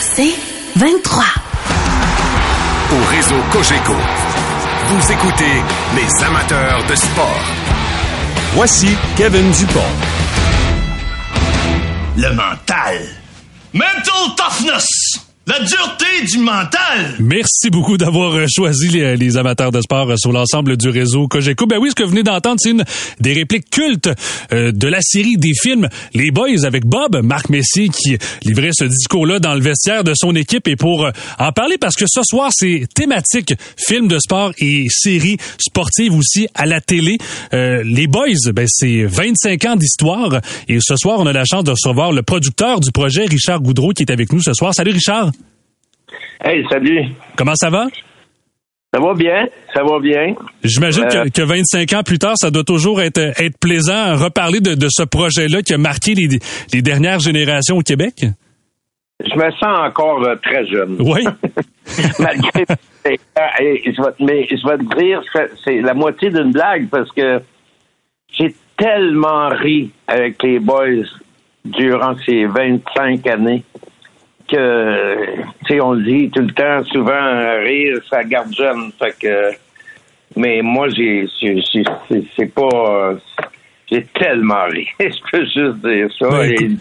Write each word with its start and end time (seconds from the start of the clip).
C'est 0.00 0.34
23. 0.76 1.24
Au 2.90 3.04
réseau 3.10 3.36
Cogeco, 3.52 3.94
vous 4.88 5.12
écoutez 5.12 5.62
les 5.94 6.24
amateurs 6.24 6.84
de 6.88 6.94
sport. 6.94 7.42
Voici 8.54 8.96
Kevin 9.16 9.50
Dupont. 9.52 9.80
Le 12.16 12.30
mental. 12.30 13.06
Mental 13.72 14.34
toughness. 14.36 14.97
La 15.48 15.60
dureté 15.60 16.26
du 16.26 16.38
mental. 16.40 17.14
Merci 17.20 17.70
beaucoup 17.70 17.96
d'avoir 17.96 18.34
euh, 18.34 18.44
choisi 18.54 18.88
les, 18.88 19.16
les 19.16 19.36
amateurs 19.38 19.72
de 19.72 19.80
sport 19.80 20.10
euh, 20.10 20.16
sur 20.18 20.30
l'ensemble 20.30 20.76
du 20.76 20.90
réseau 20.90 21.26
Cogeco. 21.26 21.66
Ben 21.66 21.78
oui, 21.78 21.88
ce 21.88 21.94
que 21.94 22.02
vous 22.02 22.10
venez 22.10 22.22
d'entendre, 22.22 22.56
c'est 22.60 22.72
une 22.72 22.84
des 23.18 23.32
répliques 23.32 23.70
cultes 23.70 24.10
euh, 24.52 24.72
de 24.72 24.88
la 24.88 24.98
série 25.00 25.38
des 25.38 25.52
films 25.58 25.88
Les 26.12 26.30
Boys 26.30 26.66
avec 26.66 26.84
Bob, 26.84 27.22
Marc 27.22 27.48
Messier, 27.48 27.88
qui 27.88 28.18
livrait 28.44 28.72
ce 28.72 28.84
discours-là 28.84 29.38
dans 29.38 29.54
le 29.54 29.62
vestiaire 29.62 30.04
de 30.04 30.12
son 30.14 30.34
équipe. 30.36 30.68
Et 30.68 30.76
pour 30.76 31.06
euh, 31.06 31.12
en 31.38 31.52
parler, 31.52 31.78
parce 31.78 31.94
que 31.94 32.04
ce 32.06 32.20
soir, 32.22 32.50
c'est 32.52 32.86
thématique 32.94 33.54
film 33.78 34.06
de 34.06 34.18
sport 34.18 34.52
et 34.58 34.84
série 34.90 35.38
sportive 35.58 36.14
aussi 36.14 36.46
à 36.54 36.66
la 36.66 36.82
télé. 36.82 37.16
Euh, 37.54 37.82
les 37.86 38.06
Boys, 38.06 38.52
ben 38.52 38.66
c'est 38.68 39.04
25 39.04 39.64
ans 39.64 39.76
d'histoire. 39.76 40.42
Et 40.68 40.78
ce 40.80 40.96
soir, 40.96 41.20
on 41.20 41.26
a 41.26 41.32
la 41.32 41.44
chance 41.46 41.64
de 41.64 41.70
recevoir 41.70 42.12
le 42.12 42.22
producteur 42.22 42.80
du 42.80 42.92
projet, 42.92 43.24
Richard 43.24 43.62
Goudreau, 43.62 43.92
qui 43.92 44.02
est 44.02 44.12
avec 44.12 44.30
nous 44.30 44.42
ce 44.42 44.52
soir. 44.52 44.74
Salut 44.74 44.92
Richard. 44.92 45.30
Hey, 46.42 46.64
salut. 46.70 47.06
Comment 47.36 47.54
ça 47.54 47.70
va? 47.70 47.86
Ça 48.94 49.00
va 49.00 49.12
bien, 49.14 49.46
ça 49.74 49.82
va 49.84 49.98
bien? 50.00 50.34
J'imagine 50.64 51.04
Euh, 51.04 51.24
que, 51.24 51.28
que 51.28 51.42
25 51.42 51.92
ans 51.92 52.02
plus 52.02 52.18
tard, 52.18 52.34
ça 52.36 52.50
doit 52.50 52.64
toujours 52.64 53.02
être, 53.02 53.18
être 53.18 53.58
plaisant 53.60 53.92
à 53.94 54.14
reparler 54.16 54.60
de, 54.60 54.74
de 54.74 54.86
ce 54.88 55.02
projet-là 55.02 55.60
qui 55.62 55.74
a 55.74 55.78
marqué 55.78 56.14
les, 56.14 56.26
les 56.72 56.80
dernières 56.82 57.18
générations 57.18 57.76
au 57.76 57.82
Québec. 57.82 58.24
Je 59.20 59.34
me 59.34 59.50
sens 59.50 59.78
encore 59.78 60.22
euh, 60.24 60.36
très 60.36 60.64
jeune. 60.66 60.96
Oui. 61.00 61.22
Malgré. 62.18 62.64
Et, 63.04 63.18
et 63.60 63.92
je 63.92 64.00
vais 64.02 64.12
te- 64.12 64.22
mais 64.24 64.46
je 64.50 64.66
vais 64.68 64.78
te 64.78 64.98
dire, 64.98 65.20
c'est- 65.32 65.50
c'est 65.64 65.80
la 65.82 65.92
moitié 65.92 66.30
d'une 66.30 66.52
blague 66.52 66.88
parce 66.88 67.10
que 67.12 67.42
j'ai 68.32 68.54
tellement 68.78 69.48
ri 69.48 69.90
avec 70.06 70.42
les 70.42 70.60
boys 70.60 71.04
durant 71.64 72.14
ces 72.24 72.46
25 72.46 73.26
années 73.26 73.64
que, 74.48 75.36
tu 75.66 75.74
sais, 75.74 75.80
on 75.80 75.92
le 75.92 76.02
dit 76.02 76.30
tout 76.30 76.42
le 76.42 76.52
temps, 76.52 76.82
souvent, 76.84 77.60
rire, 77.64 77.98
ça 78.10 78.24
garde 78.24 78.54
jeune. 78.54 78.90
Fait 78.98 79.14
que, 79.20 79.50
mais 80.36 80.60
moi, 80.62 80.88
j'ai, 80.88 81.26
c'est- 81.40 82.54
pas, 82.54 83.14
j'ai 83.90 84.04
tellement 84.18 84.64
ri. 84.70 84.86
je 85.00 85.30
peux 85.30 85.44
juste 85.44 85.84
dire 85.84 86.08
ça. 86.18 86.28
Ben, 86.30 86.78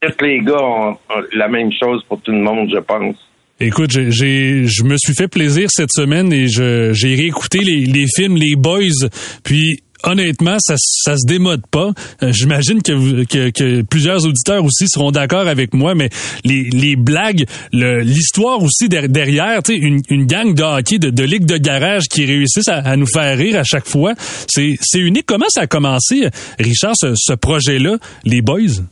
Et 0.00 0.06
tous 0.16 0.24
les 0.24 0.40
gars 0.40 0.62
ont, 0.62 0.92
ont 0.92 1.22
la 1.34 1.48
même 1.48 1.70
chose 1.72 2.04
pour 2.08 2.20
tout 2.22 2.30
le 2.32 2.38
monde, 2.38 2.70
je 2.72 2.78
pense. 2.80 3.16
Écoute, 3.60 3.90
j'ai, 3.90 4.66
je 4.66 4.84
me 4.84 4.96
suis 4.96 5.14
fait 5.14 5.26
plaisir 5.26 5.66
cette 5.68 5.90
semaine 5.90 6.32
et 6.32 6.46
je, 6.46 6.92
j'ai 6.92 7.16
réécouté 7.16 7.58
les, 7.58 7.86
les 7.86 8.06
films 8.14 8.36
Les 8.36 8.54
Boys. 8.54 9.08
Puis 9.42 9.80
honnêtement, 10.04 10.56
ça, 10.58 10.76
se 10.76 11.26
démode 11.26 11.66
pas. 11.66 11.90
Euh, 12.22 12.32
J'imagine 12.32 12.82
que, 12.82 13.24
que, 13.24 13.82
plusieurs 13.82 14.24
auditeurs 14.26 14.64
aussi 14.64 14.88
seront 14.88 15.10
d'accord 15.10 15.46
avec 15.46 15.74
moi, 15.74 15.94
mais 15.94 16.08
les, 16.44 16.96
blagues, 16.96 17.44
l'histoire 17.72 18.62
aussi 18.62 18.88
der- 18.88 19.08
derrière, 19.08 19.62
tu 19.62 19.74
sais, 19.74 19.78
une, 19.78 20.26
gang 20.26 20.54
de 20.54 20.62
hockey, 20.62 20.98
de, 20.98 21.10
de 21.10 21.24
ligue 21.24 21.46
de 21.46 21.56
garage 21.56 22.04
qui 22.10 22.24
réussissent 22.24 22.68
à, 22.68 22.96
nous 22.96 23.06
faire 23.06 23.36
rire 23.36 23.58
à 23.58 23.64
chaque 23.64 23.86
fois, 23.86 24.14
c'est, 24.18 24.76
unique. 24.94 25.26
Comment 25.26 25.48
ça 25.48 25.62
a 25.62 25.66
commencé, 25.66 26.28
Richard, 26.58 26.94
ce, 26.96 27.34
projet-là, 27.34 27.96
Les 28.24 28.42
Boys? 28.42 28.82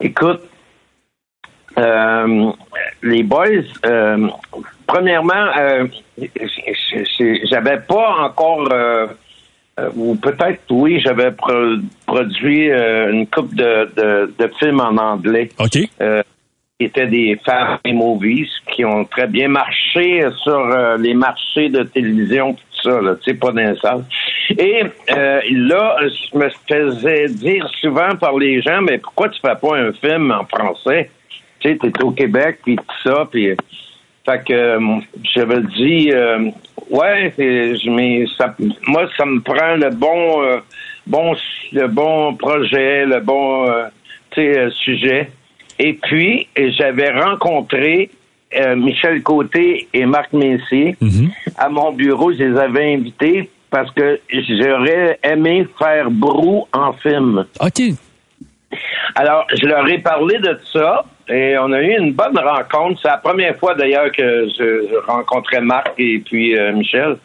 Écoute, 0.00 0.40
euh, 1.78 2.52
les 3.02 3.22
boys, 3.22 3.46
euh, 3.84 4.28
premièrement, 4.86 5.52
j'avais 7.50 7.80
pas 7.80 8.10
encore, 8.20 8.68
euh, 9.78 9.90
ou 9.96 10.14
peut-être 10.16 10.62
oui, 10.70 11.00
j'avais 11.00 11.32
pro- 11.32 11.76
produit 12.06 12.70
euh, 12.70 13.12
une 13.12 13.26
coupe 13.26 13.54
de, 13.54 13.88
de, 13.96 14.32
de 14.38 14.50
films 14.58 14.80
en 14.80 14.96
anglais. 14.96 15.50
OK. 15.58 15.78
Euh, 16.00 16.22
qui 16.78 16.84
étaient 16.86 17.06
des 17.06 17.40
family 17.42 17.94
movies 17.94 18.50
qui 18.70 18.84
ont 18.84 19.06
très 19.06 19.26
bien 19.26 19.48
marché 19.48 20.22
sur 20.42 20.58
euh, 20.58 20.98
les 20.98 21.14
marchés 21.14 21.70
de 21.70 21.82
télévision, 21.84 22.52
tout 22.52 22.82
ça, 22.82 23.00
tu 23.22 23.30
sais, 23.30 23.34
pas 23.34 23.50
dans 23.50 23.72
les 23.72 23.78
salles. 23.78 24.04
Et 24.50 24.82
euh, 25.10 25.40
là, 25.50 25.96
je 26.02 26.38
me 26.38 26.50
faisais 26.68 27.28
dire 27.28 27.66
souvent 27.80 28.14
par 28.20 28.36
les 28.36 28.60
gens, 28.60 28.82
mais 28.82 28.98
pourquoi 28.98 29.30
tu 29.30 29.40
fais 29.40 29.54
pas 29.56 29.76
un 29.78 29.92
film 29.94 30.30
en 30.30 30.44
français? 30.44 31.10
Tu 31.60 31.70
sais, 31.70 31.78
t'es 31.78 32.02
au 32.02 32.10
Québec, 32.10 32.58
puis 32.62 32.76
tout 32.76 33.10
ça, 33.10 33.26
puis... 33.30 33.54
Fait 34.28 34.44
que 34.44 34.52
euh, 34.52 34.80
j'avais 35.34 35.60
dit, 35.78 36.10
euh, 36.12 36.50
ouais, 36.90 37.32
mais 37.86 38.24
ça, 38.36 38.54
moi, 38.86 39.08
ça 39.16 39.24
me 39.24 39.40
prend 39.40 39.76
le 39.76 39.90
bon, 39.90 40.42
euh, 40.42 40.58
bon, 41.06 41.34
le 41.72 41.86
bon 41.88 42.34
projet, 42.34 43.04
le 43.06 43.20
bon, 43.20 43.68
euh, 43.68 43.86
euh, 44.38 44.70
sujet. 44.70 45.30
Et 45.78 45.94
puis, 45.94 46.48
j'avais 46.56 47.10
rencontré 47.10 48.10
euh, 48.54 48.76
Michel 48.76 49.22
Côté 49.22 49.88
et 49.92 50.06
Marc 50.06 50.32
Messier 50.32 50.96
à 51.56 51.68
mon 51.68 51.92
bureau. 51.92 52.32
Je 52.32 52.44
les 52.44 52.58
avais 52.58 52.94
invités 52.94 53.50
parce 53.70 53.90
que 53.92 54.20
j'aurais 54.30 55.18
aimé 55.22 55.66
faire 55.78 56.10
Brou 56.10 56.66
en 56.72 56.92
film. 56.94 57.46
OK. 57.60 57.82
Alors, 59.14 59.46
je 59.54 59.66
leur 59.66 59.88
ai 59.88 59.98
parlé 59.98 60.38
de 60.38 60.58
ça 60.72 61.04
et 61.28 61.56
on 61.58 61.72
a 61.72 61.82
eu 61.82 61.96
une 61.98 62.12
bonne 62.12 62.38
rencontre. 62.38 63.00
C'est 63.02 63.08
la 63.08 63.18
première 63.18 63.56
fois 63.56 63.74
d'ailleurs 63.74 64.12
que 64.12 64.48
je, 64.48 64.96
rencontrais 65.06 65.60
Marc 65.60 65.92
et 65.98 66.18
puis 66.18 66.56
euh, 66.56 66.72
Michel. 66.72 67.16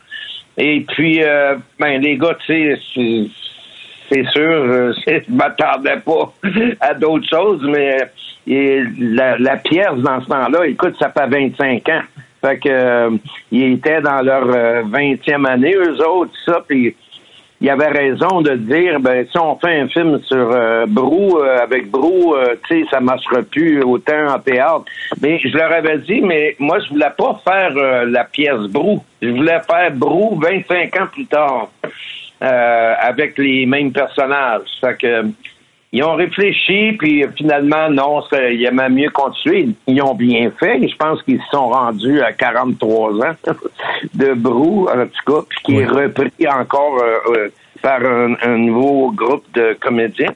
Et 0.58 0.82
puis, 0.88 1.24
euh, 1.24 1.56
ben, 1.80 2.02
les 2.02 2.18
gars, 2.18 2.36
tu 2.46 2.54
sais, 2.54 2.80
c'est- 2.94 4.32
sûr, 4.34 4.42
euh, 4.52 4.92
je 5.08 5.34
m'attendais 5.34 5.98
pas 6.06 6.34
à 6.82 6.94
d'autres 6.94 7.28
choses, 7.30 7.64
mais 7.64 7.98
euh, 8.50 8.86
la, 9.00 9.38
la 9.38 9.58
pièce 9.58 9.96
dans 9.98 10.22
ce 10.22 10.28
temps-là, 10.28 10.66
écoute, 10.68 10.96
ça 11.00 11.10
fait 11.10 11.28
25 11.28 11.88
ans. 11.90 12.02
Fait 12.42 12.58
que 12.58 12.70
euh, 12.70 13.10
ils 13.52 13.74
étaient 13.74 14.02
dans 14.02 14.22
leur 14.22 14.48
euh, 14.50 14.84
20e 14.84 15.48
année, 15.48 15.76
eux 15.76 16.06
autres, 16.06 16.34
ça, 16.46 16.62
puis 16.68 16.96
il 17.62 17.70
avait 17.70 17.90
raison 17.90 18.42
de 18.42 18.56
dire, 18.56 19.00
ben, 19.00 19.26
si 19.32 19.38
on 19.38 19.56
fait 19.58 19.80
un 19.80 19.88
film 19.88 20.20
sur 20.24 20.52
euh, 20.52 20.88
Brou, 20.88 21.38
euh, 21.38 21.60
avec 21.62 21.92
Brou, 21.92 22.34
euh, 22.34 22.56
tu 22.68 22.82
sais, 22.82 22.90
ça 22.90 23.00
marchera 23.00 23.44
plus 23.44 23.84
autant 23.84 24.34
en 24.34 24.40
théâtre. 24.40 24.86
Mais 25.22 25.40
je 25.40 25.56
leur 25.56 25.72
avais 25.72 26.00
dit, 26.00 26.22
mais 26.22 26.56
moi, 26.58 26.80
je 26.80 26.90
voulais 26.90 27.12
pas 27.16 27.40
faire 27.44 27.72
euh, 27.78 28.06
la 28.06 28.24
pièce 28.24 28.62
Brou. 28.70 29.04
Je 29.22 29.30
voulais 29.30 29.60
faire 29.60 29.92
Brou 29.92 30.40
25 30.42 31.02
ans 31.02 31.08
plus 31.12 31.28
tard, 31.28 31.70
euh, 32.42 32.94
avec 33.00 33.38
les 33.38 33.68
mêmes 33.68 33.92
personnages. 33.92 34.62
Fait 34.80 34.98
que, 34.98 35.22
ils 35.94 36.04
ont 36.04 36.16
réfléchi, 36.16 36.94
puis 36.94 37.26
finalement, 37.36 37.90
non, 37.90 38.24
il 38.32 38.66
aimaient 38.66 38.90
mieux 38.90 39.10
continuer. 39.10 39.68
Ils 39.88 40.02
ont 40.02 40.14
bien 40.14 40.50
fait. 40.58 40.88
Je 40.88 40.96
pense 40.96 41.22
qu'ils 41.24 41.42
se 41.42 41.50
sont 41.52 41.68
rendus 41.68 42.22
à 42.22 42.32
43 42.32 43.14
ans 43.26 43.36
de 44.14 44.34
Brou, 44.34 44.88
en 44.88 45.06
tout 45.06 45.34
cas, 45.34 45.46
puis 45.50 45.60
qui 45.66 45.76
est 45.80 45.86
repris 45.86 46.32
encore 46.48 46.98
euh, 47.02 47.36
euh, 47.36 47.50
par 47.82 48.02
un, 48.06 48.36
un 48.42 48.58
nouveau 48.58 49.12
groupe 49.12 49.46
de 49.54 49.76
comédiens. 49.82 50.34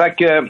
Fait 0.00 0.14
que 0.16 0.48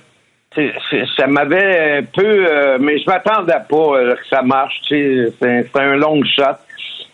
ça 1.17 1.27
m'avait 1.27 1.99
un 1.99 2.03
peu... 2.03 2.23
euh, 2.25 2.79
mais 2.81 2.99
je 2.99 3.07
m'attendais 3.07 3.55
pas 3.69 3.77
euh, 3.77 4.15
que 4.15 4.27
ça 4.29 4.43
marche. 4.43 4.81
c'est 4.89 5.67
un 5.75 5.97
long 5.97 6.23
shot. 6.25 6.57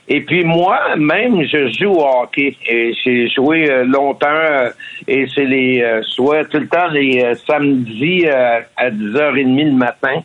Et 0.08 0.20
puis 0.22 0.44
moi, 0.44 0.96
même, 0.96 1.43
je 1.44 1.69
joue 1.78 1.93
au 1.93 2.04
hockey. 2.22 2.56
Et 2.69 2.93
j'ai 3.04 3.28
joué 3.28 3.70
euh, 3.70 3.84
longtemps. 3.84 4.26
euh, 4.28 4.69
et 5.08 5.26
c'est 5.34 5.44
les 5.44 5.81
euh, 5.82 6.02
soit 6.02 6.44
tout 6.46 6.58
le 6.58 6.69
temps 6.69 6.88
les 6.88 7.22
euh, 7.25 7.34
samedis 7.46 8.26
euh, 8.26 8.60
à 8.76 8.90
10h30 8.90 9.64
le 9.66 9.72
matin. 9.72 10.22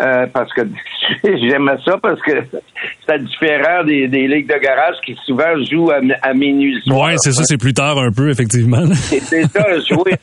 Euh, 0.00 0.26
parce 0.32 0.52
que 0.52 0.62
j'aimais 1.22 1.76
ça 1.84 1.96
parce 2.02 2.20
que 2.22 2.32
c'était 3.00 3.20
différent 3.20 3.84
des, 3.84 4.08
des 4.08 4.26
ligues 4.26 4.48
de 4.52 4.58
garage 4.58 4.96
qui 5.06 5.14
souvent 5.24 5.54
jouent 5.70 5.92
à, 5.92 6.00
à 6.22 6.34
minuit. 6.34 6.82
Ouais, 6.88 7.14
c'est 7.18 7.30
ça, 7.30 7.44
c'est 7.44 7.58
plus 7.58 7.74
tard 7.74 7.98
un 7.98 8.10
peu, 8.10 8.28
effectivement. 8.30 8.84
C'était 8.92 9.44
ça, 9.44 9.64
jouer 9.88 10.14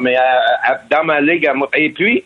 mais 0.00 0.16
à- 0.16 0.72
à- 0.72 0.80
dans 0.90 1.04
ma 1.04 1.20
ligue 1.20 1.46
à 1.46 1.52
moi. 1.52 1.68
Et 1.76 1.90
puis, 1.90 2.24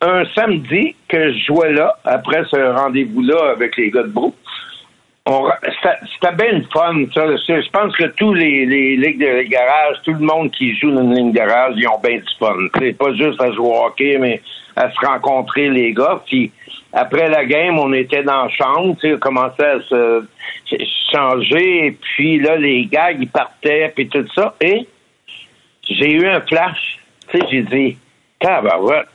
un 0.00 0.24
samedi 0.34 0.96
que 1.08 1.32
je 1.32 1.38
jouais 1.46 1.72
là, 1.72 1.96
après 2.04 2.42
ce 2.50 2.56
rendez-vous-là 2.56 3.52
avec 3.52 3.76
les 3.76 3.90
gars 3.92 4.02
de 4.02 4.12
ra- 4.12 4.32
c'était 5.24 6.34
bien 6.34 6.58
le 6.58 6.64
fun, 6.72 7.04
ça. 7.14 7.26
Je 7.36 7.70
pense 7.70 7.96
que 7.96 8.06
tous 8.16 8.34
les, 8.34 8.66
les 8.66 8.96
ligues 8.96 9.20
de 9.20 9.42
garage, 9.42 9.96
tout 10.04 10.14
le 10.14 10.20
monde 10.20 10.50
qui 10.50 10.76
joue 10.76 10.90
dans 10.90 11.02
une 11.02 11.14
ligne 11.14 11.32
de 11.32 11.36
garage, 11.36 11.74
ils 11.76 11.86
ont 11.86 12.00
bien 12.02 12.16
du 12.16 12.34
fun. 12.38 12.56
C'est 12.78 12.96
pas 12.98 13.14
juste 13.14 13.40
à 13.40 13.52
jouer 13.52 13.68
au 13.68 13.84
hockey, 13.86 14.18
mais 14.18 14.40
à 14.74 14.90
se 14.90 15.06
rencontrer 15.06 15.70
les 15.70 15.92
gars. 15.92 16.22
Puis 16.26 16.50
après 16.92 17.28
la 17.28 17.44
game, 17.44 17.78
on 17.78 17.92
était 17.92 18.24
dans 18.24 18.44
la 18.44 18.48
chambre, 18.50 18.96
tu 19.00 19.12
sais, 19.12 19.18
commençait 19.18 19.64
à 19.64 19.80
se 19.80 20.24
changer, 21.12 21.96
puis 22.00 22.40
là, 22.40 22.56
les 22.56 22.86
gars, 22.86 23.12
ils 23.12 23.28
partaient, 23.28 23.92
puis 23.94 24.08
tout 24.08 24.26
ça. 24.34 24.54
Et 24.60 24.86
j'ai 25.88 26.12
eu 26.12 26.26
un 26.26 26.40
flash. 26.40 26.98
Tu 27.28 27.38
sais, 27.38 27.46
j'ai 27.50 27.62
dit, 27.62 27.96
tabarouette, 28.40 29.06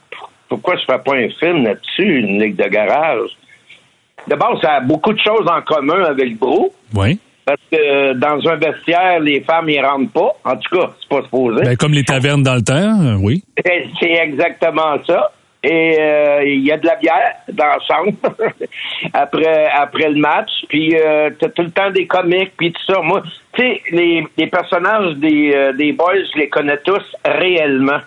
pourquoi 0.48 0.77
je 0.77 0.86
fais 0.86 1.00
pas 1.00 1.15
un 1.15 1.30
film 1.30 1.65
là-dessus, 1.65 2.19
une 2.19 2.42
ligue 2.42 2.56
de 2.56 2.68
garage? 2.68 3.30
D'abord, 4.27 4.59
ça 4.62 4.74
a 4.74 4.79
beaucoup 4.81 5.13
de 5.13 5.19
choses 5.19 5.47
en 5.50 5.62
commun 5.62 6.03
avec 6.03 6.38
Bro. 6.38 6.74
Oui. 6.95 7.19
Parce 7.45 7.62
que 7.71 8.13
dans 8.13 8.45
un 8.50 8.56
vestiaire, 8.57 9.21
les 9.21 9.39
femmes 9.41 9.69
y 9.69 9.79
rentrent 9.79 10.12
pas. 10.12 10.35
En 10.44 10.57
tout 10.57 10.77
cas, 10.77 10.91
c'est 11.00 11.07
pas 11.07 11.24
supposé. 11.24 11.63
Ben, 11.63 11.77
comme 11.77 11.94
les 11.94 12.03
tavernes 12.03 12.44
dans 12.44 12.56
le 12.56 12.62
temps, 12.62 12.74
euh, 12.74 13.15
oui. 13.21 13.44
C'est 14.00 14.12
exactement 14.12 14.97
ça. 15.07 15.31
Et 15.63 15.97
euh, 16.00 16.44
il 16.45 16.65
y 16.65 16.71
a 16.71 16.77
de 16.77 16.85
la 16.85 16.95
bière 16.95 17.33
dans 17.51 17.79
chambre 17.88 18.13
après 19.13 19.68
après 19.74 20.09
le 20.09 20.19
match. 20.19 20.50
Puis 20.69 20.95
euh, 20.95 21.29
t'as 21.39 21.50
tout 21.50 21.63
le 21.63 21.71
temps 21.71 21.89
des 21.89 22.06
comiques 22.06 22.53
puis 22.57 22.71
tout 22.71 22.94
ça. 22.94 23.01
Moi, 23.01 23.24
tu 23.53 23.62
sais, 23.62 23.81
les, 23.91 24.25
les 24.38 24.47
personnages 24.47 25.15
des, 25.15 25.51
euh, 25.53 25.74
des 25.74 25.94
boys, 25.94 26.13
je 26.33 26.39
les 26.39 26.50
connais 26.50 26.77
tous 26.85 27.03
réellement. 27.25 28.00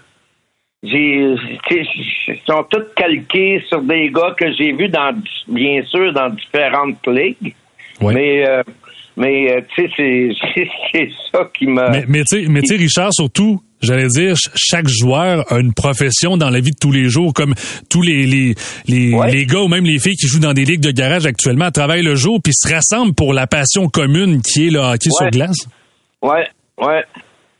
J'ai, 0.82 1.34
ils 1.70 2.40
sont 2.46 2.64
tous 2.70 2.84
calqués 2.96 3.62
sur 3.68 3.82
des 3.82 4.10
gars 4.10 4.34
que 4.38 4.46
j'ai 4.56 4.72
vus 4.72 4.88
dans, 4.88 5.12
bien 5.48 5.82
sûr, 5.84 6.12
dans 6.14 6.30
différentes 6.30 7.06
ligues. 7.06 7.54
Oui. 8.00 8.14
Mais, 8.14 8.48
euh, 8.48 8.62
mais 9.16 9.52
euh, 9.52 9.60
tu 9.74 9.86
sais, 9.90 10.30
c'est, 10.92 11.10
ça 11.30 11.50
qui 11.56 11.66
m'a. 11.66 11.90
Mais, 11.90 12.04
mais 12.08 12.22
tu 12.24 12.66
sais, 12.66 12.76
Richard, 12.76 13.12
surtout, 13.12 13.60
j'allais 13.82 14.06
dire, 14.08 14.34
ch- 14.38 14.50
chaque 14.56 14.88
joueur 14.88 15.44
a 15.52 15.58
une 15.60 15.74
profession 15.74 16.38
dans 16.38 16.48
la 16.48 16.60
vie 16.60 16.70
de 16.70 16.78
tous 16.80 16.92
les 16.92 17.10
jours, 17.10 17.34
comme 17.34 17.54
tous 17.90 18.00
les 18.00 18.24
les, 18.24 18.54
les, 18.88 19.12
Ouais. 19.12 19.30
les 19.32 19.44
gars 19.44 19.60
ou 19.60 19.68
même 19.68 19.84
les 19.84 19.98
filles 19.98 20.16
qui 20.16 20.28
jouent 20.28 20.40
dans 20.40 20.54
des 20.54 20.64
ligues 20.64 20.80
de 20.80 20.92
garage 20.92 21.26
actuellement 21.26 21.70
travaillent 21.70 22.02
le 22.04 22.14
jour 22.14 22.40
puis 22.42 22.54
se 22.54 22.72
rassemblent 22.72 23.14
pour 23.14 23.34
la 23.34 23.46
passion 23.46 23.88
commune 23.88 24.40
qui 24.40 24.68
est 24.68 24.70
le 24.70 24.78
hockey 24.78 25.10
sur 25.10 25.26
Ouais. 25.26 25.30
glace. 25.30 25.68
Ouais, 26.22 26.46
ouais. 26.78 27.04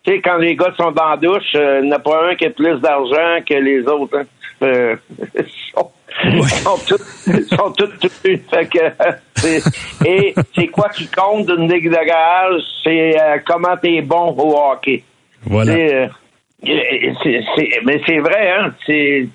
Tu 0.02 0.12
sais, 0.12 0.20
quand 0.20 0.38
les 0.38 0.56
gars 0.56 0.72
sont 0.76 0.92
dans 0.92 1.10
la 1.10 1.16
douche, 1.16 1.52
il 1.54 1.82
n'y 1.82 1.92
en 1.92 1.96
a 1.96 1.98
pas 1.98 2.30
un 2.30 2.34
qui 2.34 2.46
a 2.46 2.50
plus 2.50 2.80
d'argent 2.80 3.38
que 3.46 3.54
les 3.54 3.86
autres. 3.86 4.18
Hein. 4.18 4.24
Euh, 4.62 4.96
ils 5.34 5.44
sont, 5.74 5.90
ils 6.24 6.48
sont 6.48 6.78
tous, 6.86 7.30
ils 7.34 7.46
sont 7.46 7.72
et 10.04 10.34
c'est 10.54 10.66
quoi 10.68 10.88
qui 10.90 11.08
compte 11.08 11.46
d'une 11.46 11.72
ligue 11.72 11.88
de 11.88 12.04
garage? 12.04 12.62
C'est 12.84 13.18
euh, 13.18 13.38
comment 13.46 13.76
t'es 13.76 14.02
bon 14.02 14.34
au 14.36 14.56
hockey. 14.56 15.02
Voilà. 15.44 15.74
Tu 15.74 15.80
euh, 15.80 16.06
mais 17.86 18.00
c'est 18.06 18.18
vrai, 18.18 18.52
hein? 18.52 18.74
C'est, 18.84 19.28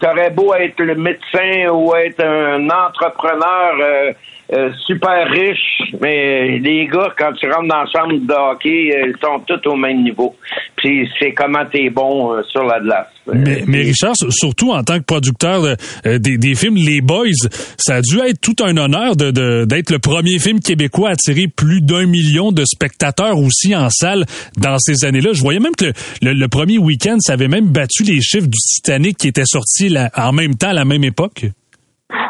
t'aurais 0.00 0.30
beau 0.30 0.54
être 0.54 0.82
le 0.82 0.94
médecin 0.94 1.68
ou 1.70 1.94
être 1.94 2.24
un 2.24 2.68
entrepreneur 2.70 4.14
euh, 4.56 4.70
super 4.86 5.28
riche, 5.30 5.82
mais 6.00 6.58
les 6.58 6.86
gars, 6.86 7.12
quand 7.18 7.32
tu 7.32 7.46
rentres 7.50 7.68
dans 7.68 7.82
la 7.82 7.90
chambre 7.90 8.14
de 8.14 8.32
hockey, 8.52 8.94
euh, 8.94 9.08
ils 9.08 9.16
sont 9.22 9.40
tous 9.46 9.68
au 9.68 9.76
même 9.76 10.02
niveau. 10.02 10.36
Puis 10.76 11.08
c'est 11.18 11.32
comment 11.32 11.64
t'es 11.70 11.90
bon 11.90 12.32
euh, 12.34 12.42
sur 12.50 12.62
la 12.64 12.78
glace. 12.80 13.06
Mais, 13.32 13.64
mais 13.66 13.78
Richard, 13.82 14.14
sur- 14.16 14.32
surtout 14.32 14.70
en 14.72 14.82
tant 14.82 14.98
que 14.98 15.04
producteur 15.04 15.62
de- 15.62 15.76
euh, 16.06 16.18
des, 16.18 16.36
des 16.36 16.54
films 16.54 16.76
Les 16.76 17.00
Boys, 17.00 17.48
ça 17.78 17.96
a 17.96 18.00
dû 18.02 18.18
être 18.20 18.40
tout 18.40 18.56
un 18.62 18.76
honneur 18.76 19.16
de- 19.16 19.30
de- 19.30 19.64
d'être 19.64 19.90
le 19.90 19.98
premier 19.98 20.38
film 20.38 20.60
québécois 20.60 21.08
à 21.08 21.12
attirer 21.12 21.46
plus 21.48 21.80
d'un 21.80 22.06
million 22.06 22.52
de 22.52 22.64
spectateurs 22.64 23.38
aussi 23.38 23.74
en 23.74 23.88
salle 23.90 24.24
dans 24.58 24.76
ces 24.78 25.04
années-là. 25.06 25.30
Je 25.32 25.40
voyais 25.40 25.60
même 25.60 25.74
que 25.76 25.86
le, 25.86 25.92
le- 26.22 26.32
le 26.32 26.48
premier 26.48 26.78
week-end, 26.78 27.16
ça 27.18 27.32
avait 27.32 27.48
même 27.48 27.66
battu 27.68 28.02
les 28.02 28.20
chiffres 28.20 28.46
du 28.46 28.58
Titanic 28.58 29.16
qui 29.16 29.28
était 29.28 29.46
sorti 29.46 29.94
en 30.16 30.32
même 30.32 30.54
temps, 30.54 30.68
à 30.68 30.72
la 30.74 30.84
même 30.84 31.02
époque. 31.04 31.46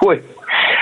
Oui. 0.03 0.17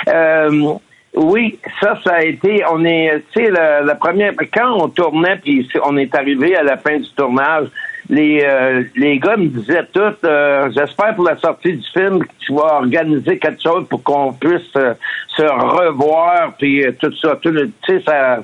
Euh, 0.08 0.74
oui, 1.14 1.58
ça, 1.80 1.98
ça 2.04 2.14
a 2.16 2.22
été. 2.22 2.62
On 2.70 2.84
est, 2.84 3.22
tu 3.32 3.44
sais, 3.44 3.50
la, 3.50 3.82
la 3.82 3.94
première. 3.94 4.32
Quand 4.52 4.82
on 4.82 4.88
tournait, 4.88 5.36
puis 5.36 5.68
on 5.84 5.96
est 5.96 6.14
arrivé 6.14 6.56
à 6.56 6.62
la 6.62 6.76
fin 6.78 6.98
du 6.98 7.08
tournage, 7.16 7.66
les 8.08 8.42
euh, 8.44 8.82
les 8.96 9.18
gars 9.18 9.36
me 9.36 9.46
disaient 9.48 9.86
tout. 9.92 10.00
euh, 10.24 10.70
J'espère 10.74 11.14
pour 11.14 11.24
la 11.24 11.36
sortie 11.36 11.74
du 11.74 11.86
film 11.92 12.20
que 12.24 12.30
tu 12.40 12.54
vas 12.54 12.76
organiser 12.78 13.38
quelque 13.38 13.62
chose 13.62 13.86
pour 13.88 14.02
qu'on 14.02 14.32
puisse 14.32 14.74
euh, 14.76 14.94
se 15.28 15.42
revoir, 15.42 16.54
puis 16.58 16.84
euh, 16.86 16.92
tout 17.00 17.12
ça. 17.16 17.36
Tout 17.42 17.52
tu 17.52 17.70
sais, 17.86 18.02
ça. 18.06 18.42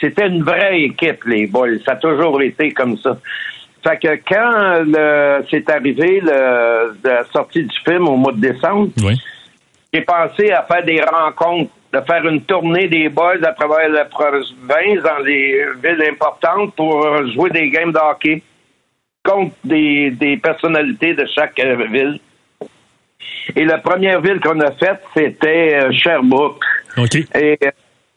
C'était 0.00 0.28
une 0.28 0.44
vraie 0.44 0.80
équipe, 0.82 1.24
les 1.24 1.46
boys. 1.48 1.68
Ça 1.84 1.92
a 1.92 1.96
toujours 1.96 2.40
été 2.42 2.70
comme 2.72 2.96
ça. 2.98 3.16
Fait 3.84 3.98
que 3.98 4.14
quand 4.28 4.84
le- 4.84 5.44
c'est 5.50 5.68
arrivé 5.70 6.20
le, 6.22 6.94
la 7.02 7.24
sortie 7.32 7.64
du 7.64 7.76
film 7.84 8.06
au 8.06 8.16
mois 8.16 8.30
de 8.32 8.40
décembre, 8.40 8.90
Oui. 9.04 9.14
j'ai 9.92 10.02
pensé 10.02 10.52
à 10.52 10.62
faire 10.62 10.84
des 10.84 11.00
rencontres, 11.02 11.72
de 11.92 12.00
faire 12.00 12.26
une 12.26 12.42
tournée 12.42 12.88
des 12.88 13.08
boys 13.08 13.42
à 13.42 13.52
travers 13.52 13.88
la 13.88 14.06
province 14.06 14.52
dans 15.02 15.18
les 15.24 15.64
villes 15.82 16.04
importantes 16.10 16.74
pour 16.74 17.06
jouer 17.32 17.50
des 17.50 17.68
games 17.68 17.92
de 17.92 17.98
hockey 17.98 18.42
contre 19.24 19.54
des, 19.64 20.10
des 20.10 20.36
personnalités 20.36 21.14
de 21.14 21.26
chaque 21.34 21.58
euh, 21.60 21.86
ville. 21.90 22.18
Et 23.54 23.64
la 23.64 23.78
première 23.78 24.20
ville 24.20 24.40
qu'on 24.40 24.60
a 24.60 24.72
faite, 24.72 25.02
c'était 25.14 25.74
euh, 25.74 25.92
Sherbrooke. 25.92 26.64
OK. 26.96 27.14
Et 27.34 27.58
euh, 27.64 27.70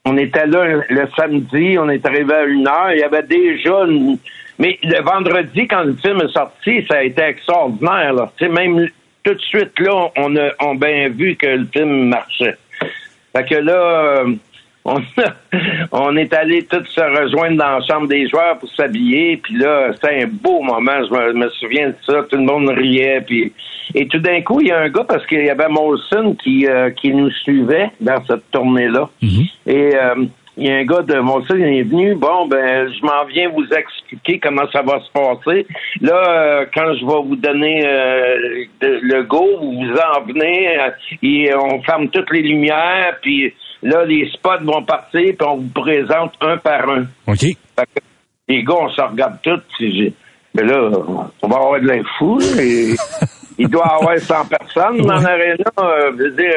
on 0.06 0.18
était 0.18 0.46
là 0.48 0.82
le 0.88 1.08
samedi, 1.16 1.78
on 1.80 1.90
est 1.90 2.06
arrivé 2.06 2.34
à 2.34 2.44
une 2.44 2.68
heure. 2.68 2.92
Il 2.92 3.00
y 3.00 3.04
avait 3.04 3.24
déjà 3.24 3.84
une... 3.86 4.18
Mais 4.58 4.80
le 4.84 5.02
vendredi, 5.04 5.68
quand 5.68 5.84
le 5.84 5.96
film 5.96 6.22
est 6.22 6.32
sorti, 6.32 6.86
ça 6.88 6.98
a 6.98 7.04
été 7.04 7.22
extraordinaire. 7.22 8.14
Là. 8.14 8.32
Même 8.42 8.88
tout 9.24 9.34
de 9.34 9.42
suite, 9.42 9.78
là, 9.80 10.12
on 10.16 10.36
a, 10.38 10.50
on 10.62 10.76
bien 10.76 11.10
vu 11.10 11.36
que 11.36 11.48
le 11.48 11.66
film 11.66 12.08
marchait. 12.08 12.56
Fait 13.36 13.46
que 13.46 13.56
là, 13.56 13.74
euh, 13.74 14.36
on, 14.86 15.02
on 15.92 16.16
est 16.16 16.34
allé 16.34 16.64
tous 16.64 16.86
se 16.86 17.02
rejoindre 17.02 17.58
dans 17.58 17.80
la 17.80 17.86
chambre 17.86 18.08
des 18.08 18.28
joueurs 18.30 18.58
pour 18.60 18.70
s'habiller. 18.74 19.38
Puis 19.38 19.58
là, 19.58 19.92
c'était 19.94 20.24
un 20.24 20.28
beau 20.28 20.62
moment. 20.62 21.04
Je 21.04 21.12
me, 21.12 21.34
me 21.34 21.50
souviens 21.50 21.90
de 21.90 21.96
ça. 22.06 22.24
Tout 22.30 22.38
le 22.38 22.44
monde 22.44 22.70
riait. 22.70 23.22
Puis, 23.26 23.52
et 23.94 24.08
tout 24.08 24.20
d'un 24.20 24.42
coup, 24.42 24.62
il 24.62 24.68
y 24.68 24.72
a 24.72 24.80
un 24.80 24.90
gars, 24.90 25.04
parce 25.08 25.26
qu'il 25.26 25.44
y 25.44 25.50
avait 25.50 25.68
Molson 25.68 26.36
qui, 26.42 26.66
euh, 26.68 26.92
qui 26.92 27.14
nous 27.14 27.30
suivait 27.32 27.92
dans 28.00 28.24
cette 28.26 28.50
tournée-là. 28.52 29.10
Et 29.68 29.96
euh, 29.96 30.26
il 30.58 30.68
y 30.68 30.72
a 30.72 30.76
un 30.78 30.86
gars 30.86 31.02
de 31.02 31.20
Molson, 31.20 31.56
il 31.58 31.80
est 31.80 31.84
venu. 31.84 32.16
Bon, 32.16 32.48
ben, 32.48 32.88
je 32.92 33.02
m'en 33.06 33.26
viens 33.26 33.50
vous 33.50 33.66
expliquer 33.66 34.40
comment 34.40 34.70
ça 34.72 34.82
va 34.82 35.00
se 35.02 35.12
passer. 35.12 35.68
Là, 36.02 36.14
euh, 36.62 36.66
quand 36.74 36.94
je 36.94 37.06
vais 37.06 37.28
vous 37.28 37.36
donner 37.36 37.86
euh, 37.86 38.38
de- 38.82 39.00
le 39.02 39.24
go, 39.24 39.46
vous 39.60 39.72
vous 39.74 39.94
en 39.94 40.22
venez. 40.26 40.78
euh, 40.80 40.90
et 41.22 41.54
on 41.56 41.82
ferme 41.84 42.08
toutes 42.10 42.32
les 42.32 42.42
lumières. 42.42 43.18
Puis 43.22 43.54
là, 43.84 44.06
les 44.06 44.30
spots 44.32 44.64
vont 44.64 44.84
partir. 44.84 45.22
Puis 45.38 45.48
on 45.48 45.58
vous 45.58 45.70
présente 45.74 46.34
un 46.42 46.58
par 46.58 46.90
un. 46.90 47.02
OK. 47.28 47.40
Que 47.78 48.00
les 48.48 48.64
gars, 48.64 48.76
on 48.80 48.90
se 48.90 49.02
regarde 49.02 49.38
tous. 49.44 49.62
Mais 50.54 50.64
là, 50.64 50.90
on 51.42 51.48
va 51.50 51.56
avoir 51.58 51.82
de 51.82 51.88
l'info. 51.88 52.40
et 52.62 52.94
il 53.58 53.68
doit 53.70 53.86
y 53.90 54.02
avoir 54.02 54.18
100 54.18 54.36
personnes 54.48 54.98
dans 55.02 55.18
Ouais. 55.18 55.24
l'aréna. 55.24 55.64
euh, 55.80 56.12
je 56.18 56.24
veux 56.24 56.32
dire, 56.32 56.54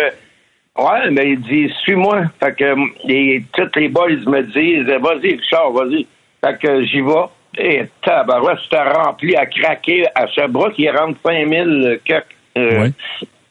ouais, 0.79 1.11
mais 1.11 1.31
il 1.31 1.41
dit, 1.41 1.73
suis-moi. 1.83 2.23
Fait 2.41 2.55
que 2.57 2.75
les, 3.07 3.45
tous 3.53 3.71
les 3.77 3.89
boys 3.89 4.09
me 4.27 4.43
disent, 4.43 4.87
vas-y, 5.01 5.37
Richard, 5.37 5.71
vas-y. 5.73 6.07
Fait 6.45 6.59
que 6.59 6.85
j'y 6.85 7.01
vais. 7.01 7.13
Et 7.59 7.83
tabarouette, 8.05 8.59
c'était 8.65 8.83
rempli 8.83 9.35
à 9.35 9.47
craquer 9.47 10.05
à 10.15 10.27
Sherbrooke. 10.29 10.75
Il 10.79 10.91
rentre 10.91 11.19
5000 11.25 12.01
coques. 12.09 12.25
euh, 12.57 12.81
Ouais. 12.83 12.91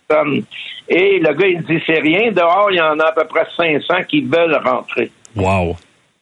personnes. 0.08 0.44
Et 0.90 1.20
le 1.20 1.34
gars, 1.34 1.48
il 1.48 1.62
dit, 1.64 1.84
c'est 1.86 2.00
rien. 2.00 2.32
Dehors, 2.32 2.70
il 2.72 2.78
y 2.78 2.82
en 2.82 2.98
a 3.00 3.06
à 3.08 3.12
peu 3.12 3.26
près 3.26 3.46
500 3.58 4.04
qui 4.08 4.22
veulent 4.22 4.60
rentrer. 4.64 5.12
Wow. 5.36 5.76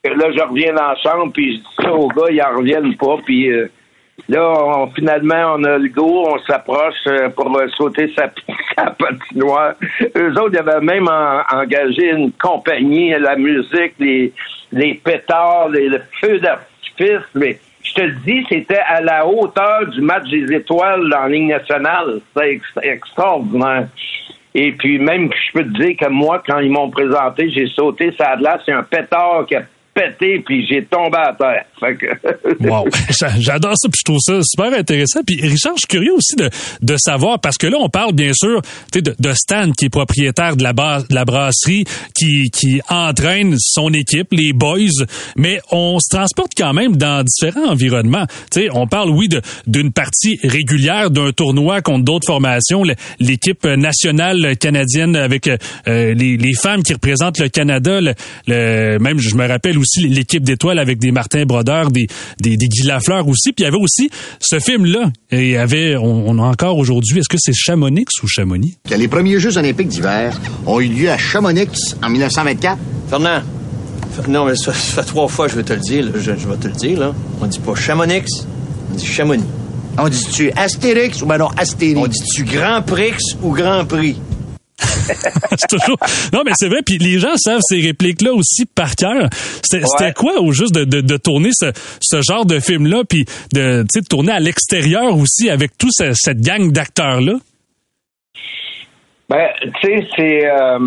Et 0.03 0.09
Là, 0.09 0.31
je 0.35 0.41
reviens 0.41 0.73
dans 0.73 0.87
la 0.87 0.95
chambre, 0.95 1.31
puis 1.33 1.53
je 1.53 1.57
dis 1.59 1.67
ça 1.83 1.93
aux 1.93 2.07
gars, 2.07 2.27
ils 2.31 2.41
en 2.41 2.57
reviennent 2.57 2.95
pas, 2.95 3.17
puis 3.25 3.49
euh, 3.51 3.69
là, 4.29 4.41
on- 4.57 4.87
finalement, 4.87 5.55
on 5.55 5.63
a 5.63 5.77
le 5.77 5.89
go, 5.89 6.25
on 6.27 6.39
s'approche 6.39 6.95
euh, 7.07 7.29
pour 7.29 7.57
sauter 7.77 8.11
sa, 8.15 8.29
sa 8.77 8.91
patinoire. 8.91 9.73
Eux 10.15 10.31
autres, 10.39 10.51
ils 10.53 10.59
avaient 10.59 10.81
même 10.81 11.07
en- 11.07 11.41
engagé 11.57 12.09
une 12.11 12.31
compagnie, 12.33 13.11
la 13.19 13.35
musique, 13.35 13.93
les, 13.99 14.33
les 14.71 14.93
pétards, 14.95 15.69
les, 15.69 15.89
le 15.89 16.01
feu 16.21 16.39
d'artifice, 16.39 17.25
mais 17.35 17.59
je 17.83 17.93
te 17.93 18.01
le 18.01 18.13
dis, 18.25 18.45
c'était 18.49 18.79
à 18.87 18.99
la 19.01 19.25
hauteur 19.27 19.85
du 19.87 20.01
match 20.01 20.27
des 20.29 20.51
étoiles 20.55 21.13
en 21.13 21.27
ligne 21.27 21.49
nationale. 21.49 22.19
Ex- 22.41 22.63
extraordinaire. 22.81 23.87
Et 24.57 24.71
puis 24.71 24.97
même, 24.99 25.29
je 25.33 25.51
peux 25.59 25.65
te 25.65 25.77
dire 25.83 25.95
que 25.99 26.09
moi, 26.09 26.41
quand 26.47 26.59
ils 26.59 26.71
m'ont 26.71 26.89
présenté, 26.89 27.49
j'ai 27.51 27.67
sauté 27.67 28.13
ça 28.17 28.35
glace, 28.37 28.61
c'est 28.65 28.71
un 28.71 28.83
pétard 28.83 29.45
qui 29.47 29.55
a 29.55 29.63
pété, 29.95 30.43
puis 30.45 30.67
j'ai 30.67 30.85
tombé 30.85 31.17
à 31.17 31.33
terre. 31.33 31.65
J'adore 33.39 33.73
ça, 33.75 33.89
puis 33.89 33.99
je 33.99 34.03
trouve 34.03 34.19
ça 34.19 34.39
super 34.43 34.77
intéressant. 34.77 35.21
Puis 35.25 35.39
Richard, 35.41 35.73
je 35.77 35.85
suis 35.87 35.87
curieux 35.87 36.13
aussi 36.13 36.35
de, 36.35 36.49
de 36.81 36.95
savoir, 36.97 37.39
parce 37.39 37.57
que 37.57 37.67
là, 37.67 37.77
on 37.79 37.89
parle 37.89 38.13
bien 38.13 38.31
sûr 38.33 38.61
de, 38.93 38.99
de 38.99 39.33
Stan, 39.33 39.71
qui 39.71 39.85
est 39.85 39.89
propriétaire 39.89 40.57
de 40.57 40.63
la, 40.63 40.73
base, 40.73 41.07
de 41.07 41.15
la 41.15 41.23
brasserie, 41.23 41.85
qui, 42.13 42.49
qui 42.51 42.81
entraîne 42.89 43.55
son 43.57 43.93
équipe, 43.93 44.27
les 44.31 44.51
boys, 44.51 45.05
mais 45.37 45.59
on 45.71 45.97
se 45.99 46.13
transporte 46.13 46.51
quand 46.57 46.73
même 46.73 46.97
dans 46.97 47.23
différents 47.23 47.69
environnements. 47.69 48.25
sais, 48.51 48.67
on 48.73 48.87
parle, 48.87 49.11
oui, 49.11 49.29
d'une 49.65 49.93
partie 49.93 50.39
régulière 50.43 51.09
d'un 51.09 51.31
tournoi 51.31 51.81
contre 51.81 52.03
d'autres 52.03 52.27
formations, 52.27 52.83
l'équipe 53.19 53.63
nationale 53.65 54.57
canadienne 54.57 55.15
avec 55.15 55.47
euh, 55.47 55.57
les, 56.13 56.37
les, 56.37 56.53
femmes 56.53 56.83
qui 56.83 56.93
représentent 56.93 57.39
le 57.39 57.49
Canada, 57.49 57.99
le, 58.01 58.97
même 58.99 59.19
je 59.19 59.35
me 59.35 59.47
rappelle 59.47 59.77
aussi 59.77 59.84
l'équipe 59.97 60.43
d'étoiles 60.43 60.79
avec 60.79 60.99
des 60.99 61.11
Martin 61.11 61.45
Brodeur, 61.45 61.91
des, 61.91 62.07
des, 62.39 62.57
des 62.57 62.67
Guy 62.67 62.83
Lafleur 62.83 63.27
aussi, 63.27 63.53
puis 63.53 63.63
il 63.63 63.65
y 63.65 63.67
avait 63.67 63.77
aussi 63.77 64.09
ce 64.39 64.59
film-là, 64.59 65.11
et 65.31 65.41
il 65.41 65.51
y 65.51 65.57
avait, 65.57 65.95
on, 65.97 66.37
a 66.39 66.43
encore 66.43 66.77
aujourd'hui, 66.77 67.19
est-ce 67.19 67.29
que 67.29 67.37
c'est 67.39 67.53
Chamonix 67.53 68.05
ou 68.23 68.27
Chamonix? 68.27 68.77
Les 68.95 69.07
premiers 69.07 69.39
Jeux 69.39 69.57
olympiques 69.57 69.87
d'hiver 69.87 70.39
ont 70.65 70.79
eu 70.79 70.87
lieu 70.87 71.09
à 71.09 71.17
Chamonix 71.17 71.95
en 72.03 72.09
1924. 72.09 72.77
Fernand, 73.09 73.41
non, 74.27 74.45
mais 74.45 74.55
ça, 74.55 74.73
fait 74.73 75.03
trois 75.03 75.27
fois 75.27 75.47
que 75.47 75.51
je 75.51 75.57
vais 75.57 75.63
te 75.63 75.73
le 75.73 75.79
dire, 75.79 76.11
je, 76.15 76.31
je, 76.37 76.47
vais 76.47 76.57
te 76.57 76.67
le 76.67 76.73
dire, 76.73 76.99
là. 76.99 77.13
On 77.41 77.47
dit 77.47 77.59
pas 77.59 77.75
Chamonix, 77.75 78.23
on 78.91 78.95
dit 78.95 79.05
Chamonix. 79.05 79.43
On 79.97 80.09
dit-tu 80.09 80.51
Astérix 80.51 81.21
ou 81.21 81.25
ben 81.25 81.37
non 81.37 81.47
Astérix? 81.57 81.99
On 81.99 82.07
dit-tu 82.07 82.43
Grand 82.43 82.81
Prix 82.81 83.13
ou 83.41 83.51
Grand 83.51 83.85
Prix? 83.85 84.17
toujours... 85.69 85.97
Non, 86.33 86.41
mais 86.45 86.51
c'est 86.55 86.67
vrai. 86.67 86.81
Puis 86.85 86.97
les 86.97 87.19
gens 87.19 87.35
savent 87.37 87.61
ces 87.61 87.79
répliques-là 87.79 88.33
aussi 88.33 88.65
par 88.65 88.95
cœur. 88.95 89.29
C'était 89.63 90.13
quoi 90.13 90.39
au 90.41 90.51
juste 90.51 90.75
de, 90.75 90.83
de, 90.83 91.01
de 91.01 91.17
tourner 91.17 91.49
ce, 91.53 91.71
ce, 92.01 92.21
genre 92.21 92.45
de 92.45 92.59
film-là, 92.59 93.03
puis 93.07 93.25
de, 93.53 93.83
de 93.83 94.07
tourner 94.07 94.33
à 94.33 94.39
l'extérieur 94.39 95.17
aussi 95.17 95.49
avec 95.49 95.77
toute 95.77 95.91
cette 95.91 96.41
gang 96.41 96.71
d'acteurs-là? 96.71 97.33
Ben, 99.29 99.47
tu 99.61 99.87
sais, 99.87 100.07
c'est... 100.15 100.45
Euh, 100.45 100.79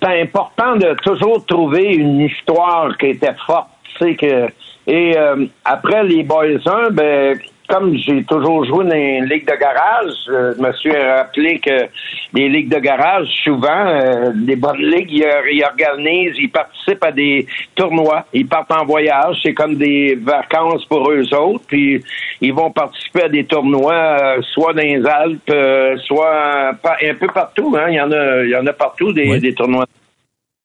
c'est 0.00 0.22
important 0.22 0.76
de 0.76 0.96
toujours 1.04 1.44
trouver 1.46 1.94
une 1.94 2.20
histoire 2.20 2.96
qui 2.98 3.06
était 3.06 3.34
forte. 3.46 3.68
Tu 3.98 4.04
sais, 4.04 4.14
que... 4.16 4.48
Et 4.86 5.16
euh, 5.16 5.46
après 5.64 6.04
les 6.04 6.24
Boys 6.24 6.58
1, 6.66 6.90
ben 6.90 7.38
comme 7.68 7.96
j'ai 7.96 8.22
toujours 8.24 8.64
joué 8.64 8.84
dans 8.84 8.94
une 8.94 9.24
ligue 9.24 9.46
de 9.46 9.56
garage, 9.56 10.12
je 10.26 10.60
me 10.60 10.72
suis 10.74 10.94
rappelé 10.94 11.58
que 11.58 11.88
les 12.34 12.48
ligues 12.48 12.68
de 12.68 12.78
garage, 12.78 13.26
souvent, 13.42 13.86
euh, 13.86 14.32
les 14.46 14.56
bonnes 14.56 14.82
ligues, 14.82 15.12
ils, 15.12 15.64
organisent, 15.64 16.36
ils 16.38 16.50
participent 16.50 17.04
à 17.04 17.12
des 17.12 17.46
tournois, 17.74 18.26
ils 18.32 18.46
partent 18.46 18.72
en 18.72 18.84
voyage, 18.84 19.38
c'est 19.42 19.54
comme 19.54 19.76
des 19.76 20.14
vacances 20.20 20.84
pour 20.86 21.10
eux 21.10 21.34
autres, 21.34 21.64
puis 21.66 22.02
ils 22.40 22.52
vont 22.52 22.70
participer 22.70 23.22
à 23.22 23.28
des 23.28 23.44
tournois, 23.44 23.94
euh, 23.94 24.42
soit 24.52 24.74
dans 24.74 24.82
les 24.82 25.04
Alpes, 25.06 25.50
euh, 25.50 25.96
soit 25.98 26.70
un 26.70 27.14
peu 27.14 27.28
partout, 27.28 27.74
hein, 27.78 27.86
il 27.88 27.94
y 27.94 28.00
en 28.00 28.12
a, 28.12 28.44
il 28.44 28.50
y 28.50 28.56
en 28.56 28.66
a 28.66 28.72
partout 28.72 29.12
des, 29.12 29.38
des 29.38 29.54
tournois. 29.54 29.86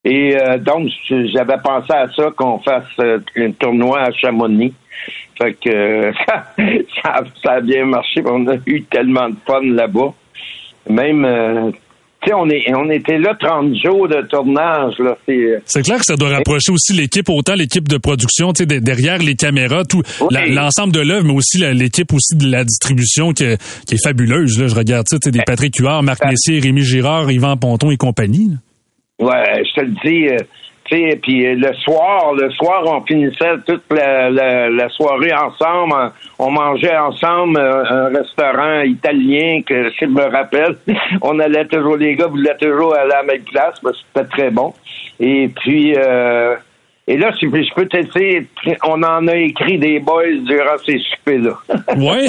Et 0.10 0.36
donc, 0.60 0.90
j'avais 1.08 1.58
pensé 1.64 1.94
à 1.94 2.08
ça, 2.16 2.32
qu'on 2.36 2.60
fasse 2.60 2.86
un 3.00 3.52
tournoi 3.52 4.02
à 4.02 4.12
Chamonix. 4.12 4.74
Fait 5.42 5.54
que 5.54 6.12
ça, 7.02 7.24
ça, 7.44 7.52
a 7.54 7.62
bien 7.62 7.86
marché. 7.86 8.22
On 8.26 8.46
a 8.48 8.56
eu 8.66 8.84
tellement 8.84 9.30
de 9.30 9.36
fun 9.46 9.62
là-bas. 9.64 10.14
Même, 10.90 11.24
euh, 11.24 11.72
tu 12.22 12.30
sais, 12.30 12.34
on, 12.34 12.50
est, 12.50 12.66
on 12.76 12.90
était 12.90 13.18
là 13.18 13.36
30 13.40 13.74
jours 13.76 14.08
de 14.10 14.22
tournage. 14.28 14.96
Là. 15.00 15.18
Euh, 15.30 15.60
C'est 15.66 15.84
clair 15.84 16.00
que 16.00 16.06
ça 16.06 16.16
doit 16.16 16.30
rapprocher 16.30 16.72
aussi 16.72 16.94
l'équipe, 16.94 17.30
autant 17.30 17.56
l'équipe 17.56 17.88
de 17.88 17.98
production, 17.98 18.52
tu 18.52 18.66
sais, 18.68 18.82
derrière 18.82 19.20
les 19.20 19.36
caméras, 19.36 19.86
tout 19.86 20.02
l'ensemble 20.30 20.92
de 20.92 21.00
l'œuvre, 21.00 21.26
mais 21.26 21.34
aussi 21.34 21.60
l'équipe 21.60 22.12
aussi 22.12 22.36
de 22.36 22.50
la 22.50 22.66
distribution 22.66 23.32
qui 23.32 23.44
est, 23.44 23.62
qui 23.86 23.96
est 23.96 24.04
fabuleuse. 24.04 24.60
Là. 24.60 24.68
Je 24.68 24.76
regarde 24.76 25.08
ça, 25.08 25.18
tu 25.20 25.28
sais, 25.28 25.32
des 25.32 25.44
Patrick 25.46 25.78
Huard, 25.78 26.04
Marc 26.04 26.26
Messier, 26.26 26.60
Rémi 26.60 26.82
Girard, 26.82 27.32
Yvan 27.32 27.56
Ponton 27.56 27.92
et 27.92 27.98
compagnie. 27.98 28.52
Ouais, 29.20 29.64
je 29.66 29.74
te 29.74 29.82
le 29.82 29.94
dis. 30.04 30.28
Euh, 30.30 30.38
puis 31.22 31.46
euh, 31.46 31.56
le 31.56 31.74
soir, 31.74 32.34
le 32.34 32.50
soir, 32.52 32.84
on 32.86 33.02
finissait 33.06 33.58
toute 33.68 33.84
la, 33.92 34.90
soirée 34.90 35.34
ensemble. 35.34 36.12
On 36.40 36.52
mangeait 36.52 36.98
ensemble 36.98 37.60
euh, 37.60 37.84
un 37.90 38.18
restaurant 38.18 38.82
italien 38.82 39.62
que 39.68 39.92
je 39.92 40.06
me 40.06 40.24
rappelle. 40.24 40.78
On 41.22 41.38
allait 41.40 41.66
toujours, 41.66 41.98
les 41.98 42.16
gars 42.16 42.28
voulaient 42.28 42.58
toujours 42.58 42.96
aller 42.96 43.12
à 43.12 43.18
la 43.18 43.24
même 43.24 43.44
place, 43.44 43.80
parce 43.82 44.04
c'était 44.16 44.28
très 44.30 44.50
bon. 44.50 44.74
Et 45.20 45.50
puis 45.50 45.94
et 47.12 47.18
là, 47.18 47.32
si 47.40 47.48
je 47.48 47.74
peux 47.74 47.88
t'aider, 47.88 48.46
on 48.86 49.02
en 49.02 49.28
a 49.28 49.36
écrit 49.36 49.80
des 49.80 50.00
boys 50.00 50.26
durant 50.46 50.78
ces 50.86 51.00
soupers-là. 51.00 51.58
oui. 51.98 52.28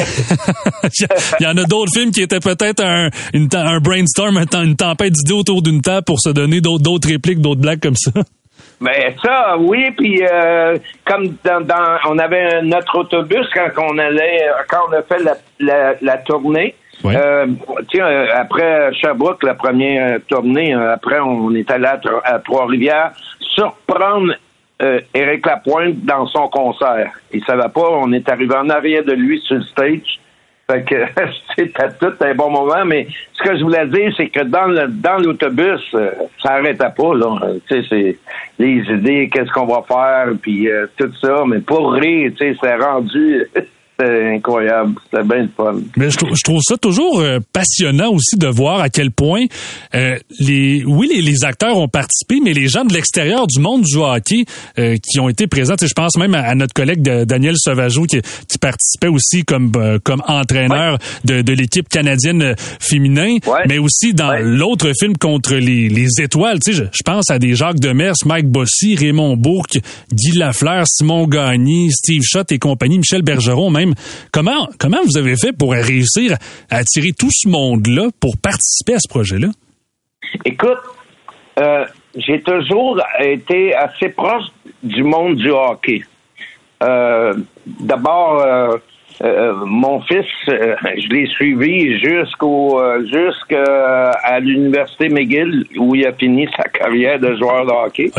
Il 1.38 1.44
y 1.44 1.46
en 1.46 1.56
a 1.58 1.64
d'autres 1.64 1.92
films 1.92 2.10
qui 2.10 2.22
étaient 2.22 2.40
peut-être 2.40 2.82
un, 2.82 3.10
un 3.34 3.80
brainstorm, 3.80 4.38
une 4.38 4.76
tempête 4.76 5.12
d'idées 5.12 5.34
autour 5.34 5.60
d'une 5.60 5.82
table 5.82 6.06
pour 6.06 6.18
se 6.18 6.30
donner 6.30 6.62
d'autres 6.62 7.08
répliques, 7.08 7.42
d'autres 7.42 7.60
blagues 7.60 7.80
comme 7.82 7.94
ça. 7.94 8.10
Ben 8.80 9.14
ça, 9.22 9.58
oui, 9.58 9.90
puis 9.98 10.22
euh, 10.22 10.78
comme 11.04 11.34
dans, 11.44 11.98
on 12.08 12.18
avait 12.18 12.62
notre 12.62 13.00
autobus 13.00 13.46
quand 13.52 13.68
on 13.76 13.98
allait 13.98 14.46
quand 14.70 14.78
on 14.88 14.92
a 14.94 15.02
fait 15.02 15.22
la, 15.58 15.94
la, 16.00 16.16
tournée. 16.18 16.74
Euh, 17.04 17.46
tiens, 17.90 18.06
euh, 18.06 18.26
après 18.34 18.94
Sherbrooke, 18.94 19.42
la 19.42 19.54
première 19.54 20.20
tournée, 20.26 20.72
après 20.72 21.20
on 21.20 21.54
est 21.54 21.70
allé 21.70 21.88
à, 22.24 22.38
Trois-Rivières 22.38 23.12
surprendre 23.40 24.32
Éric 25.14 25.46
Lapointe 25.46 26.04
dans 26.04 26.26
son 26.26 26.48
concert. 26.48 27.12
Il 27.32 27.44
savait 27.44 27.68
pas, 27.68 27.90
on 27.90 28.12
est 28.12 28.28
arrivé 28.28 28.54
en 28.54 28.68
arrière 28.70 29.04
de 29.04 29.12
lui 29.12 29.40
sur 29.40 29.56
le 29.56 29.62
stage. 29.62 30.20
Fait 30.70 30.84
que 30.84 31.04
c'était 31.56 31.88
tout 32.00 32.12
un 32.20 32.34
bon 32.34 32.50
moment, 32.50 32.84
mais 32.84 33.08
ce 33.32 33.42
que 33.42 33.58
je 33.58 33.62
voulais 33.62 33.86
dire, 33.86 34.12
c'est 34.16 34.28
que 34.28 34.40
dans 34.40 34.68
dans 34.88 35.18
l'autobus, 35.18 35.82
euh, 35.94 36.10
ça 36.42 36.52
arrêtait 36.52 36.94
pas, 36.96 37.14
là. 37.14 37.38
Tu 37.68 37.82
sais, 37.82 37.86
c'est 37.88 38.18
les 38.58 38.82
idées, 38.88 39.28
qu'est-ce 39.32 39.50
qu'on 39.50 39.66
va 39.66 39.82
faire, 39.82 40.28
puis 40.40 40.68
euh, 40.68 40.86
tout 40.96 41.12
ça, 41.20 41.42
mais 41.46 41.58
pour 41.58 41.92
rire, 41.92 42.30
tu 42.36 42.52
sais, 42.52 42.56
c'est 42.60 42.76
rendu 42.76 43.46
C'était 44.00 44.34
incroyable. 44.36 44.94
C'était 45.10 45.24
bien 45.24 45.48
fun. 45.56 45.74
Mais 45.96 46.10
je, 46.10 46.16
trouve 46.44 46.60
ça 46.62 46.76
toujours 46.76 47.20
euh, 47.20 47.38
passionnant 47.52 48.10
aussi 48.10 48.36
de 48.36 48.46
voir 48.46 48.80
à 48.80 48.88
quel 48.88 49.10
point 49.10 49.44
euh, 49.94 50.16
les 50.38 50.84
oui 50.84 51.08
les, 51.12 51.20
les, 51.20 51.44
acteurs 51.44 51.76
ont 51.76 51.88
participé, 51.88 52.38
mais 52.42 52.52
les 52.52 52.68
gens 52.68 52.84
de 52.84 52.92
l'extérieur 52.92 53.46
du 53.46 53.60
monde 53.60 53.82
du 53.82 53.96
hockey 53.96 54.44
euh, 54.78 54.96
qui 54.96 55.20
ont 55.20 55.28
été 55.28 55.46
présents. 55.46 55.74
Je 55.80 55.92
pense 55.92 56.16
même 56.16 56.34
à, 56.34 56.54
notre 56.54 56.74
collègue 56.74 57.02
Daniel 57.02 57.54
Sauvageau 57.58 58.04
qui, 58.04 58.20
qui, 58.48 58.58
participait 58.58 59.08
aussi 59.08 59.44
comme 59.44 59.70
comme 60.04 60.22
entraîneur 60.26 60.98
de, 61.24 61.42
de 61.42 61.52
l'équipe 61.52 61.88
canadienne 61.88 62.54
féminin, 62.58 63.36
mais 63.68 63.78
aussi 63.78 64.14
dans 64.14 64.32
l'autre 64.40 64.92
film 64.98 65.16
contre 65.16 65.54
les, 65.54 65.88
les 65.88 66.08
étoiles. 66.20 66.58
Je, 66.66 66.84
je 66.92 67.02
pense 67.04 67.30
à 67.30 67.38
des 67.38 67.54
Jacques 67.54 67.80
Demers, 67.80 68.14
Mike 68.24 68.48
Bossy, 68.48 68.96
Raymond 68.96 69.36
Bourque, 69.36 69.78
Guy 70.12 70.38
Lafleur, 70.38 70.84
Simon 70.86 71.26
Gagné, 71.26 71.88
Steve 71.90 72.22
Schott 72.22 72.52
et 72.52 72.58
compagnie, 72.58 72.98
Michel 72.98 73.22
Bergeron 73.22 73.70
même 73.70 73.89
Comment, 74.32 74.68
comment 74.78 75.00
vous 75.04 75.18
avez 75.18 75.36
fait 75.36 75.52
pour 75.56 75.72
réussir 75.72 76.36
à 76.70 76.76
attirer 76.76 77.10
tout 77.18 77.30
ce 77.30 77.48
monde-là 77.48 78.08
pour 78.20 78.36
participer 78.36 78.94
à 78.94 78.98
ce 78.98 79.08
projet-là? 79.08 79.48
Écoute, 80.44 80.78
euh, 81.58 81.84
j'ai 82.16 82.40
toujours 82.40 83.00
été 83.18 83.74
assez 83.74 84.08
proche 84.10 84.44
du 84.82 85.02
monde 85.02 85.36
du 85.36 85.50
hockey. 85.50 86.02
Euh, 86.82 87.34
d'abord, 87.66 88.42
euh, 88.42 89.54
mon 89.66 90.00
fils, 90.02 90.24
je 90.46 91.08
l'ai 91.12 91.26
suivi 91.26 91.98
jusqu'au 91.98 92.80
jusqu'à 93.04 94.40
l'université 94.40 95.08
McGill 95.10 95.66
où 95.76 95.94
il 95.94 96.06
a 96.06 96.12
fini 96.12 96.48
sa 96.56 96.64
carrière 96.64 97.18
de 97.18 97.36
joueur 97.36 97.66
de 97.66 97.72
hockey. 97.72 98.10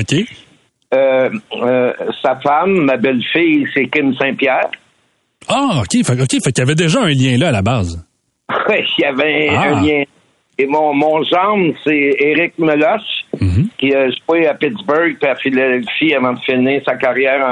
Sa 2.21 2.35
femme, 2.41 2.85
ma 2.85 2.97
belle-fille, 2.97 3.67
c'est 3.73 3.87
Kim 3.87 4.13
Saint-Pierre. 4.15 4.69
Ah, 5.51 5.81
OK. 5.81 6.05
Fait, 6.05 6.21
OK. 6.21 6.43
Fait 6.43 6.51
qu'il 6.51 6.59
y 6.59 6.61
avait 6.61 6.75
déjà 6.75 7.01
un 7.01 7.09
lien 7.09 7.37
là 7.37 7.49
à 7.49 7.51
la 7.51 7.61
base. 7.61 8.03
Oui, 8.69 8.75
il 8.97 9.01
y 9.01 9.05
avait 9.05 9.49
un 9.49 9.77
ah. 9.77 9.81
lien. 9.81 10.03
Et 10.57 10.65
mon, 10.67 10.93
mon 10.93 11.23
gendre, 11.23 11.73
c'est 11.83 12.15
Eric 12.19 12.53
Meloche, 12.59 13.25
mhm. 13.39 13.69
qui 13.77 13.95
a 13.95 14.09
joué 14.09 14.45
à 14.47 14.53
Pittsburgh 14.53 15.17
et 15.19 15.27
à 15.27 15.35
Philadelphie 15.35 16.13
avant 16.13 16.33
de 16.33 16.39
finir 16.39 16.81
sa 16.85 16.95
carrière 16.95 17.43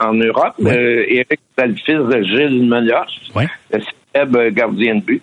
en, 0.00 0.06
en, 0.06 0.12
Europe. 0.12 0.54
Euh, 0.64 1.04
Eric, 1.08 1.40
c'est 1.58 1.66
le 1.66 1.74
fils 1.74 1.96
de 1.96 2.22
Gilles 2.22 2.68
Meloche, 2.68 3.20
le 3.72 3.80
célèbre 4.14 4.48
gardien 4.50 4.96
de 4.96 5.00
but. 5.00 5.22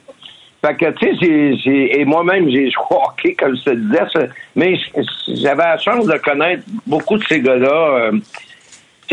Fait 0.66 0.76
que, 0.76 0.92
tu 0.92 1.18
sais, 1.18 1.56
j'ai, 1.64 2.00
et 2.00 2.06
moi-même, 2.06 2.50
j'ai 2.50 2.72
joué 2.72 2.84
au 2.92 2.96
hockey, 2.96 3.36
comme 3.36 3.56
je 3.58 3.64
te 3.64 3.76
disais, 3.76 4.30
mais 4.56 4.76
j'avais 5.28 5.64
la 5.64 5.78
chance 5.78 6.06
de 6.06 6.18
connaître 6.18 6.64
beaucoup 6.88 7.18
de 7.18 7.24
ces 7.26 7.42
gars-là. 7.42 7.68
Euh, 7.68 8.12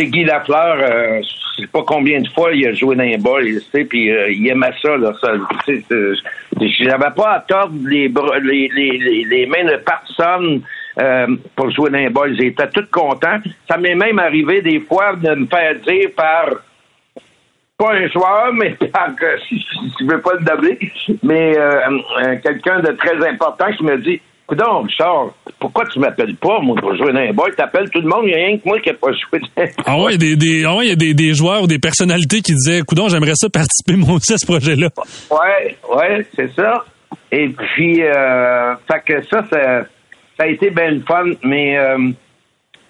Guy 0.07 0.25
Lafleur, 0.25 0.79
euh, 0.81 1.21
je 1.23 1.63
sais 1.63 1.69
pas 1.69 1.83
combien 1.87 2.21
de 2.21 2.29
fois 2.29 2.53
il 2.53 2.67
a 2.67 2.75
joué 2.75 2.97
dans 2.97 3.03
les 3.03 3.19
tu 3.19 3.61
sais, 3.73 3.85
puis 3.85 4.11
euh, 4.11 4.31
il 4.31 4.47
aimait 4.49 4.73
ça, 4.83 4.97
là. 4.97 5.13
Ça, 5.21 5.33
J'avais 6.61 7.11
pas 7.17 7.33
à 7.35 7.41
tordre 7.41 7.75
les, 7.85 8.09
mains 8.09 9.65
de 9.65 9.77
personne 9.77 10.63
euh, 10.99 11.27
pour 11.57 11.71
jouer 11.71 11.91
dans 11.91 11.99
les 11.99 12.09
boys. 12.09 12.33
J'étais 12.35 12.69
tout 12.69 12.87
content. 12.91 13.39
Ça 13.69 13.77
m'est 13.77 13.95
même 13.95 14.19
arrivé 14.19 14.63
des 14.63 14.81
fois 14.81 15.15
de 15.17 15.35
me 15.35 15.47
faire 15.47 15.75
dire 15.77 16.11
par 16.17 16.47
pas 17.81 17.95
un 17.95 18.09
joueur, 18.09 18.53
mais 18.55 18.77
par 18.93 19.11
si 19.49 19.65
tu 19.97 20.05
veux 20.05 20.21
pas 20.21 20.35
le 20.35 20.45
doubler, 20.45 20.79
mais 21.23 21.57
euh, 21.57 22.37
quelqu'un 22.43 22.81
de 22.81 22.93
très 22.93 23.27
important 23.27 23.73
qui 23.73 23.85
me 23.85 23.97
dit 23.99 24.21
Coudon, 24.51 24.83
Richard, 24.83 25.29
pourquoi 25.61 25.85
tu 25.87 26.01
m'appelles 26.01 26.35
pas, 26.35 26.59
moi, 26.61 26.75
pour 26.75 26.93
jouer 26.97 27.13
dans 27.13 27.21
les 27.21 27.33
boys? 27.33 27.53
T'appelles 27.57 27.89
tout 27.89 28.01
le 28.01 28.09
monde, 28.09 28.23
il 28.25 28.31
n'y 28.31 28.35
a 28.35 28.47
rien 28.47 28.59
que 28.59 28.67
moi 28.67 28.81
qui 28.81 28.89
n'ai 28.89 28.97
pas 28.97 29.13
joué 29.13 29.39
dans 29.39 29.63
les 29.63 29.71
Ah 29.87 30.03
ouais, 30.03 30.19
des, 30.19 30.35
des, 30.35 30.65
ah 30.65 30.75
ouais, 30.75 30.87
il 30.87 30.89
y 30.89 30.93
a 30.93 30.97
des, 30.97 31.15
des 31.15 31.35
joueurs 31.35 31.63
ou 31.63 31.67
des 31.69 31.79
personnalités 31.79 32.41
qui 32.41 32.55
disaient, 32.55 32.81
coudon, 32.81 33.09
j'aimerais 33.09 33.37
ça 33.37 33.49
participer 33.49 33.95
moi 33.97 34.17
aussi 34.17 34.33
à 34.33 34.39
ce 34.39 34.47
projet-là. 34.47 34.89
Ouais, 35.31 35.77
ouais, 35.97 36.27
c'est 36.35 36.53
ça. 36.57 36.85
Et 37.31 37.49
puis, 37.51 38.03
euh, 38.03 38.75
fait 38.91 39.03
que 39.07 39.23
ça, 39.29 39.45
ça, 39.49 39.83
ça 40.37 40.43
a 40.43 40.47
été 40.49 40.71
bien 40.71 40.99
fun, 41.07 41.27
mais 41.45 41.79
euh, 41.79 42.11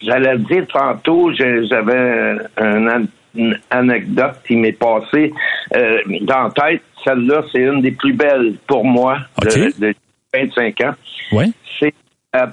j'allais 0.00 0.32
le 0.32 0.38
dire 0.38 0.66
tantôt, 0.72 1.30
j'avais 1.34 2.38
une 2.58 3.58
anecdote 3.68 4.36
qui 4.46 4.56
m'est 4.56 4.72
passée 4.72 5.30
euh, 5.76 5.98
dans 6.22 6.44
la 6.44 6.50
tête. 6.52 6.82
Celle-là, 7.04 7.42
c'est 7.52 7.60
une 7.60 7.82
des 7.82 7.92
plus 7.92 8.14
belles 8.14 8.54
pour 8.66 8.82
moi 8.82 9.18
de, 9.42 9.78
de 9.78 9.94
25 10.34 10.80
ans. 10.82 10.94
Ouais. 11.32 11.46
C'est 11.78 11.94
euh, 12.36 12.46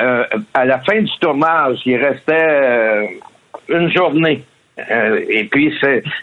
euh, 0.00 0.24
à 0.54 0.64
la 0.64 0.78
fin 0.80 1.00
du 1.00 1.10
tournage, 1.20 1.78
il 1.86 1.96
restait 1.96 2.32
euh, 2.48 3.04
une 3.68 3.90
journée. 3.92 4.44
Euh, 4.90 5.20
et 5.28 5.44
puis 5.44 5.72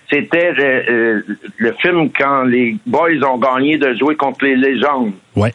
c'était 0.10 0.52
le, 0.52 0.64
euh, 0.90 1.22
le 1.58 1.72
film 1.82 2.10
quand 2.12 2.44
les 2.44 2.76
boys 2.86 3.10
ont 3.26 3.38
gagné 3.38 3.78
de 3.78 3.94
jouer 3.96 4.16
contre 4.16 4.44
les 4.46 4.58
légendes. 4.58 5.14
Ouais. 5.36 5.54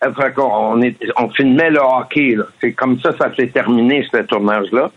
Fait 0.00 0.32
on, 0.38 0.80
est- 0.80 0.96
on 1.18 1.28
filmait 1.30 1.70
le 1.70 1.80
hockey. 1.80 2.36
C'est 2.60 2.72
comme 2.72 2.98
ça, 3.00 3.12
ça 3.18 3.34
s'est 3.34 3.48
terminé 3.48 4.06
ce 4.10 4.18
tournage-là. 4.22 4.90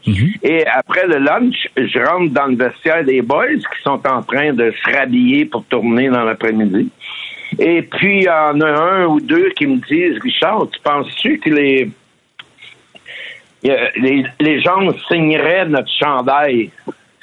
Et 0.43 0.65
après 0.67 1.07
le 1.07 1.17
lunch, 1.17 1.67
je 1.75 1.99
rentre 1.99 2.31
dans 2.31 2.45
le 2.45 2.55
vestiaire 2.55 3.03
des 3.03 3.21
boys 3.21 3.47
qui 3.55 3.81
sont 3.83 3.99
en 4.07 4.21
train 4.21 4.53
de 4.53 4.71
se 4.71 4.95
rhabiller 4.95 5.45
pour 5.45 5.65
tourner 5.65 6.07
dans 6.07 6.23
l'après-midi. 6.23 6.89
Et 7.59 7.81
puis 7.81 8.19
il 8.19 8.23
y 8.23 8.29
en 8.29 8.59
a 8.61 8.67
un 8.69 9.05
ou 9.07 9.19
deux 9.19 9.49
qui 9.51 9.67
me 9.67 9.77
disent, 9.87 10.17
Richard, 10.23 10.67
tu 10.71 10.79
penses-tu 10.81 11.37
que 11.39 11.49
les 11.49 11.89
les, 13.63 14.25
les 14.39 14.61
gens 14.61 14.79
signeraient 15.07 15.65
notre 15.67 15.91
chandail? 15.99 16.71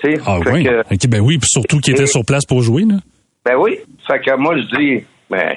Tu 0.00 0.14
sais, 0.14 0.20
Ah 0.26 0.38
Fait 0.44 0.52
oui? 0.52 0.64
que- 0.64 1.06
ben 1.08 1.20
oui, 1.20 1.38
puis 1.38 1.48
surtout 1.48 1.80
qui 1.80 1.90
était 1.90 2.06
sur 2.06 2.24
place 2.24 2.44
pour 2.44 2.62
jouer, 2.62 2.84
là. 2.84 2.96
ben 3.44 3.56
oui. 3.56 3.78
Fait 4.06 4.20
que 4.20 4.36
moi, 4.36 4.56
je 4.56 4.76
dis, 4.76 5.04
ben, 5.28 5.54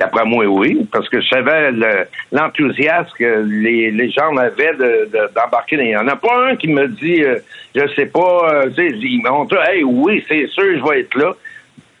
d'après 0.00 0.24
moi, 0.24 0.44
oui, 0.46 0.84
parce 0.90 1.08
que 1.08 1.20
je 1.20 1.28
savais 1.28 1.70
le- 1.70 2.06
l'enthousiasme 2.32 3.10
que 3.16 3.44
les, 3.48 3.90
les 3.92 4.10
gens 4.10 4.36
avaient 4.36 4.74
de- 4.74 5.08
de- 5.12 5.30
d'embarquer. 5.34 5.76
dans- 5.76 5.82
Il 5.84 5.88
n'y 5.90 5.96
en 5.96 6.08
a 6.08 6.16
pas 6.16 6.48
un 6.50 6.56
qui 6.56 6.68
me 6.68 6.88
dit, 6.88 7.22
euh, 7.22 7.38
je 7.76 7.86
sais 7.94 8.06
pas, 8.06 8.50
euh, 8.52 8.70
tu 8.70 8.74
sais, 8.74 8.96
ils 8.98 9.22
m'ont 9.22 9.44
dit, 9.44 9.54
hey, 9.70 9.84
oui, 9.84 10.24
c'est 10.26 10.46
sûr, 10.48 10.64
je 10.78 10.88
vais 10.90 11.00
être 11.00 11.14
là. 11.16 11.32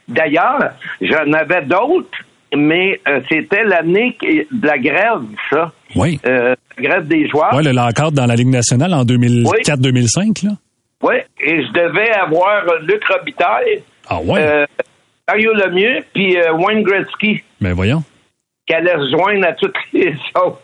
D'ailleurs, 0.08 0.70
j'en 1.00 1.32
avais 1.32 1.62
d'autres, 1.62 2.08
mais 2.56 3.00
euh, 3.06 3.20
c'était 3.30 3.64
l'année 3.64 4.16
de 4.22 4.66
la 4.66 4.78
grève, 4.78 5.22
ça. 5.50 5.70
Oui. 5.94 6.18
Euh, 6.26 6.54
la 6.78 6.82
grève 6.88 7.06
des 7.08 7.28
joueurs. 7.28 7.52
Ouais, 7.54 7.62
le 7.62 7.72
lock-out 7.72 8.14
dans 8.14 8.26
la 8.26 8.34
Ligue 8.36 8.48
nationale 8.48 8.94
en 8.94 9.04
2004-2005, 9.04 10.46
là. 10.46 10.52
Oui, 11.02 11.14
et 11.40 11.62
je 11.64 11.72
devais 11.72 12.10
avoir 12.10 12.64
Luc 12.82 13.04
Robitaille, 13.06 13.82
Ah 14.08 14.18
ouais? 14.20 14.40
euh, 14.40 14.66
Mario 15.28 15.52
Lemieux, 15.52 16.02
puis 16.12 16.36
euh, 16.36 16.52
Wayne 16.54 16.82
Gretzky. 16.82 17.42
Ben 17.60 17.72
voyons. 17.72 18.02
qui 18.66 18.74
allait 18.74 18.96
se 18.96 19.10
joindre 19.16 19.46
à 19.46 19.52
toutes 19.52 19.76
les 19.92 20.14
autres. 20.34 20.60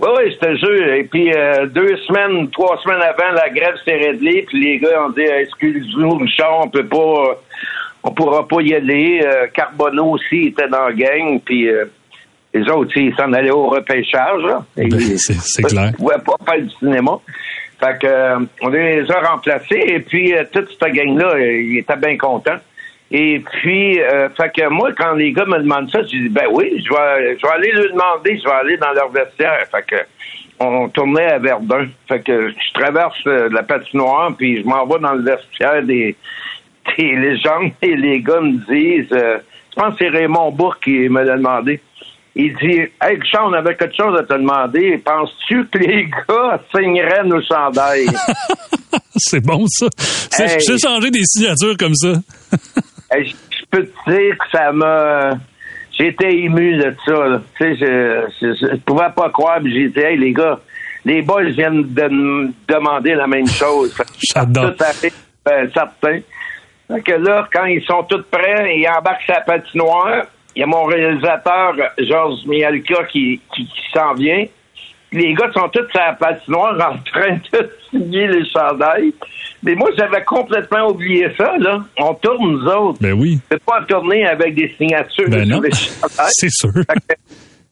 Oui, 0.00 0.08
oui, 0.16 0.32
je 0.32 0.38
te 0.46 0.56
jure. 0.56 0.92
Et 0.94 1.04
puis, 1.04 1.32
euh, 1.32 1.66
deux 1.66 1.96
semaines, 2.08 2.48
trois 2.50 2.80
semaines 2.82 3.02
avant, 3.02 3.32
la 3.34 3.48
grève 3.50 3.74
s'est 3.84 3.96
réglée, 3.96 4.44
puis 4.48 4.60
les 4.64 4.78
gars 4.78 5.04
ont 5.06 5.10
dit 5.10 5.22
Excuse-nous, 5.22 6.16
Richard, 6.18 6.60
on 6.64 6.68
peut 6.70 6.86
pas, 6.86 7.38
on 8.08 8.12
pourra 8.12 8.48
pas 8.48 8.62
y 8.62 8.74
aller. 8.74 9.20
Euh, 9.22 9.46
Carbonneau 9.52 10.12
aussi 10.12 10.46
était 10.46 10.68
dans 10.68 10.86
la 10.88 10.92
gang, 10.92 11.40
puis 11.44 11.68
euh, 11.68 11.84
les 12.54 12.68
autres, 12.70 12.96
ils 12.96 13.14
s'en 13.14 13.32
allaient 13.34 13.50
au 13.50 13.66
repêchage. 13.66 14.42
Ben, 14.76 14.90
c'est- 15.18 15.62
clair. 15.62 15.90
Ils 15.90 15.96
pouvaient 15.96 16.14
pas 16.24 16.36
faire 16.46 16.62
du 16.62 16.70
cinéma. 16.78 17.18
Fait 17.78 17.98
que, 18.00 18.06
euh, 18.06 18.38
on 18.62 18.68
les 18.70 19.10
a 19.10 19.20
remplacés, 19.30 19.82
et 19.86 20.00
puis 20.00 20.34
euh, 20.34 20.44
toute 20.52 20.68
cette 20.70 20.92
gang-là, 20.92 21.38
ils 21.38 21.78
étaient 21.78 21.96
bien 21.96 22.16
contents. 22.16 22.58
Et 23.10 23.40
puis, 23.40 23.98
fait 24.36 24.52
que 24.54 24.68
moi, 24.68 24.90
quand 24.94 25.14
les 25.14 25.32
gars 25.32 25.46
me 25.46 25.56
demandent 25.60 25.90
ça, 25.90 26.02
je 26.02 26.08
dis, 26.08 26.28
ben 26.28 26.44
oui, 26.52 26.84
je 26.84 26.90
vais, 26.90 27.38
je 27.38 27.46
vais 27.46 27.52
aller 27.54 27.72
leur 27.72 27.90
demander, 27.90 28.38
je 28.38 28.44
vais 28.44 28.54
aller 28.54 28.76
dans 28.76 28.92
leur 28.92 29.08
vestiaire. 29.08 29.66
Fait 29.70 29.82
que, 29.86 29.96
on 30.60 30.90
tournait 30.90 31.32
à 31.32 31.38
Verdun. 31.38 31.86
Fait 32.06 32.20
que 32.20 32.50
je 32.50 32.72
traverse 32.74 33.24
la 33.24 33.62
patinoire, 33.62 34.34
puis 34.36 34.60
je 34.60 34.66
m'en 34.66 34.84
vais 34.84 34.98
dans 34.98 35.14
le 35.14 35.22
vestiaire 35.22 35.82
des, 35.84 36.16
des 36.98 37.16
légendes, 37.16 37.72
et 37.82 37.96
les 37.96 38.20
gars 38.20 38.40
me 38.40 38.58
disent, 38.70 39.12
euh, 39.12 39.38
je 39.70 39.80
pense 39.80 39.96
que 39.96 40.04
c'est 40.04 40.08
Raymond 40.08 40.52
Bourg 40.52 40.78
qui 40.80 41.08
me 41.08 41.22
l'a 41.22 41.36
demandé. 41.36 41.80
Il 42.34 42.54
dit, 42.56 42.80
hey, 43.02 43.18
Richard, 43.20 43.48
on 43.48 43.52
avait 43.52 43.74
quelque 43.74 43.96
chose 43.96 44.16
à 44.16 44.22
te 44.22 44.34
demander. 44.34 44.98
Penses-tu 44.98 45.66
que 45.66 45.78
les 45.78 46.04
gars 46.28 46.60
signeraient 46.74 47.24
nos 47.24 47.42
chandails? 47.42 48.06
c'est 49.16 49.44
bon, 49.44 49.64
ça. 49.66 49.86
Hey. 50.38 50.60
J'ai 50.60 50.78
changé 50.78 51.10
des 51.10 51.24
signatures 51.24 51.76
comme 51.76 51.94
ça. 51.94 52.12
Hey, 53.10 53.34
je 53.50 53.64
peux 53.70 53.84
te 53.84 54.10
dire 54.10 54.36
que 54.38 54.56
ça 54.56 54.70
m'a. 54.70 55.30
J'étais 55.98 56.32
ému 56.32 56.76
de 56.76 56.94
ça. 57.04 57.42
Tu 57.56 57.64
sais, 57.64 57.76
je, 57.76 58.54
je 58.70 58.76
pouvais 58.82 59.10
pas 59.16 59.30
croire. 59.30 59.58
puis 59.60 59.72
J'ai 59.74 59.88
dit, 59.88 59.98
hey, 59.98 60.16
les 60.16 60.32
gars, 60.32 60.60
les 61.04 61.22
boys 61.22 61.50
viennent 61.50 61.92
de 61.92 62.08
me 62.08 62.52
demander 62.68 63.14
la 63.14 63.26
même 63.26 63.48
chose. 63.48 63.96
J'adore. 64.32 64.76
Tout 64.76 64.84
à 64.84 64.92
fait 64.92 65.12
ben, 65.44 65.68
certain. 65.72 66.20
Fait 66.88 67.02
que 67.02 67.12
là, 67.12 67.46
quand 67.52 67.66
ils 67.66 67.84
sont 67.84 68.02
tous 68.04 68.22
prêts, 68.30 68.76
ils 68.78 68.88
embarquent 68.88 69.26
sa 69.26 69.40
patinoire. 69.40 70.24
Il 70.56 70.60
y 70.60 70.62
a 70.62 70.66
mon 70.66 70.84
réalisateur, 70.84 71.74
Georges 71.98 72.44
Mialka, 72.46 73.04
qui, 73.04 73.40
qui, 73.54 73.66
qui 73.66 73.82
s'en 73.92 74.14
vient. 74.14 74.44
Les 75.12 75.32
gars 75.34 75.50
sont 75.52 75.68
tous 75.68 75.86
à 75.98 76.06
la 76.08 76.12
patinoire 76.14 76.74
en 76.74 76.98
train 77.12 77.38
de 77.52 77.70
signer 77.90 78.26
les 78.26 78.44
chandails. 78.50 79.12
Mais 79.62 79.74
moi, 79.74 79.90
j'avais 79.96 80.22
complètement 80.24 80.88
oublié 80.88 81.28
ça, 81.36 81.56
là. 81.58 81.82
On 81.98 82.14
tourne, 82.14 82.52
nous 82.52 82.66
autres. 82.66 82.98
Ben 83.00 83.12
oui. 83.12 83.38
C'est 83.50 83.62
pas 83.62 83.82
tourner 83.82 84.26
avec 84.26 84.54
des 84.54 84.72
signatures 84.76 85.28
Ben 85.28 85.44
sur 85.44 85.56
non. 85.56 85.60
les 85.60 85.72
chandails. 85.72 86.26
C'est 86.30 86.50
sûr. 86.50 86.70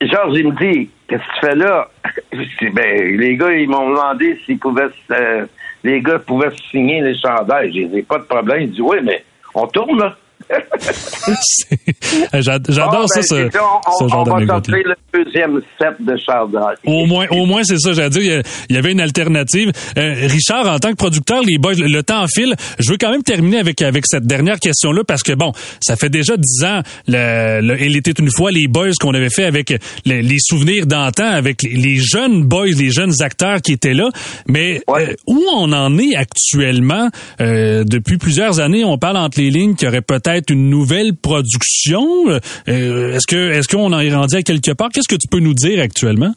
Georges, 0.01 0.39
il 0.39 0.49
me 0.49 0.59
dit, 0.59 0.91
qu'est-ce 1.09 1.23
que 1.23 1.41
tu 1.41 1.47
fais 1.47 1.55
là? 1.55 1.89
Je 2.33 2.39
dis, 2.39 2.71
ben, 2.73 3.17
les 3.19 3.37
gars, 3.37 3.53
ils 3.53 3.69
m'ont 3.69 3.89
demandé 3.91 4.39
s'ils 4.45 4.59
pouvaient, 4.59 4.89
euh, 5.13 5.47
les 5.87 6.01
gars 6.01 6.19
pouvaient 6.19 6.55
signer 6.71 7.01
les 7.01 7.17
chandails. 7.17 7.73
J'ai 7.73 8.03
pas 8.03 8.19
de 8.19 8.25
problème. 8.25 8.63
Il 8.63 8.71
dit, 8.73 8.83
oui, 8.83 8.99
mais 9.03 9.25
on 9.55 9.67
tourne, 9.69 9.99
là. 9.99 10.17
J'adore 12.35 12.91
Bon, 12.91 13.07
ça, 13.07 13.21
ben, 13.21 13.23
ce, 13.23 13.51
ça, 13.51 13.61
on, 13.63 13.99
ce 14.05 14.09
genre 14.09 14.25
on 14.29 14.31
va 14.45 14.61
le 14.69 14.95
deuxième 15.13 15.61
set 15.79 15.95
de 16.01 16.17
chandails. 16.25 16.77
Au 16.85 17.07
moins, 17.07 17.27
au 17.31 17.47
moins, 17.47 17.63
c'est 17.65 17.79
ça, 17.79 17.93
j'allais 17.93 18.11
dire, 18.11 18.43
il 18.69 18.77
y 18.77 18.79
avait 18.79 18.93
une 18.93 19.01
alternative. 19.01 19.73
Euh, 19.99 20.15
Richard, 20.29 20.67
en 20.69 20.79
tant 20.79 20.91
que 20.91 20.97
producteur, 20.97 21.43
les 21.43 21.59
boys, 21.59 21.75
le, 21.77 22.03
temps 22.03 22.27
file. 22.29 22.55
Je 22.79 22.91
veux 22.91 22.97
quand 22.99 23.11
même 23.11 23.23
terminer 23.23 23.59
avec 23.59 23.83
avec 23.83 24.05
cette 24.07 24.27
dernière 24.27 24.61
question-là 24.61 25.03
parce 25.07 25.23
que 25.23 25.33
bon, 25.33 25.53
ça 25.81 25.97
fait 25.97 26.09
déjà 26.11 26.37
dix 26.37 26.65
ans. 26.65 26.83
Le, 27.09 27.61
le- 27.61 27.83
il 27.83 27.97
était 27.97 28.13
une 28.13 28.31
fois 28.31 28.51
les 28.53 28.69
boys 28.69 28.91
qu'on 29.01 29.15
avait 29.15 29.31
fait 29.31 29.45
avec 29.45 29.71
le- 29.71 30.21
les 30.21 30.39
souvenirs 30.39 30.87
d'antan, 30.87 31.27
avec 31.31 31.63
les, 31.63 31.71
les 31.75 31.97
jeunes 31.97 32.45
boys, 32.45 32.67
les 32.67 32.91
jeunes 32.91 33.15
acteurs 33.23 33.61
qui 33.63 33.73
étaient 33.73 33.95
là. 33.95 34.09
Mais 34.47 34.81
Ouais. 34.87 35.11
euh, 35.11 35.15
où 35.27 35.43
on 35.57 35.73
en 35.73 35.99
est 35.99 36.15
actuellement? 36.15 37.09
Euh, 37.41 37.83
Depuis 37.85 38.19
plusieurs 38.19 38.61
années, 38.61 38.85
on 38.85 38.99
parle 38.99 39.17
entre 39.17 39.41
les 39.41 39.51
lignes 39.51 39.75
qu'il 39.75 39.87
y 39.87 39.89
aurait 39.89 40.03
peut-être 40.03 40.36
une 40.51 40.71
nouvelle 40.71 41.15
production? 41.17 42.29
Euh, 42.29 43.15
est-ce 43.15 43.27
que 43.27 43.51
est-ce 43.53 43.69
qu'on 43.69 43.93
en 43.93 44.01
est 44.01 44.15
rendu 44.15 44.37
à 44.37 44.43
quelque 44.43 44.73
part? 44.73 44.89
Qu'est-ce 44.91 45.09
que 45.09 45.17
tu 45.21 45.29
peux 45.29 45.41
nous 45.41 45.55
dire 45.55 45.83
actuellement? 45.83 46.33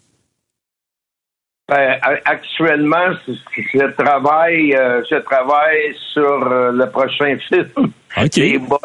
Ben, 1.70 2.00
actuellement, 2.26 3.12
je 3.28 3.86
travaille, 3.96 4.74
euh, 4.74 5.04
je 5.10 5.18
travaille 5.18 5.96
sur 6.14 6.52
euh, 6.52 6.72
le 6.72 6.90
prochain 6.90 7.38
film 7.48 7.92
Ok. 8.18 8.34
des 8.34 8.58
boys 8.58 8.80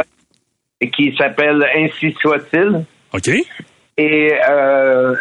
qui 0.93 1.17
s'appelle 1.17 1.65
Ainsi 1.75 2.15
soit-il. 2.21 2.85
Ok. 3.15 3.31
Et 3.97 4.33
euh, 4.51 5.15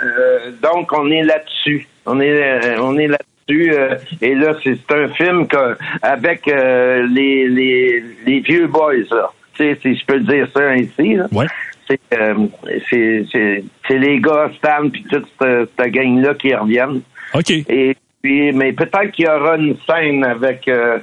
donc, 0.62 0.92
on 0.92 1.10
est 1.10 1.24
là-dessus. 1.24 1.88
On 2.06 2.20
est, 2.20 2.78
on 2.80 2.98
est 2.98 3.08
là-dessus. 3.08 3.74
et 4.22 4.36
là, 4.36 4.56
c'est 4.62 4.92
un 4.92 5.08
film 5.10 5.48
que, 5.48 5.78
avec 6.02 6.46
les, 6.48 7.48
les, 7.48 8.04
les 8.26 8.40
vieux 8.42 8.68
boys, 8.68 8.94
là. 9.12 9.32
Tu 9.56 9.64
sais, 9.64 9.78
si 9.82 9.96
je 9.96 10.06
peux 10.06 10.20
dire 10.22 10.48
ça 10.56 10.62
ainsi, 10.70 11.16
là. 11.16 11.28
Ouais. 11.32 11.46
C'est, 11.88 12.00
euh, 12.14 12.48
c'est, 12.90 13.26
c'est, 13.32 13.64
c'est 13.88 13.98
les 13.98 14.20
gars, 14.20 14.50
Stan, 14.58 14.90
puis 14.90 15.04
toute 15.10 15.26
cette, 15.42 15.70
cette 15.78 15.92
gang-là 15.92 16.34
qui 16.36 16.54
reviennent. 16.56 17.02
OK. 17.34 17.50
Et 17.52 17.96
puis, 18.22 18.52
mais 18.54 18.72
peut-être 18.74 19.12
qu'il 19.12 19.26
y 19.26 19.28
aura 19.30 19.58
une 19.58 19.76
scène 19.86 20.24
avec, 20.24 20.68
euh, 20.68 21.00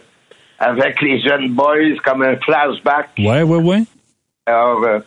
avec 0.59 1.01
les 1.03 1.21
jeunes 1.21 1.51
boys, 1.51 1.97
comme 2.05 2.23
un 2.23 2.37
flashback. 2.37 3.11
Ouais, 3.19 3.43
ouais, 3.43 3.59
ouais. 3.59 3.83
Alors, 4.47 4.83
euh, 4.85 4.99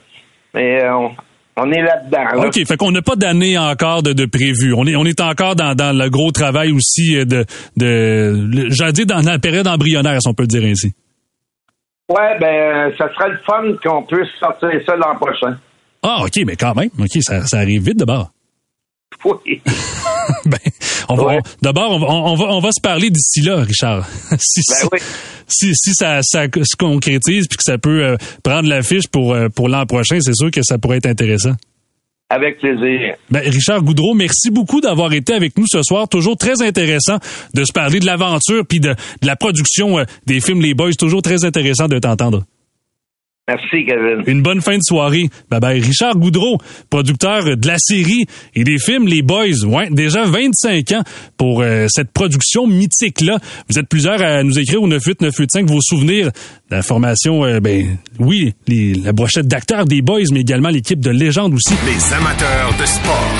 mais 0.53 0.87
on, 0.89 1.11
On 1.55 1.71
est 1.71 1.81
là-dedans. 1.81 2.41
là. 2.41 2.47
OK, 2.47 2.65
fait 2.67 2.77
qu'on 2.77 2.91
n'a 2.91 3.01
pas 3.01 3.15
d'année 3.15 3.57
encore 3.57 4.03
de, 4.03 4.13
de 4.13 4.25
prévu. 4.25 4.73
On 4.75 4.85
est, 4.87 4.95
on 4.95 5.05
est 5.05 5.21
encore 5.21 5.55
dans, 5.55 5.75
dans 5.75 5.95
le 5.95 6.09
gros 6.09 6.31
travail 6.31 6.71
aussi 6.71 7.13
de, 7.25 7.45
de 7.77 8.67
j'allais 8.69 8.91
dire 8.93 9.05
dans 9.07 9.21
la 9.21 9.37
période 9.39 9.67
embryonnaire, 9.67 10.19
si 10.21 10.27
on 10.27 10.33
peut 10.33 10.43
le 10.43 10.47
dire 10.47 10.63
ainsi. 10.63 10.93
Ouais, 12.13 12.37
ben, 12.39 12.91
ça 12.97 13.07
serait 13.13 13.29
le 13.29 13.39
fun 13.45 13.63
qu'on 13.83 14.03
puisse 14.03 14.29
sortir 14.39 14.69
ça 14.85 14.95
l'an 14.95 15.15
prochain. 15.15 15.57
Ah, 16.03 16.21
OK, 16.23 16.39
mais 16.45 16.55
quand 16.55 16.75
même. 16.75 16.89
OK, 16.99 17.21
ça, 17.21 17.45
ça 17.47 17.59
arrive 17.59 17.83
vite 17.83 17.97
d'abord. 17.97 18.29
Oui. 19.25 19.61
ben, 20.45 20.57
on 21.09 21.15
va, 21.15 21.23
Ouais. 21.25 21.39
d'abord, 21.61 21.91
on 21.91 21.99
va, 21.99 22.07
on, 22.07 22.35
va, 22.35 22.45
on 22.55 22.59
va 22.59 22.71
se 22.71 22.81
parler 22.81 23.09
d'ici 23.09 23.41
là, 23.41 23.57
Richard. 23.61 24.05
si, 24.39 24.61
Ben 24.69 24.89
oui. 24.93 24.99
si, 25.47 25.71
si 25.75 25.93
ça, 25.93 26.19
ça 26.21 26.43
se 26.45 26.75
concrétise 26.77 27.47
puis 27.47 27.57
que 27.57 27.63
ça 27.63 27.77
peut 27.77 28.03
euh, 28.03 28.17
prendre 28.43 28.69
l'affiche 28.69 29.07
pour, 29.07 29.33
euh, 29.33 29.49
pour 29.49 29.69
l'an 29.69 29.85
prochain, 29.85 30.19
c'est 30.21 30.33
sûr 30.35 30.51
que 30.51 30.61
ça 30.63 30.77
pourrait 30.77 30.97
être 30.97 31.05
intéressant. 31.07 31.53
Avec 32.29 32.59
plaisir. 32.59 33.15
Ben, 33.29 33.41
Richard 33.45 33.83
Goudreau, 33.83 34.13
merci 34.13 34.49
beaucoup 34.49 34.81
d'avoir 34.81 35.13
été 35.13 35.33
avec 35.33 35.57
nous 35.57 35.65
ce 35.67 35.83
soir. 35.83 36.07
Toujours 36.09 36.37
très 36.37 36.61
intéressant 36.61 37.17
de 37.53 37.63
se 37.63 37.71
parler 37.71 37.99
de 37.99 38.05
l'aventure 38.05 38.65
puis 38.67 38.79
de, 38.79 38.95
la 39.21 39.35
production 39.35 39.99
euh, 39.99 40.03
des 40.25 40.39
films 40.39 40.61
Les 40.61 40.73
Boys. 40.73 40.93
Toujours 40.97 41.21
très 41.21 41.45
intéressant 41.45 41.87
de 41.87 41.99
t'entendre. 41.99 42.43
Merci, 43.45 43.85
Kevin. 43.85 44.23
Une 44.25 44.41
bonne 44.41 44.61
fin 44.61 44.77
de 44.77 44.81
soirée. 44.83 45.25
Bye 45.49 45.59
bye. 45.59 45.79
Richard 45.81 46.15
Goudreau, 46.15 46.57
producteur 46.89 47.57
de 47.57 47.67
la 47.67 47.75
série 47.77 48.25
et 48.55 48.63
des 48.63 48.77
films 48.79 49.05
Les 49.05 49.21
Boys. 49.21 49.65
Ouais, 49.65 49.89
déjà 49.91 50.23
25 50.23 50.91
ans 50.93 51.03
pour 51.35 51.61
euh, 51.61 51.87
cette 51.89 52.11
production 52.13 52.67
mythique-là. 52.67 53.39
Vous 53.69 53.77
êtes 53.77 53.89
plusieurs 53.89 54.21
à 54.21 54.43
nous 54.43 54.57
écrire 54.57 54.81
au 54.81 54.87
98985 54.87 55.65
vos 55.67 55.81
souvenirs 55.81 56.27
de 56.27 56.75
la 56.77 56.81
formation, 56.83 57.43
euh, 57.43 57.59
ben 57.59 57.97
oui, 58.17 58.53
les- 58.67 58.93
la 58.93 59.11
brochette 59.11 59.47
d'acteurs 59.47 59.83
des 59.85 60.01
Boys, 60.01 60.21
mais 60.31 60.39
également 60.39 60.69
l'équipe 60.69 61.01
de 61.01 61.09
légende 61.09 61.53
aussi. 61.53 61.73
Les 61.85 62.13
amateurs 62.13 62.73
de 62.79 62.85
sport. 62.85 63.31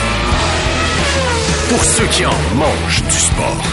Pour 1.69 1.81
ceux 1.81 2.05
qui 2.07 2.25
en 2.25 2.55
mangent 2.57 3.03
du 3.03 3.17
sport. 3.17 3.63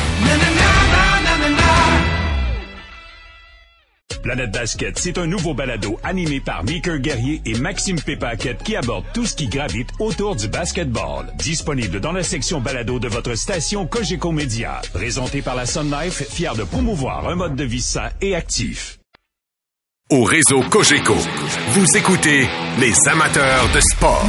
Planète 4.22 4.52
Basket, 4.52 4.98
c'est 4.98 5.18
un 5.18 5.26
nouveau 5.26 5.54
balado 5.54 5.98
animé 6.02 6.40
par 6.40 6.64
Mickey 6.64 6.98
Guerrier 7.00 7.40
et 7.46 7.58
Maxime 7.58 8.00
Pépaquette 8.00 8.62
qui 8.62 8.76
aborde 8.76 9.04
tout 9.14 9.24
ce 9.26 9.34
qui 9.34 9.48
gravite 9.48 9.88
autour 9.98 10.36
du 10.36 10.48
basketball. 10.48 11.32
Disponible 11.38 12.00
dans 12.00 12.12
la 12.12 12.22
section 12.22 12.60
balado 12.60 12.98
de 12.98 13.08
votre 13.08 13.34
station 13.34 13.86
Cogeco 13.86 14.32
Média. 14.32 14.80
Présenté 14.92 15.42
par 15.42 15.54
la 15.54 15.66
Sun 15.66 15.90
Life, 15.90 16.22
fier 16.30 16.54
de 16.54 16.64
promouvoir 16.64 17.28
un 17.28 17.34
mode 17.34 17.56
de 17.56 17.64
vie 17.64 17.80
sain 17.80 18.10
et 18.20 18.34
actif. 18.34 18.98
Au 20.10 20.24
réseau 20.24 20.60
Cogeco, 20.62 21.16
vous 21.68 21.96
écoutez 21.96 22.48
les 22.80 23.08
amateurs 23.08 23.70
de 23.72 23.80
sport. 23.80 24.26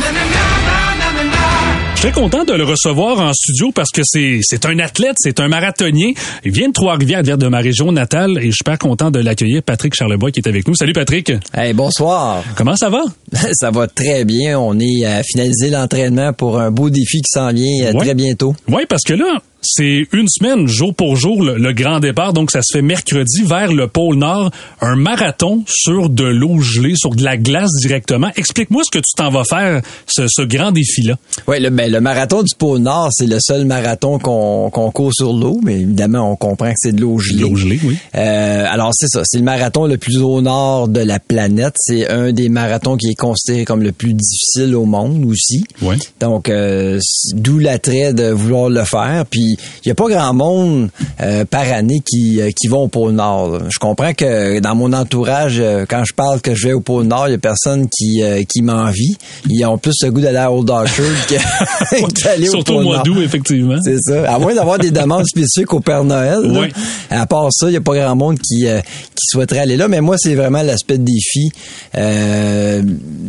Je 2.01 2.07
suis 2.07 2.13
très 2.13 2.19
content 2.23 2.43
de 2.45 2.53
le 2.53 2.63
recevoir 2.63 3.19
en 3.19 3.31
studio 3.31 3.71
parce 3.71 3.91
que 3.91 4.01
c'est 4.03 4.39
c'est 4.41 4.65
un 4.65 4.79
athlète, 4.79 5.13
c'est 5.19 5.39
un 5.39 5.47
marathonien. 5.47 6.13
Il 6.43 6.51
vient 6.51 6.67
de 6.69 6.73
Trois-Rivières, 6.73 7.21
de 7.21 7.47
ma 7.47 7.59
région 7.59 7.91
natale 7.91 8.39
et 8.39 8.45
je 8.45 8.45
suis 8.47 8.53
super 8.57 8.79
content 8.79 9.11
de 9.11 9.19
l'accueillir. 9.19 9.61
Patrick 9.61 9.93
Charlebois 9.93 10.31
qui 10.31 10.39
est 10.39 10.47
avec 10.47 10.67
nous. 10.67 10.73
Salut 10.73 10.93
Patrick. 10.93 11.31
Hey, 11.53 11.73
bonsoir. 11.73 12.43
Comment 12.55 12.75
ça 12.75 12.89
va? 12.89 13.03
Ça 13.53 13.69
va 13.69 13.85
très 13.85 14.25
bien. 14.25 14.57
On 14.59 14.79
est 14.79 15.05
à 15.05 15.21
finaliser 15.21 15.69
l'entraînement 15.69 16.33
pour 16.33 16.59
un 16.59 16.71
beau 16.71 16.89
défi 16.89 17.17
qui 17.17 17.29
s'en 17.29 17.53
vient 17.53 17.85
euh, 17.85 17.93
Ouais. 17.93 17.99
très 18.05 18.15
bientôt. 18.15 18.55
Oui, 18.67 18.81
parce 18.89 19.03
que 19.03 19.13
là, 19.13 19.37
c'est 19.61 20.07
une 20.11 20.27
semaine, 20.27 20.67
jour 20.67 20.93
pour 20.93 21.15
jour, 21.15 21.43
le, 21.43 21.57
le 21.57 21.73
grand 21.73 21.99
départ. 21.99 22.33
Donc, 22.33 22.51
ça 22.51 22.61
se 22.61 22.73
fait 22.77 22.81
mercredi 22.81 23.43
vers 23.43 23.71
le 23.71 23.87
pôle 23.87 24.15
Nord. 24.15 24.51
Un 24.81 24.95
marathon 24.95 25.63
sur 25.67 26.09
de 26.09 26.23
l'eau 26.23 26.59
gelée, 26.59 26.95
sur 26.95 27.15
de 27.15 27.23
la 27.23 27.37
glace 27.37 27.71
directement. 27.79 28.29
Explique-moi 28.35 28.83
ce 28.83 28.91
que 28.91 28.99
tu 28.99 29.13
t'en 29.15 29.29
vas 29.29 29.43
faire, 29.43 29.81
ce, 30.07 30.23
ce 30.27 30.41
grand 30.41 30.71
défi-là. 30.71 31.17
Oui, 31.47 31.59
le, 31.59 31.69
ben, 31.69 31.91
le 31.91 32.01
marathon 32.01 32.43
du 32.43 32.55
pôle 32.55 32.79
Nord, 32.79 33.09
c'est 33.11 33.27
le 33.27 33.37
seul 33.39 33.65
marathon 33.65 34.19
qu'on 34.19 34.69
qu'on 34.71 34.91
court 34.91 35.13
sur 35.13 35.33
l'eau, 35.33 35.59
mais 35.63 35.81
évidemment, 35.81 36.31
on 36.31 36.35
comprend 36.35 36.69
que 36.69 36.77
c'est 36.77 36.95
de 36.95 37.01
l'eau 37.01 37.19
gelée. 37.19 37.41
L'eau 37.41 37.55
gelée, 37.55 37.79
oui. 37.83 37.97
Euh, 38.15 38.65
alors, 38.67 38.91
c'est 38.93 39.07
ça. 39.07 39.21
C'est 39.25 39.37
le 39.37 39.43
marathon 39.43 39.85
le 39.85 39.97
plus 39.97 40.17
au 40.17 40.41
nord 40.41 40.87
de 40.87 40.99
la 41.01 41.19
planète. 41.19 41.75
C'est 41.77 42.09
un 42.09 42.31
des 42.31 42.49
marathons 42.49 42.97
qui 42.97 43.09
est 43.09 43.15
considéré 43.15 43.65
comme 43.65 43.83
le 43.83 43.91
plus 43.91 44.13
difficile 44.13 44.75
au 44.75 44.85
monde 44.85 45.25
aussi. 45.25 45.63
Ouais. 45.81 45.97
Donc, 46.19 46.49
euh, 46.49 46.99
d'où 47.33 47.59
l'attrait 47.59 48.13
de 48.13 48.29
vouloir 48.31 48.69
le 48.69 48.83
faire. 48.83 49.25
Puis, 49.29 49.50
il 49.57 49.87
n'y 49.87 49.91
a 49.91 49.95
pas 49.95 50.07
grand 50.09 50.33
monde 50.33 50.89
euh, 51.21 51.45
par 51.45 51.71
année 51.71 52.01
qui, 52.05 52.41
euh, 52.41 52.49
qui 52.55 52.67
vont 52.67 52.83
au 52.83 52.87
pôle 52.87 53.13
Nord. 53.13 53.49
là. 53.51 53.59
Je 53.69 53.79
comprends 53.79 54.13
que 54.13 54.59
dans 54.59 54.75
mon 54.75 54.93
entourage, 54.93 55.57
euh, 55.59 55.85
quand 55.87 56.03
je 56.05 56.13
parle 56.13 56.41
que 56.41 56.55
je 56.55 56.67
vais 56.67 56.73
au 56.73 56.81
pôle 56.81 57.05
Nord, 57.05 57.27
il 57.27 57.31
y 57.31 57.35
a 57.35 57.37
personne 57.37 57.87
qui, 57.89 58.23
euh, 58.23 58.43
qui 58.47 58.61
m'envie. 58.61 59.15
Ils 59.49 59.65
ont 59.65 59.77
plus 59.77 59.95
le 60.03 60.11
goût 60.11 60.21
d'aller 60.21 60.37
à 60.37 60.51
Old 60.51 60.69
Orchard 60.69 61.05
que 61.27 61.35
d'aller 62.23 62.47
au 62.49 62.51
Surtout 62.51 62.73
au 62.75 62.81
mois 62.81 63.03
d'août, 63.03 63.21
effectivement. 63.23 63.77
C'est 63.83 63.97
ça. 63.99 64.31
À 64.33 64.39
moins 64.39 64.53
d'avoir 64.55 64.77
des 64.79 64.91
demandes 64.91 65.25
spécifiques 65.25 65.73
au 65.73 65.79
Père 65.79 66.03
Noël. 66.03 66.39
là. 66.41 66.59
Oui. 66.61 66.67
À 67.09 67.25
part 67.25 67.47
ça, 67.51 67.67
il 67.67 67.71
n'y 67.71 67.77
a 67.77 67.81
pas 67.81 67.95
grand 67.95 68.15
monde 68.15 68.39
qui, 68.39 68.67
euh, 68.67 68.79
qui 68.81 69.25
souhaiterait 69.29 69.59
aller 69.59 69.75
là. 69.77 69.87
Mais 69.89 69.99
moi, 70.01 70.15
c'est 70.17 70.35
vraiment 70.35 70.61
l'aspect 70.61 70.97
de 70.97 71.03
défi. 71.03 71.51
Euh, 71.97 72.81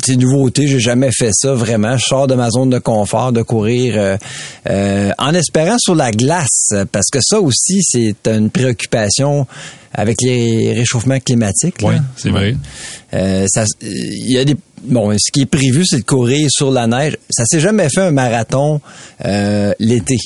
c'est 0.04 0.16
nouveauté. 0.16 0.68
J'ai 0.68 0.78
jamais 0.80 1.10
fait 1.12 1.30
ça 1.32 1.52
vraiment. 1.54 1.96
Je 1.96 2.04
sors 2.04 2.26
de 2.26 2.34
ma 2.34 2.48
zone 2.50 2.70
de 2.70 2.78
confort 2.78 3.32
de 3.32 3.42
courir 3.42 3.94
euh, 4.68 5.10
en 5.18 5.34
espérant 5.34 5.76
sur 5.78 5.94
la 5.94 6.11
glace. 6.12 6.72
Parce 6.92 7.06
que 7.12 7.18
ça 7.20 7.40
aussi, 7.40 7.80
c'est 7.82 8.16
une 8.26 8.50
préoccupation 8.50 9.46
avec 9.92 10.22
les 10.22 10.72
réchauffements 10.72 11.18
climatiques. 11.20 11.76
Oui, 11.82 11.94
c'est 12.16 12.30
vrai. 12.30 12.54
Euh, 13.14 13.46
ça, 13.48 13.64
il 13.82 14.30
y 14.30 14.38
a 14.38 14.44
des 14.44 14.56
bon, 14.84 15.12
ce 15.18 15.30
qui 15.30 15.42
est 15.42 15.46
prévu, 15.46 15.84
c'est 15.86 15.98
de 15.98 16.04
courir 16.04 16.48
sur 16.50 16.70
la 16.70 16.86
neige. 16.86 17.16
Ça 17.30 17.44
s'est 17.44 17.60
jamais 17.60 17.88
fait 17.90 18.00
un 18.02 18.10
marathon 18.10 18.80
euh, 19.24 19.72
l'été 19.78 20.16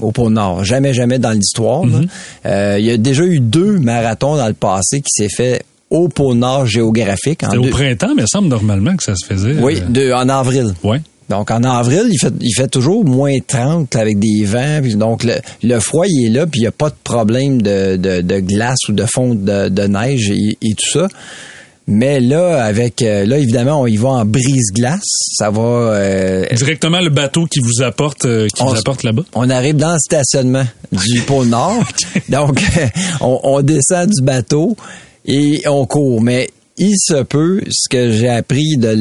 au 0.00 0.12
pôle 0.12 0.32
Nord, 0.32 0.64
jamais, 0.64 0.94
jamais 0.94 1.18
dans 1.18 1.32
l'histoire. 1.32 1.84
là. 1.84 2.00
Euh, 2.46 2.76
il 2.78 2.86
y 2.86 2.90
a 2.90 2.96
déjà 2.96 3.22
eu 3.24 3.38
deux 3.40 3.78
marathons 3.78 4.36
dans 4.36 4.48
le 4.48 4.54
passé 4.54 5.02
qui 5.02 5.10
s'est 5.10 5.28
fait 5.28 5.62
au 5.90 6.08
pôle 6.08 6.36
Nord 6.38 6.64
géographique. 6.66 7.42
en 7.44 7.48
C'était 7.48 7.58
au 7.58 7.62
deux- 7.64 7.70
printemps, 7.70 8.14
mais 8.16 8.22
il 8.22 8.28
semble 8.28 8.48
normalement 8.48 8.96
que 8.96 9.02
ça 9.02 9.14
se 9.14 9.26
faisait. 9.26 9.56
oui, 9.60 9.78
euh, 9.82 9.88
de- 9.90 10.12
en 10.12 10.28
avril. 10.30 10.72
Ouais. 10.82 11.02
Donc 11.30 11.50
en 11.50 11.62
avril, 11.64 12.08
il 12.10 12.18
fait, 12.18 12.32
il 12.40 12.52
fait 12.54 12.68
toujours 12.68 13.04
moins 13.06 13.36
30 13.46 13.96
avec 13.96 14.18
des 14.18 14.44
vents. 14.44 14.80
puis 14.82 14.96
donc 14.96 15.24
le, 15.24 15.34
le 15.62 15.78
froid, 15.80 16.04
il 16.06 16.26
est 16.26 16.28
là, 16.30 16.46
puis 16.46 16.60
il 16.60 16.64
n'y 16.64 16.66
a 16.68 16.72
pas 16.72 16.90
de 16.90 16.96
problème 17.02 17.62
de, 17.62 17.96
de, 17.96 18.20
de 18.20 18.40
glace 18.40 18.80
ou 18.88 18.92
de 18.92 19.06
fonte 19.06 19.42
de, 19.44 19.68
de 19.68 19.82
neige 19.84 20.30
et, 20.30 20.58
et 20.60 20.74
tout 20.74 20.90
ça. 20.92 21.08
Mais 21.86 22.20
là, 22.20 22.62
avec 22.64 23.02
euh, 23.02 23.24
là, 23.26 23.38
évidemment, 23.38 23.80
on 23.80 23.86
y 23.86 23.96
va 23.96 24.10
en 24.10 24.24
brise-glace. 24.24 25.02
Ça 25.36 25.50
va. 25.50 25.60
euh, 25.62 26.44
Directement 26.54 27.00
le 27.00 27.10
bateau 27.10 27.46
qui 27.46 27.58
vous 27.60 27.82
apporte, 27.82 28.26
euh, 28.26 28.46
qui 28.54 28.62
On 28.62 28.66
vous 28.66 28.78
apporte 28.78 29.02
là-bas? 29.02 29.22
on 29.34 29.50
arrive 29.50 29.74
dans 29.76 29.92
le 29.94 29.98
stationnement 29.98 30.64
du 30.92 31.20
pôle 31.22 31.48
Nord. 31.48 31.82
Donc, 32.28 32.60
on, 33.20 33.40
on 33.42 33.62
descend 33.62 34.08
du 34.10 34.22
bateau 34.22 34.76
et 35.26 35.62
on 35.66 35.84
court. 35.86 36.20
Mais 36.20 36.48
il 36.80 36.94
se 36.96 37.22
peut, 37.22 37.60
ce 37.70 37.88
que 37.90 38.10
j'ai 38.10 38.30
appris 38.30 38.78
de 38.78 38.94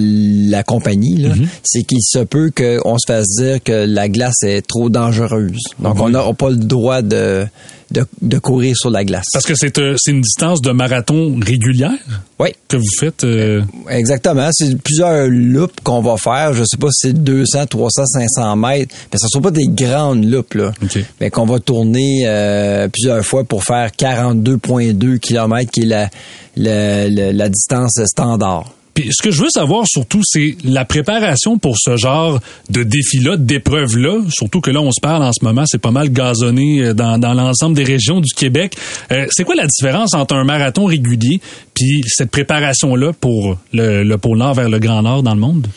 la 0.51 0.63
compagnie, 0.63 1.15
là, 1.15 1.33
c'est 1.63 1.83
qu'il 1.83 2.01
se 2.01 2.19
peut 2.19 2.51
qu'on 2.55 2.97
se 2.97 3.05
fasse 3.07 3.27
dire 3.37 3.63
que 3.63 3.85
la 3.87 4.09
glace 4.09 4.43
est 4.43 4.61
trop 4.61 4.89
dangereuse. 4.89 5.61
Donc, 5.79 5.99
on 6.01 6.09
n'a 6.09 6.33
pas 6.33 6.49
le 6.49 6.57
droit 6.57 7.01
de, 7.01 7.47
de, 7.91 8.05
de 8.21 8.37
courir 8.39 8.75
sur 8.77 8.89
la 8.89 9.03
glace. 9.03 9.25
Parce 9.33 9.45
que 9.45 9.55
c'est 9.55 9.77
euh, 9.79 9.95
c'est 9.97 10.11
une 10.11 10.21
distance 10.21 10.61
de 10.61 10.71
marathon 10.71 11.37
régulière 11.45 11.91
Oui. 12.39 12.49
que 12.67 12.77
vous 12.77 12.83
faites. 12.99 13.23
euh, 13.23 13.61
Exactement. 13.89 14.49
C'est 14.51 14.79
plusieurs 14.81 15.27
loops 15.27 15.75
qu'on 15.83 16.01
va 16.01 16.17
faire. 16.17 16.53
Je 16.53 16.63
sais 16.63 16.77
pas 16.77 16.89
si 16.91 17.07
c'est 17.07 17.13
200, 17.23 17.65
300, 17.67 18.05
500 18.05 18.55
mètres. 18.55 18.95
Mais 19.11 19.17
ce 19.19 19.25
ne 19.25 19.29
sont 19.29 19.41
pas 19.41 19.51
des 19.51 19.67
grandes 19.67 20.25
loupes, 20.25 20.53
là. 20.55 20.71
OK. 20.83 20.99
Mais 21.21 21.29
qu'on 21.29 21.45
va 21.45 21.59
tourner 21.59 22.23
euh, 22.25 22.87
plusieurs 22.89 23.25
fois 23.25 23.43
pour 23.43 23.63
faire 23.63 23.89
42,2 23.91 25.19
km, 25.19 25.71
qui 25.71 25.81
est 25.81 25.85
la, 25.85 26.09
la, 26.55 27.07
la- 27.09 27.33
la 27.33 27.49
distance 27.49 27.99
standard. 28.05 28.73
Ce 29.11 29.23
que 29.23 29.31
je 29.31 29.41
veux 29.41 29.49
savoir 29.49 29.85
surtout, 29.87 30.21
c'est 30.23 30.55
la 30.63 30.85
préparation 30.85 31.57
pour 31.57 31.75
ce 31.77 31.95
genre 31.97 32.39
de 32.69 32.83
défi-là, 32.83 33.37
d'épreuve-là. 33.37 34.21
Surtout 34.29 34.61
que 34.61 34.71
là, 34.71 34.81
on 34.81 34.91
se 34.91 35.01
parle 35.01 35.23
en 35.23 35.31
ce 35.33 35.43
moment, 35.43 35.63
c'est 35.65 35.81
pas 35.81 35.91
mal 35.91 36.09
gazonné 36.11 36.81
euh, 36.81 36.93
dans, 36.93 37.17
dans 37.17 37.33
l'ensemble 37.33 37.75
des 37.75 37.83
régions 37.83 38.19
du 38.19 38.33
Québec. 38.33 38.75
Euh, 39.11 39.27
c'est 39.31 39.43
quoi 39.43 39.55
la 39.55 39.67
différence 39.67 40.13
entre 40.13 40.35
un 40.35 40.43
marathon 40.43 40.85
régulier 40.85 41.39
puis 41.79 42.01
cette 42.07 42.31
préparation-là 42.31 43.11
pour 43.19 43.57
le, 43.73 44.03
le 44.03 44.17
pôle 44.17 44.37
Nord 44.39 44.53
vers 44.55 44.69
le 44.69 44.79
Grand 44.79 45.01
Nord 45.01 45.23
dans 45.23 45.33
le 45.33 45.39
monde? 45.39 45.67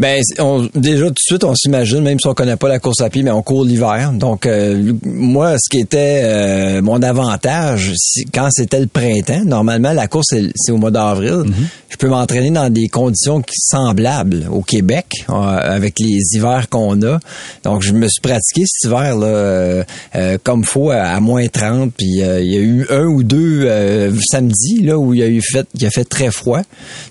Ben, 0.00 0.20
on- 0.38 0.68
déjà 0.74 1.06
tout 1.06 1.10
de 1.12 1.18
suite, 1.20 1.44
on 1.44 1.54
s'imagine, 1.54 2.00
même 2.00 2.18
si 2.18 2.26
on 2.26 2.34
connaît 2.34 2.56
pas 2.56 2.68
la 2.68 2.78
course 2.78 3.00
à 3.02 3.10
pied, 3.10 3.22
mais 3.22 3.30
on 3.30 3.42
court 3.42 3.64
l'hiver. 3.64 4.12
Donc, 4.14 4.46
euh, 4.46 4.92
moi, 5.04 5.56
ce 5.58 5.68
qui 5.70 5.78
était 5.82 6.22
euh, 6.24 6.82
mon 6.82 7.02
avantage, 7.02 7.92
quand 8.34 8.48
c'était 8.50 8.80
le 8.80 8.86
printemps, 8.86 9.44
normalement, 9.44 9.92
la 9.92 10.08
course, 10.08 10.34
c'est 10.56 10.72
au 10.72 10.78
mois 10.78 10.90
d'avril. 10.90 11.42
Je 11.90 11.96
peux 11.98 12.08
m'entraîner 12.08 12.50
dans 12.50 12.70
des 12.72 12.88
conditions 12.88 13.42
semblables 13.54 14.48
au 14.50 14.62
Québec, 14.62 15.06
euh, 15.28 15.32
avec 15.34 15.98
les 16.00 16.18
hivers 16.34 16.68
qu'on 16.70 17.00
a. 17.02 17.20
Donc, 17.64 17.82
je 17.82 17.92
me 17.92 18.08
suis 18.08 18.22
pratiqué 18.22 18.62
cet 18.66 18.90
hiver 18.90 19.16
là, 19.16 19.84
comme 20.42 20.64
faut 20.64 20.90
à, 20.90 21.02
à 21.02 21.20
moins 21.20 21.46
30. 21.46 21.92
Puis, 21.96 22.06
il 22.16 22.16
y 22.50 22.56
a 22.56 22.60
eu 22.60 22.86
un 22.90 23.04
ou 23.04 23.22
deux 23.22 23.68
samedis 24.30 24.82
là 24.82 24.98
où 24.98 25.12
il 25.14 25.20
y 25.20 25.22
a 25.22 25.28
eu 25.28 25.41
fait, 25.42 25.66
il 25.74 25.84
a 25.86 25.90
fait 25.90 26.04
très 26.04 26.30
froid. 26.30 26.60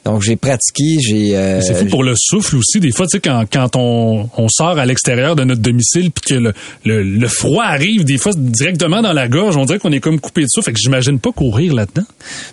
Donc 0.05 0.21
j'ai 0.21 0.35
pratiqué, 0.35 0.97
j'ai. 0.99 1.37
Euh, 1.37 1.61
c'est 1.61 1.75
fou 1.75 1.85
pour 1.85 2.03
le 2.03 2.13
souffle 2.17 2.57
aussi. 2.57 2.79
Des 2.79 2.91
fois, 2.91 3.05
tu 3.07 3.17
sais, 3.17 3.19
quand, 3.19 3.43
quand 3.51 3.75
on, 3.75 4.29
on 4.37 4.47
sort 4.49 4.77
à 4.77 4.85
l'extérieur 4.85 5.35
de 5.35 5.43
notre 5.43 5.61
domicile 5.61 6.11
puis 6.11 6.35
que 6.35 6.39
le, 6.39 6.53
le, 6.85 7.03
le, 7.03 7.27
froid 7.27 7.63
arrive, 7.63 8.03
des 8.03 8.17
fois 8.17 8.31
directement 8.35 9.01
dans 9.01 9.13
la 9.13 9.27
gorge, 9.27 9.57
on 9.57 9.65
dirait 9.65 9.79
qu'on 9.79 9.91
est 9.91 9.99
comme 9.99 10.19
coupé 10.19 10.41
de 10.41 10.47
souffle. 10.49 10.65
Fait 10.65 10.73
que 10.73 10.79
j'imagine 10.79 11.19
pas 11.19 11.31
courir 11.31 11.73
là-dedans. 11.73 12.05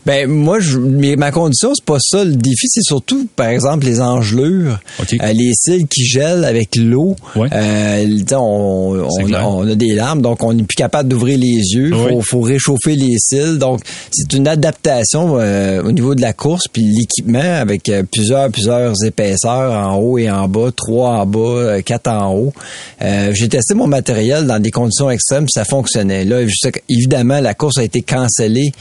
Ben 0.07 0.29
moi, 0.29 0.61
je, 0.61 0.79
mais 0.79 1.17
ma 1.17 1.31
condition, 1.31 1.73
c'est 1.75 1.85
pas 1.85 1.99
ça. 2.01 2.25
Le 2.25 2.35
défi, 2.35 2.67
c'est 2.69 2.83
surtout, 2.83 3.29
par 3.37 3.49
exemple, 3.49 3.87
les 3.87 4.01
engelures, 4.01 4.79
euh, 5.01 5.33
les 5.33 5.53
cils 5.55 5.87
qui 5.87 6.07
gèlent 6.07 6.45
avec 6.45 6.77
l'eau. 6.77 7.17
Euh, 7.37 8.07
on, 8.33 8.37
on, 8.37 9.35
on, 9.35 9.69
a 9.69 9.75
des 9.75 9.95
larmes, 9.95 10.23
donc 10.23 10.43
on 10.43 10.53
n'est 10.53 10.63
plus 10.63 10.77
capable 10.77 11.09
d'ouvrir 11.09 11.39
les 11.39 11.75
yeux. 11.75 11.89
Il 11.89 11.95
faut, 11.95 12.21
faut, 12.23 12.41
réchauffer 12.41 12.97
les 12.97 13.17
cils. 13.19 13.59
Donc 13.59 13.81
c'est 14.11 14.33
une 14.33 14.49
adaptation 14.49 15.37
euh, 15.39 15.68
au 15.83 15.93
niveau 15.93 16.15
de 16.15 16.21
la 16.21 16.33
course 16.33 16.65
puis 16.73 16.83
l'équipement 16.83 17.39
avec 17.39 17.89
euh, 17.89 18.03
plusieurs 18.03 18.51
plusieurs 18.51 18.95
épaisseurs 19.05 19.73
en 19.73 19.97
haut 19.97 20.19
et 20.19 20.31
en 20.31 20.49
bas, 20.49 20.71
trois 20.75 21.11
en 21.11 21.27
bas, 21.27 21.39
euh, 21.39 21.83
quatre 21.83 22.09
en 22.09 22.35
haut. 22.35 22.53
J'ai 23.01 23.49
testé 23.49 23.75
mon 23.75 23.87
matériel 23.87 24.47
dans 24.47 24.61
des 24.61 24.71
conditions 24.71 25.11
extrêmes, 25.11 25.47
ça 25.49 25.65
fonctionnait. 25.65 26.25
Là, 26.25 26.41
évidemment, 26.89 27.41
la 27.41 27.55
course 27.55 27.79
a 27.79 27.85
été 27.85 28.03
cancellée 28.03 28.73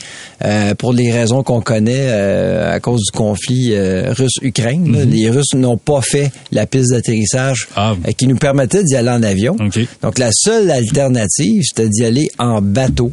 pour 0.77 0.93
les 0.93 1.11
raisons 1.11 1.43
qu'on 1.43 1.61
connaît 1.61 2.09
à 2.09 2.79
cause 2.79 3.01
du 3.05 3.11
conflit 3.11 3.77
russe-Ukraine. 3.77 4.87
Mm-hmm. 4.87 5.09
Les 5.09 5.29
Russes 5.29 5.53
n'ont 5.55 5.77
pas 5.77 6.01
fait 6.01 6.31
la 6.51 6.65
piste 6.65 6.91
d'atterrissage 6.91 7.67
ah. 7.75 7.93
qui 8.17 8.27
nous 8.27 8.37
permettait 8.37 8.83
d'y 8.83 8.95
aller 8.95 9.09
en 9.09 9.23
avion. 9.23 9.55
Donc 10.01 10.17
la 10.17 10.29
seule 10.31 10.69
alternative, 10.71 11.63
c'était 11.63 11.89
d'y 11.89 12.05
aller 12.05 12.29
en 12.39 12.61
bateau. 12.61 13.11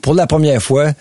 Pour 0.00 0.14
la 0.14 0.26
première 0.26 0.62
fois, 0.62 0.92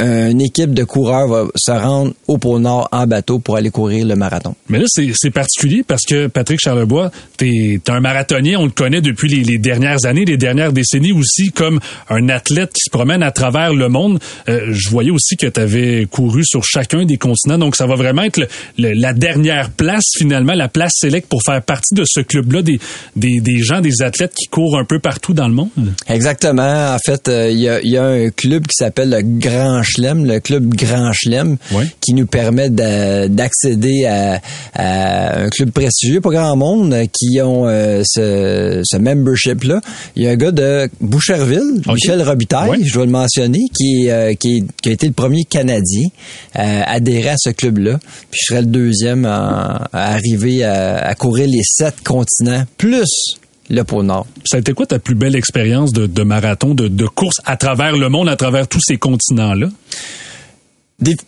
une 0.00 0.40
équipe 0.40 0.74
de 0.74 0.84
coureurs 0.84 1.28
va 1.28 1.46
se 1.56 1.72
rendre 1.72 2.12
au 2.26 2.38
pôle 2.38 2.60
Nord 2.60 2.88
en 2.92 3.06
bateau 3.06 3.38
pour 3.38 3.56
aller 3.56 3.70
courir 3.70 4.06
le 4.06 4.16
marathon. 4.16 4.54
Mais 4.68 4.78
là, 4.78 4.84
c'est 4.88 5.30
particulier 5.30 5.82
parce 5.86 6.02
que 6.04 6.26
Patrick 6.26 6.60
Charlebois, 6.60 7.10
t'es 7.36 7.48
es 7.48 7.90
un 7.90 8.00
marathonien, 8.00 8.58
on 8.58 8.64
le 8.64 8.70
connaît 8.70 9.00
depuis 9.00 9.28
les, 9.28 9.58
dernières 9.58 10.04
années, 10.06 10.24
les 10.24 10.36
dernières 10.36 10.72
décennies 10.72 11.12
aussi, 11.12 11.50
comme 11.50 11.80
un 12.08 12.28
athlète 12.28 12.72
qui 12.72 12.82
se 12.84 12.90
promène 12.90 13.22
à 13.22 13.30
travers 13.30 13.72
le 13.72 13.88
monde. 13.88 14.18
Euh, 14.48 14.68
je 14.70 14.88
voyais 14.88 15.10
aussi 15.10 15.36
que 15.36 15.46
tu 15.46 15.60
avais 15.60 16.06
couru 16.10 16.44
sur 16.44 16.64
chacun 16.64 17.04
des 17.04 17.16
continents, 17.16 17.58
donc 17.58 17.76
ça 17.76 17.86
va 17.86 17.94
vraiment 17.94 18.22
être 18.22 18.40
la 18.78 19.12
dernière 19.12 19.70
place 19.70 20.04
finalement, 20.16 20.54
la 20.54 20.68
place 20.68 20.92
sélecte 20.94 21.28
pour 21.28 21.42
faire 21.42 21.62
partie 21.62 21.94
de 21.94 22.04
ce 22.06 22.20
club-là 22.20 22.62
des, 22.62 22.78
des, 23.16 23.40
des, 23.40 23.58
gens, 23.58 23.80
des 23.80 24.02
athlètes 24.02 24.34
qui 24.34 24.46
courent 24.46 24.78
un 24.78 24.84
peu 24.84 24.98
partout 24.98 25.34
dans 25.34 25.48
le 25.48 25.54
monde. 25.54 25.70
Exactement. 26.08 26.94
En 26.94 26.98
fait, 26.98 27.28
euh, 27.28 27.50
il 27.50 27.58
y, 27.58 27.68
a, 27.68 27.80
y, 27.82 27.96
a, 27.96 28.04
un 28.04 28.30
club 28.30 28.66
qui 28.66 28.74
s'appelle 28.74 29.10
le 29.10 29.22
Grand 29.22 29.82
le 29.98 30.38
club 30.38 30.74
Grand 30.74 31.12
Chelem, 31.12 31.56
qui 32.00 32.14
nous 32.14 32.26
permet 32.26 32.70
d'accéder 32.70 34.06
à, 34.06 34.40
un 34.74 35.48
club 35.50 35.70
prestigieux, 35.70 36.20
pas 36.20 36.30
grand 36.30 36.56
monde, 36.56 36.94
qui 37.12 37.40
ont 37.40 37.66
euh, 37.66 38.02
ce, 38.04 38.96
membership-là. 38.98 39.80
Il 40.16 40.24
y 40.24 40.28
a 40.28 40.30
un 40.30 40.36
gars 40.36 40.50
de 40.50 40.88
Boucherville, 41.00 41.82
Michel 41.86 42.22
Robitaille, 42.22 42.84
je 42.84 42.94
dois 42.94 43.06
le 43.06 43.12
mentionner, 43.12 43.64
qui, 43.74 44.10
euh, 44.10 44.34
qui, 44.34 44.64
a 44.84 44.90
été 44.90 45.06
le 45.06 45.12
premier 45.12 45.44
Canadien 45.44 46.08
à 46.54 46.92
adhérer 46.92 47.30
à 47.30 47.36
ce 47.38 47.50
club-là. 47.50 47.98
Puis 48.30 48.40
je 48.42 48.52
serai 48.52 48.62
le 48.62 48.68
deuxième 48.68 49.24
à, 49.24 49.88
arriver 49.92 50.64
à, 50.64 51.14
courir 51.14 51.46
les 51.48 51.62
sept 51.62 51.96
continents, 52.04 52.64
plus 52.76 53.36
le 53.68 53.84
pôle 53.84 54.06
Nord. 54.06 54.26
Ça 54.44 54.56
a 54.56 54.60
été 54.60 54.72
quoi 54.72 54.86
ta 54.86 54.98
plus 54.98 55.14
belle 55.14 55.36
expérience 55.36 55.92
de, 55.92 56.22
marathon, 56.22 56.74
de, 56.74 57.06
course 57.06 57.40
à 57.44 57.56
travers 57.56 57.96
le 57.96 58.08
monde, 58.08 58.28
à 58.28 58.36
travers 58.36 58.68
tous 58.68 58.80
ces 58.80 58.96
continents-là? 58.96 59.68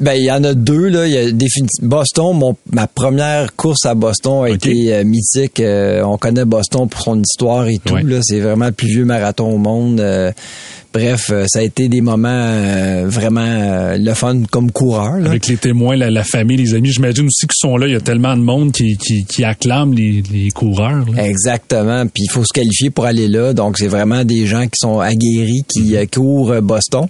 Ben, 0.01 0.15
il 0.15 0.25
y 0.25 0.33
en 0.33 0.43
a 0.43 0.53
deux, 0.53 0.89
là. 0.89 1.07
Il 1.07 1.13
y 1.13 1.19
a 1.19 1.31
Boston, 1.83 2.37
mon, 2.37 2.57
ma 2.73 2.89
première 2.89 3.55
course 3.55 3.87
à 3.87 3.95
Boston 3.95 4.45
a 4.45 4.51
été 4.51 4.93
euh, 4.93 5.05
mythique. 5.05 5.61
Euh, 5.61 6.03
on 6.03 6.19
connaît 6.19 6.45
Boston 6.45 6.89
pour 6.89 7.01
son 7.01 7.23
histoire 7.23 7.69
et 7.69 7.79
tout, 7.79 7.97
là. 7.97 8.19
C'est 8.21 8.41
vraiment 8.41 8.67
le 8.67 8.73
plus 8.73 8.89
vieux 8.89 9.05
marathon 9.05 9.49
au 9.49 9.59
monde. 9.59 10.01
Euh, 10.01 10.33
Bref, 10.93 11.31
euh, 11.31 11.45
ça 11.47 11.61
a 11.61 11.63
été 11.63 11.89
des 11.89 12.01
moments 12.01 12.29
euh, 12.29 13.05
vraiment 13.07 13.47
euh, 13.47 13.97
le 13.97 14.13
fun 14.15 14.43
comme 14.51 14.73
coureur. 14.73 15.25
Avec 15.25 15.47
les 15.47 15.57
témoins, 15.57 15.95
la, 15.95 16.25
famille, 16.25 16.57
les 16.57 16.75
amis, 16.75 16.91
j'imagine 16.91 17.27
aussi 17.27 17.47
qu'ils 17.47 17.69
sont 17.69 17.77
là. 17.77 17.87
Il 17.87 17.93
y 17.93 17.97
a 17.97 18.01
tellement 18.01 18.37
de 18.37 18.43
monde 18.43 18.73
qui, 18.73 18.97
qui, 18.97 19.25
qui 19.25 19.45
acclame 19.45 19.95
les, 19.95 20.21
les 20.33 20.51
coureurs. 20.51 21.05
Exactement. 21.17 22.07
Puis 22.07 22.25
il 22.25 22.31
faut 22.31 22.43
se 22.43 22.53
qualifier 22.53 22.91
pour 22.91 23.05
aller 23.05 23.29
là. 23.29 23.53
Donc 23.53 23.79
c'est 23.79 23.87
vraiment 23.87 24.25
des 24.25 24.47
gens 24.47 24.65
qui 24.65 24.79
sont 24.79 24.99
aguerris, 24.99 25.63
qui 25.69 25.93
mhm. 25.93 26.09
courent 26.09 26.61
Boston. 26.61 27.07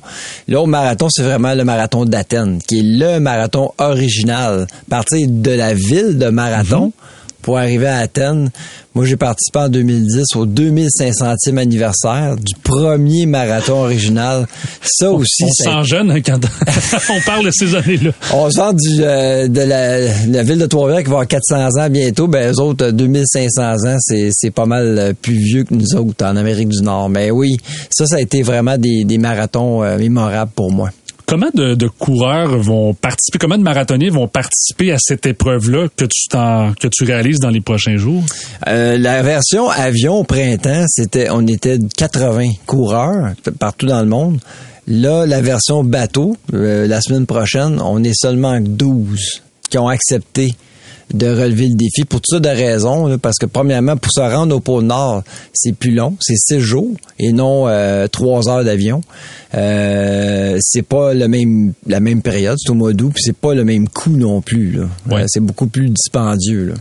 Là, 0.47 0.61
au 0.61 0.67
marathon, 0.67 1.09
c'est 1.09 1.23
vraiment 1.23 1.55
le 1.55 1.65
marathon 1.65 2.05
d'Athènes, 2.05 2.61
qui 2.67 2.81
est 2.81 2.83
le 2.83 3.19
marathon 3.19 3.73
original. 3.79 4.67
Partir 4.91 5.27
de 5.27 5.53
la 5.53 5.73
ville 5.73 6.19
de 6.19 6.29
Marathon. 6.29 6.87
Mhm 6.87 7.20
pour 7.43 7.59
arriver 7.59 7.87
à 7.87 7.99
Athènes. 7.99 8.51
Moi, 8.95 9.05
j'ai 9.05 9.17
participé 9.17 9.61
en 9.61 9.69
2010 9.69 10.25
au 10.35 10.47
2500e 10.47 11.57
anniversaire 11.59 12.37
du 12.37 12.55
premier 12.63 13.25
marathon 13.25 13.85
original. 13.85 14.49
Ça 14.83 15.13
aussi, 15.13 15.45
on 15.45 15.53
sent 15.53 15.85
jeune 15.85 16.11
hein, 16.11 16.21
quand 16.21 16.41
on 17.11 17.21
parle 17.25 17.47
de 17.47 17.51
ces 17.53 17.75
années-là. 17.77 18.11
On 18.35 18.51
sent 18.51 18.75
du, 18.75 18.99
euh, 19.01 19.47
de 19.47 19.61
la, 19.61 20.43
ville 20.43 20.59
de 20.59 20.67
Trois-Rivières 20.67 21.05
qui 21.05 21.11
va 21.11 21.21
avoir 21.21 21.29
400 21.29 21.81
ans 21.81 21.89
bientôt. 21.89 22.27
Ben, 22.27 22.53
eux 22.53 22.61
autres, 22.61 22.91
2500 22.91 23.63
ans, 23.87 23.97
c'est 24.01 24.51
pas 24.51 24.67
mal 24.67 24.99
euh, 24.99 25.13
plus 25.13 25.39
vieux 25.39 25.63
que 25.63 25.75
nous 25.75 25.95
autres 25.95 26.25
en 26.25 26.35
Amérique 26.35 26.71
du 26.71 26.83
Nord. 26.83 27.09
Mais 27.11 27.31
oui, 27.31 27.59
ça, 27.91 28.07
ça 28.07 28.17
a 28.17 28.21
été 28.21 28.43
vraiment 28.43 28.77
des, 28.77 29.05
des 29.05 29.19
marathons 29.19 29.85
euh, 29.85 29.99
mémorables 29.99 30.53
pour 30.57 30.73
moi. 30.73 30.91
Comment 31.31 31.51
de, 31.55 31.87
coureurs 31.87 32.59
vont 32.59 32.93
participer, 32.93 33.39
comment 33.39 33.57
de 33.57 33.63
marathoniens 33.63 34.11
vont 34.11 34.27
participer 34.27 34.91
à 34.91 34.97
cette 34.99 35.27
épreuve-là 35.27 35.87
que 35.95 36.05
tu 36.05 36.29
que 36.29 36.89
tu 36.89 37.05
réalises 37.05 37.39
dans 37.39 37.51
les 37.51 37.61
prochains 37.61 37.97
jours? 37.99 38.25
Euh, 38.67 38.99
la 38.99 39.23
version 39.23 39.71
avion 39.71 40.17
au 40.17 40.25
printemps, 40.25 40.87
c'était, 40.89 41.31
on 41.31 41.47
était 41.47 41.79
80 41.97 42.49
coureurs 42.67 43.35
partout 43.61 43.87
dans 43.87 44.01
le 44.01 44.09
monde. 44.09 44.41
Là, 44.89 45.25
la 45.25 45.41
version 45.41 45.85
bateau, 45.85 46.37
euh, 46.53 46.89
la 46.89 47.01
semaine 47.01 47.27
prochaine, 47.27 47.81
on 47.81 48.03
est 48.03 48.21
seulement 48.21 48.59
12 48.61 49.41
qui 49.71 49.79
ont 49.79 49.87
accepté 49.87 50.53
de 51.15 51.27
relever 51.27 51.69
le 51.69 51.75
défi 51.75 52.05
pour 52.05 52.21
toutes 52.21 52.31
sortes 52.31 52.45
de 52.45 52.49
raisons. 52.49 53.19
parce 53.19 53.37
que 53.39 53.47
premièrement, 53.47 53.97
pour 53.97 54.13
se 54.13 54.21
rendre 54.21 54.57
au 54.57 54.61
pôle 54.61 54.85
Nord, 54.85 55.23
c'est 55.53 55.73
plus 55.73 55.93
long, 55.93 56.17
c'est 56.21 56.37
six 56.37 56.61
jours 56.61 56.95
et 57.19 57.33
non 57.33 57.69
euh, 57.69 58.07
trois 58.07 58.49
heures 58.49 58.65
d'avion. 58.65 59.01
Euh, 59.55 60.59
c'est 60.61 60.83
pas 60.83 61.15
le 61.15 61.29
même 61.29 61.73
la 61.87 62.01
même 62.01 62.23
période, 62.23 62.57
c'est 62.59 62.71
au 62.71 62.75
mois 62.75 62.93
d'août, 62.93 63.13
puis 63.15 63.23
c'est 63.25 63.37
pas 63.37 63.55
le 63.55 63.65
même 63.65 63.89
coût 63.89 64.17
non 64.17 64.41
plus. 64.41 64.73
Là. 64.73 64.89
Euh, 65.13 65.25
c'est 65.27 65.41
beaucoup 65.41 65.67
plus 65.67 65.91
dispendieux. 65.91 66.67
Là. 66.67 66.75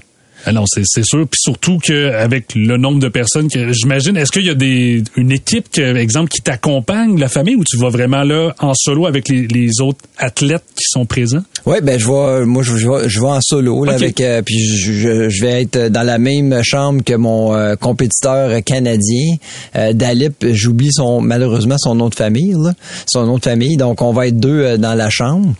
Ah 0.46 0.52
non, 0.52 0.64
c'est 0.66 1.04
sûr. 1.04 1.28
Puis 1.28 1.40
surtout 1.42 1.80
qu'avec 1.80 2.56
le 2.56 2.78
nombre 2.78 3.00
de 3.00 3.10
personnes 3.10 3.50
que 3.50 3.72
j'imagine, 3.74 4.18
est-ce 4.18 4.32
qu'il 4.32 4.46
y 4.46 4.50
a 4.50 4.56
des 4.56 5.04
une 5.16 5.32
équipe, 5.32 5.70
que, 5.72 5.96
exemple, 5.98 6.30
qui 6.30 6.42
t'accompagne, 6.42 7.20
la 7.20 7.30
famille, 7.30 7.56
ou 7.56 7.64
tu 7.64 7.78
vas 7.78 7.90
vraiment 7.90 8.24
là 8.24 8.54
en 8.60 8.74
solo 8.74 9.06
avec 9.06 9.28
les, 9.30 9.48
les 9.48 9.82
autres 9.82 10.00
athlètes 10.18 10.64
qui 10.76 10.86
sont 10.88 11.06
présents? 11.06 11.44
Oui, 11.66 11.78
ben 11.84 12.00
je 12.00 12.08
vais, 12.08 12.46
moi 12.46 12.64
je 12.64 12.74
vais, 12.74 13.10
je 13.10 13.20
vais 13.20 13.28
en 13.28 13.42
solo 13.42 13.84
là, 13.84 13.94
avec, 13.94 14.22
euh, 14.22 14.42
puis 14.42 14.60
je, 14.60 15.30
je, 15.30 15.42
vais 15.42 15.62
être 15.62 15.90
dans 15.90 16.04
la 16.04 16.18
même 16.18 16.64
chambre 16.64 17.04
que 17.04 17.14
mon 17.14 17.54
euh, 17.54 17.76
compétiteur 17.76 18.64
canadien, 18.64 19.36
euh, 19.76 19.94
Dalip. 19.94 20.46
J'oublie 20.52 20.92
son 20.92 21.22
malheureusement 21.22 21.78
son 21.78 21.96
nom 21.96 22.10
de 22.10 22.16
famille, 22.16 22.56
là, 22.58 22.74
son 23.12 23.26
nom 23.26 23.38
de 23.38 23.44
famille. 23.44 23.78
Donc 23.78 24.02
on 24.02 24.14
va 24.14 24.28
être 24.28 24.40
deux 24.40 24.78
dans 24.78 24.94
la 24.94 25.10
chambre 25.10 25.54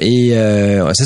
et 0.00 0.34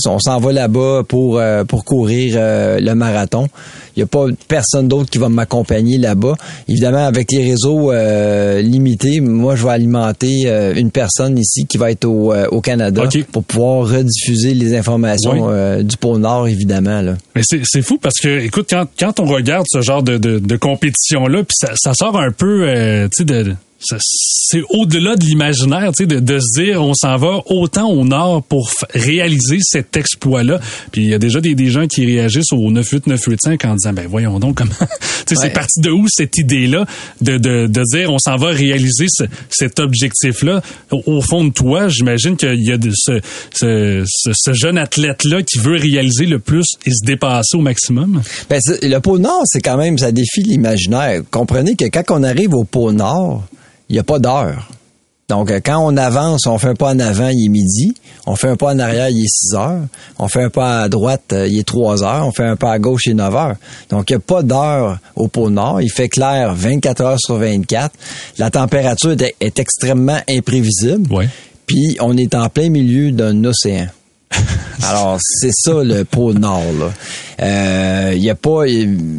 on 0.06 0.18
s'en 0.18 0.38
va 0.38 0.52
là-bas 0.52 1.02
pour 1.06 1.40
pour 1.68 1.84
courir 1.84 2.38
le 2.80 2.94
marathon. 2.94 3.48
Il 3.96 4.00
n'y 4.00 4.02
a 4.04 4.06
pas 4.06 4.26
personne 4.48 4.88
d'autre 4.88 5.10
qui 5.10 5.18
va 5.18 5.28
m'accompagner 5.28 5.98
là-bas. 5.98 6.36
Évidemment, 6.68 7.06
avec 7.06 7.32
les 7.32 7.44
réseaux 7.44 7.92
euh, 7.92 8.62
limités, 8.62 9.20
moi, 9.20 9.56
je 9.56 9.64
vais 9.64 9.70
alimenter 9.70 10.44
euh, 10.46 10.74
une 10.74 10.90
personne 10.90 11.38
ici 11.38 11.66
qui 11.66 11.76
va 11.76 11.90
être 11.90 12.04
au, 12.04 12.32
euh, 12.32 12.60
Canada 12.62 13.02
pour 13.32 13.42
pouvoir 13.42 13.88
rediffuser 13.88 14.54
les 14.54 14.76
informations 14.76 15.82
du 15.82 15.96
pôle 15.96 16.20
Nord, 16.20 16.46
évidemment. 16.46 17.00
Là. 17.00 17.16
Mais 17.34 17.42
c'est 17.44 17.82
fou 17.82 17.98
parce 18.00 18.16
que, 18.16 18.40
écoute, 18.40 18.66
quand, 18.70 18.86
quand 18.98 19.18
on 19.20 19.24
regarde 19.24 19.64
ce 19.68 19.80
genre 19.80 20.02
de, 20.02 20.18
de, 20.18 20.56
compétition-là, 20.56 21.42
puis 21.42 21.56
ça, 21.58 21.72
ça, 21.74 21.94
sort 21.94 22.18
un 22.18 22.30
peu, 22.30 22.66
tu 23.10 23.18
sais, 23.18 23.24
de 23.24 23.54
c'est 23.80 24.62
au-delà 24.68 25.16
de 25.16 25.24
l'imaginaire, 25.24 25.92
tu 25.96 26.04
sais, 26.04 26.06
de, 26.06 26.38
se 26.38 26.60
dire 26.60 26.82
on 26.82 26.94
s'en 26.94 27.16
va 27.16 27.40
autant 27.46 27.88
au 27.88 28.04
nord 28.04 28.42
pour 28.42 28.70
réaliser 28.94 29.58
cet 29.62 29.96
exploit-là. 29.96 30.60
Puis 30.92 31.04
il 31.04 31.08
y 31.08 31.14
a 31.14 31.18
déjà 31.18 31.40
des, 31.40 31.54
des 31.54 31.70
gens 31.70 31.86
qui 31.86 32.04
réagissent 32.04 32.52
au 32.52 32.70
98985 32.70 33.64
en 33.64 33.74
disant 33.74 33.92
ben 33.92 34.06
voyons 34.06 34.38
donc 34.38 34.56
comment, 34.56 34.70
tu 35.26 35.34
sais, 35.34 35.42
c'est 35.42 35.50
parti 35.50 35.80
de 35.80 35.90
où 35.90 36.06
cette 36.08 36.36
idée-là 36.36 36.84
de, 37.20 37.38
de, 37.38 37.66
de 37.66 37.82
dire 37.92 38.10
on 38.10 38.18
s'en 38.18 38.36
va 38.36 38.48
réaliser 38.48 39.06
cet 39.48 39.80
objectif-là? 39.80 40.62
Au, 40.90 41.20
fond 41.22 41.44
de 41.44 41.52
toi, 41.52 41.88
j'imagine 41.88 42.36
qu'il 42.36 42.62
y 42.62 42.72
a 42.72 42.78
de 42.78 42.90
ce, 42.94 43.20
ce, 43.54 44.04
ce, 44.06 44.52
jeune 44.52 44.78
athlète-là 44.78 45.42
qui 45.42 45.58
veut 45.58 45.76
réaliser 45.76 46.26
le 46.26 46.38
plus 46.38 46.66
et 46.86 46.90
se 46.90 47.04
dépasser 47.04 47.56
au 47.56 47.60
maximum? 47.60 48.22
Ben, 48.48 48.60
le 48.82 48.98
pôle 48.98 49.20
Nord, 49.20 49.42
c'est 49.44 49.60
quand 49.60 49.76
même 49.76 49.98
ça 49.98 50.12
défie 50.12 50.42
l'imaginaire. 50.42 51.22
Comprenez 51.30 51.76
que 51.76 51.84
quand 51.84 52.02
on 52.10 52.22
arrive 52.22 52.54
au 52.54 52.64
pôle 52.64 52.94
Nord 52.94 53.44
il 53.90 53.94
n'y 53.94 53.98
a 53.98 54.04
pas 54.04 54.20
d'heure. 54.20 54.68
Donc, 55.28 55.50
euh, 55.50 55.60
quand 55.64 55.78
on 55.78 55.96
avance, 55.96 56.46
on 56.46 56.58
fait 56.58 56.68
un 56.68 56.74
pas 56.74 56.92
en 56.92 56.98
avant, 56.98 57.28
il 57.28 57.46
est 57.46 57.48
midi. 57.48 57.94
On 58.26 58.34
fait 58.34 58.48
un 58.48 58.56
pas 58.56 58.72
en 58.72 58.78
arrière, 58.78 59.10
il 59.10 59.24
est 59.24 59.28
6 59.28 59.54
heures. 59.54 59.82
On 60.18 60.28
fait 60.28 60.42
un 60.42 60.50
pas 60.50 60.82
à 60.82 60.88
droite, 60.88 61.32
euh, 61.32 61.46
il 61.46 61.58
est 61.58 61.66
3 61.66 62.02
heures. 62.02 62.26
On 62.26 62.32
fait 62.32 62.44
un 62.44 62.56
pas 62.56 62.72
à 62.72 62.78
gauche, 62.78 63.02
il 63.06 63.12
est 63.12 63.14
9 63.14 63.34
heures. 63.36 63.56
Donc, 63.90 64.10
il 64.10 64.14
n'y 64.14 64.16
a 64.16 64.20
pas 64.20 64.42
d'heure 64.42 64.98
au 65.14 65.28
pôle 65.28 65.52
Nord. 65.52 65.82
Il 65.82 65.90
fait 65.90 66.08
clair 66.08 66.54
24 66.54 67.00
heures 67.00 67.20
sur 67.20 67.36
24. 67.36 67.92
La 68.38 68.50
température 68.50 69.12
est, 69.12 69.34
est 69.40 69.58
extrêmement 69.58 70.18
imprévisible. 70.28 71.08
Puis, 71.66 71.96
on 72.00 72.16
est 72.16 72.34
en 72.34 72.48
plein 72.48 72.70
milieu 72.70 73.12
d'un 73.12 73.44
océan. 73.44 73.86
Alors, 74.88 75.18
c'est 75.20 75.52
ça 75.52 75.82
le 75.82 76.04
pôle 76.04 76.38
Nord. 76.38 76.62
Là. 76.78 76.92
Euh, 77.42 78.12
il 78.14 78.22
y 78.22 78.28
a 78.30 78.34
pas, 78.34 78.64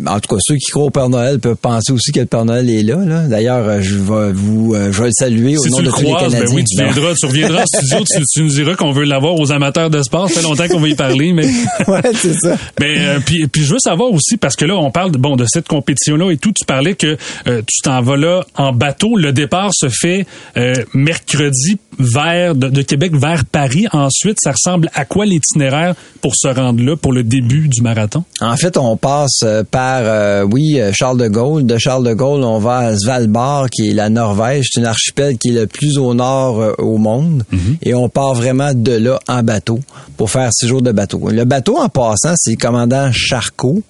en 0.08 0.20
tout 0.20 0.36
cas, 0.36 0.40
ceux 0.42 0.56
qui 0.56 0.70
croient 0.72 0.86
au 0.86 0.90
Père 0.92 1.10
Noël 1.10 1.40
peuvent 1.40 1.56
penser 1.56 1.92
aussi 1.92 2.12
que 2.12 2.20
le 2.20 2.26
Père 2.28 2.46
Noël 2.46 2.70
est 2.70 2.84
là. 2.84 2.98
là. 2.98 3.28
D'ailleurs, 3.28 3.68
euh, 3.68 3.80
je 3.82 3.96
vais 3.96 4.32
vous, 4.32 4.74
euh, 4.76 4.92
je 4.92 5.02
vais 5.02 5.08
le 5.08 5.14
saluer 5.18 5.58
au 5.58 5.64
si 5.64 5.70
nom 5.72 5.78
tu 5.78 5.84
de 5.84 5.88
le 5.88 5.94
tous 5.94 6.02
les 6.02 6.06
croises, 6.12 6.32
Canadiens. 6.32 6.50
ben 6.50 6.56
oui, 6.56 6.64
tu 6.64 6.78
Ben, 6.78 6.92
viendras, 6.92 7.14
tu 7.20 7.26
reviendras 7.26 7.62
en 7.64 7.66
studio, 7.66 7.98
tu, 8.00 8.22
tu 8.34 8.44
nous 8.44 8.50
diras 8.50 8.76
qu'on 8.76 8.92
veut 8.92 9.06
l'avoir 9.06 9.36
aux 9.36 9.52
amateurs 9.52 9.90
de 9.90 10.02
sport. 10.04 10.30
Ça 10.30 10.36
fait 10.36 10.44
longtemps 10.44 10.68
qu'on 10.68 10.80
va 10.80 10.88
y 10.90 10.96
parler, 10.96 11.34
mais. 11.34 11.46
ouais, 11.88 12.02
c'est 12.14 12.34
ça. 12.34 12.58
Mais 12.80 12.96
euh, 13.00 13.20
puis, 13.26 13.48
puis 13.48 13.64
je 13.64 13.74
veux 13.74 13.80
savoir 13.80 14.12
aussi 14.12 14.38
parce 14.38 14.56
que 14.56 14.66
là 14.66 14.76
on 14.76 14.92
parle 14.92 15.12
bon 15.12 15.36
de 15.36 15.46
cette 15.48 15.68
compétition 15.68 16.16
là 16.16 16.32
et 16.32 16.38
tout. 16.38 16.52
Tu 16.52 16.66
parlais 16.66 16.94
que 16.94 17.18
euh, 17.48 17.62
tu 17.68 17.82
t'en 17.84 18.02
vas 18.02 18.18
là 18.18 18.44
en 18.56 18.72
bateau. 18.72 19.18
Le 19.18 19.34
départ 19.34 19.72
se 19.74 19.90
fait 19.90 20.26
euh, 20.58 20.76
mercredi 20.94 21.78
vers 22.00 22.56
de, 22.56 22.70
de 22.70 22.82
Québec 22.82 23.14
vers 23.16 23.46
Paris. 23.46 23.86
Ensuite, 23.92 24.38
ça 24.42 24.52
ressemble 24.52 24.90
à 24.94 25.06
quoi 25.06 25.26
l'itinéraire 25.52 25.96
pour 26.22 26.34
se 26.36 26.48
rendre 26.48 26.84
là 26.84 26.96
pour 26.96 27.14
le 27.14 27.24
début 27.24 27.68
du 27.68 27.82
marathon? 27.82 28.24
En 28.40 28.56
fait, 28.56 28.78
on 28.78 28.98
passe 28.98 29.40
euh, 29.44 29.64
par, 29.64 30.02
euh, 30.04 30.44
oui, 30.44 30.80
euh, 30.80 30.92
Charles 30.94 31.18
de 31.18 31.28
Gaulle. 31.28 31.66
De 31.66 31.78
Charles 31.78 32.06
de 32.06 32.14
Gaulle, 32.14 32.44
on 32.44 32.60
va 32.60 32.78
à 32.78 32.98
Svalbard, 32.98 33.70
qui 33.70 33.90
est 33.90 33.94
la 33.94 34.10
Norvège. 34.10 34.68
C'est 34.72 34.80
une 34.80 34.86
archipel 34.86 35.38
qui 35.38 35.50
est 35.50 35.54
le 35.54 35.68
plus 35.68 35.98
au 35.98 36.14
nord 36.14 36.60
euh, 36.62 36.74
au 36.78 36.98
monde. 36.98 37.44
Et 37.82 37.94
on 37.94 38.10
part 38.10 38.34
vraiment 38.34 38.74
de 38.74 38.94
là 38.94 39.20
en 39.28 39.44
bateau 39.44 39.80
pour 40.18 40.30
faire 40.30 40.50
six 40.54 40.68
jours 40.68 40.82
de 40.82 40.92
bateau. 40.92 41.30
Le 41.30 41.46
bateau, 41.46 41.78
en 41.78 41.90
passant, 41.90 42.34
c'est 42.36 42.52
le 42.52 42.58
commandant 42.58 43.12
Charcot. 43.12 43.82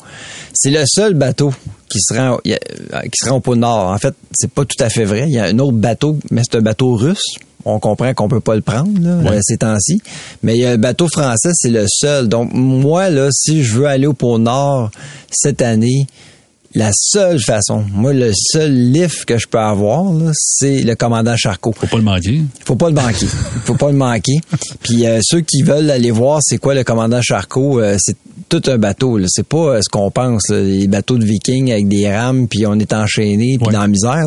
C'est 0.53 0.71
le 0.71 0.83
seul 0.85 1.13
bateau 1.13 1.53
qui 1.89 1.99
se 2.01 2.13
rend, 2.13 2.37
qui 2.43 2.55
se 3.15 3.29
rend 3.29 3.37
au 3.37 3.39
pôle 3.41 3.57
Nord. 3.57 3.89
En 3.91 3.97
fait, 3.97 4.13
c'est 4.33 4.51
pas 4.51 4.63
tout 4.65 4.81
à 4.81 4.89
fait 4.89 5.03
vrai. 5.03 5.25
Il 5.27 5.33
y 5.33 5.39
a 5.39 5.45
un 5.45 5.59
autre 5.59 5.77
bateau, 5.77 6.17
mais 6.31 6.41
c'est 6.43 6.57
un 6.57 6.61
bateau 6.61 6.95
russe. 6.95 7.35
On 7.65 7.79
comprend 7.79 8.13
qu'on 8.13 8.27
peut 8.27 8.39
pas 8.39 8.55
le 8.55 8.61
prendre 8.61 8.99
là, 8.99 9.31
euh, 9.31 9.39
ces 9.41 9.57
temps-ci. 9.57 10.01
Mais 10.43 10.55
il 10.55 10.61
y 10.61 10.65
a 10.65 10.71
un 10.71 10.77
bateau 10.77 11.07
français, 11.07 11.51
c'est 11.53 11.69
le 11.69 11.85
seul. 11.87 12.27
Donc 12.27 12.51
moi 12.53 13.09
là, 13.09 13.29
si 13.31 13.63
je 13.63 13.73
veux 13.73 13.85
aller 13.85 14.07
au 14.07 14.13
pôle 14.13 14.41
Nord 14.41 14.91
cette 15.29 15.61
année, 15.61 16.07
la 16.73 16.91
seule 16.93 17.39
façon, 17.39 17.83
moi 17.93 18.13
le 18.13 18.31
seul 18.33 18.73
lift 18.73 19.25
que 19.25 19.37
je 19.37 19.47
peux 19.47 19.59
avoir, 19.59 20.05
c'est 20.33 20.83
le 20.83 20.95
commandant 20.95 21.35
Charcot. 21.35 21.73
Faut 21.73 21.87
pas 21.87 21.97
le 21.97 22.03
manquer. 22.03 22.41
Faut 22.63 22.75
pas 22.75 22.89
le 22.89 22.95
manquer. 22.95 23.25
Faut 23.65 23.75
pas 23.75 23.91
le 23.91 23.97
manquer. 23.97 24.39
Puis 24.81 25.05
euh, 25.05 25.19
ceux 25.21 25.41
qui 25.41 25.63
veulent 25.63 25.89
aller 25.89 26.11
voir 26.11 26.39
c'est 26.41 26.57
quoi 26.57 26.73
le 26.73 26.83
commandant 26.83 27.21
Charcot, 27.21 27.79
euh, 27.79 27.97
c'est 27.99 28.15
tout 28.51 28.61
un 28.67 28.77
bateau. 28.77 29.17
C'est 29.27 29.47
pas 29.47 29.75
euh, 29.75 29.79
ce 29.81 29.89
qu'on 29.89 30.11
pense, 30.11 30.49
là, 30.49 30.61
les 30.61 30.87
bateaux 30.87 31.17
de 31.17 31.23
vikings 31.23 31.71
avec 31.71 31.87
des 31.87 32.13
rames, 32.13 32.47
puis 32.49 32.65
on 32.67 32.77
est 32.79 32.93
enchaîné, 32.93 33.57
puis 33.57 33.71
dans 33.71 33.81
la 33.81 33.87
misère. 33.87 34.25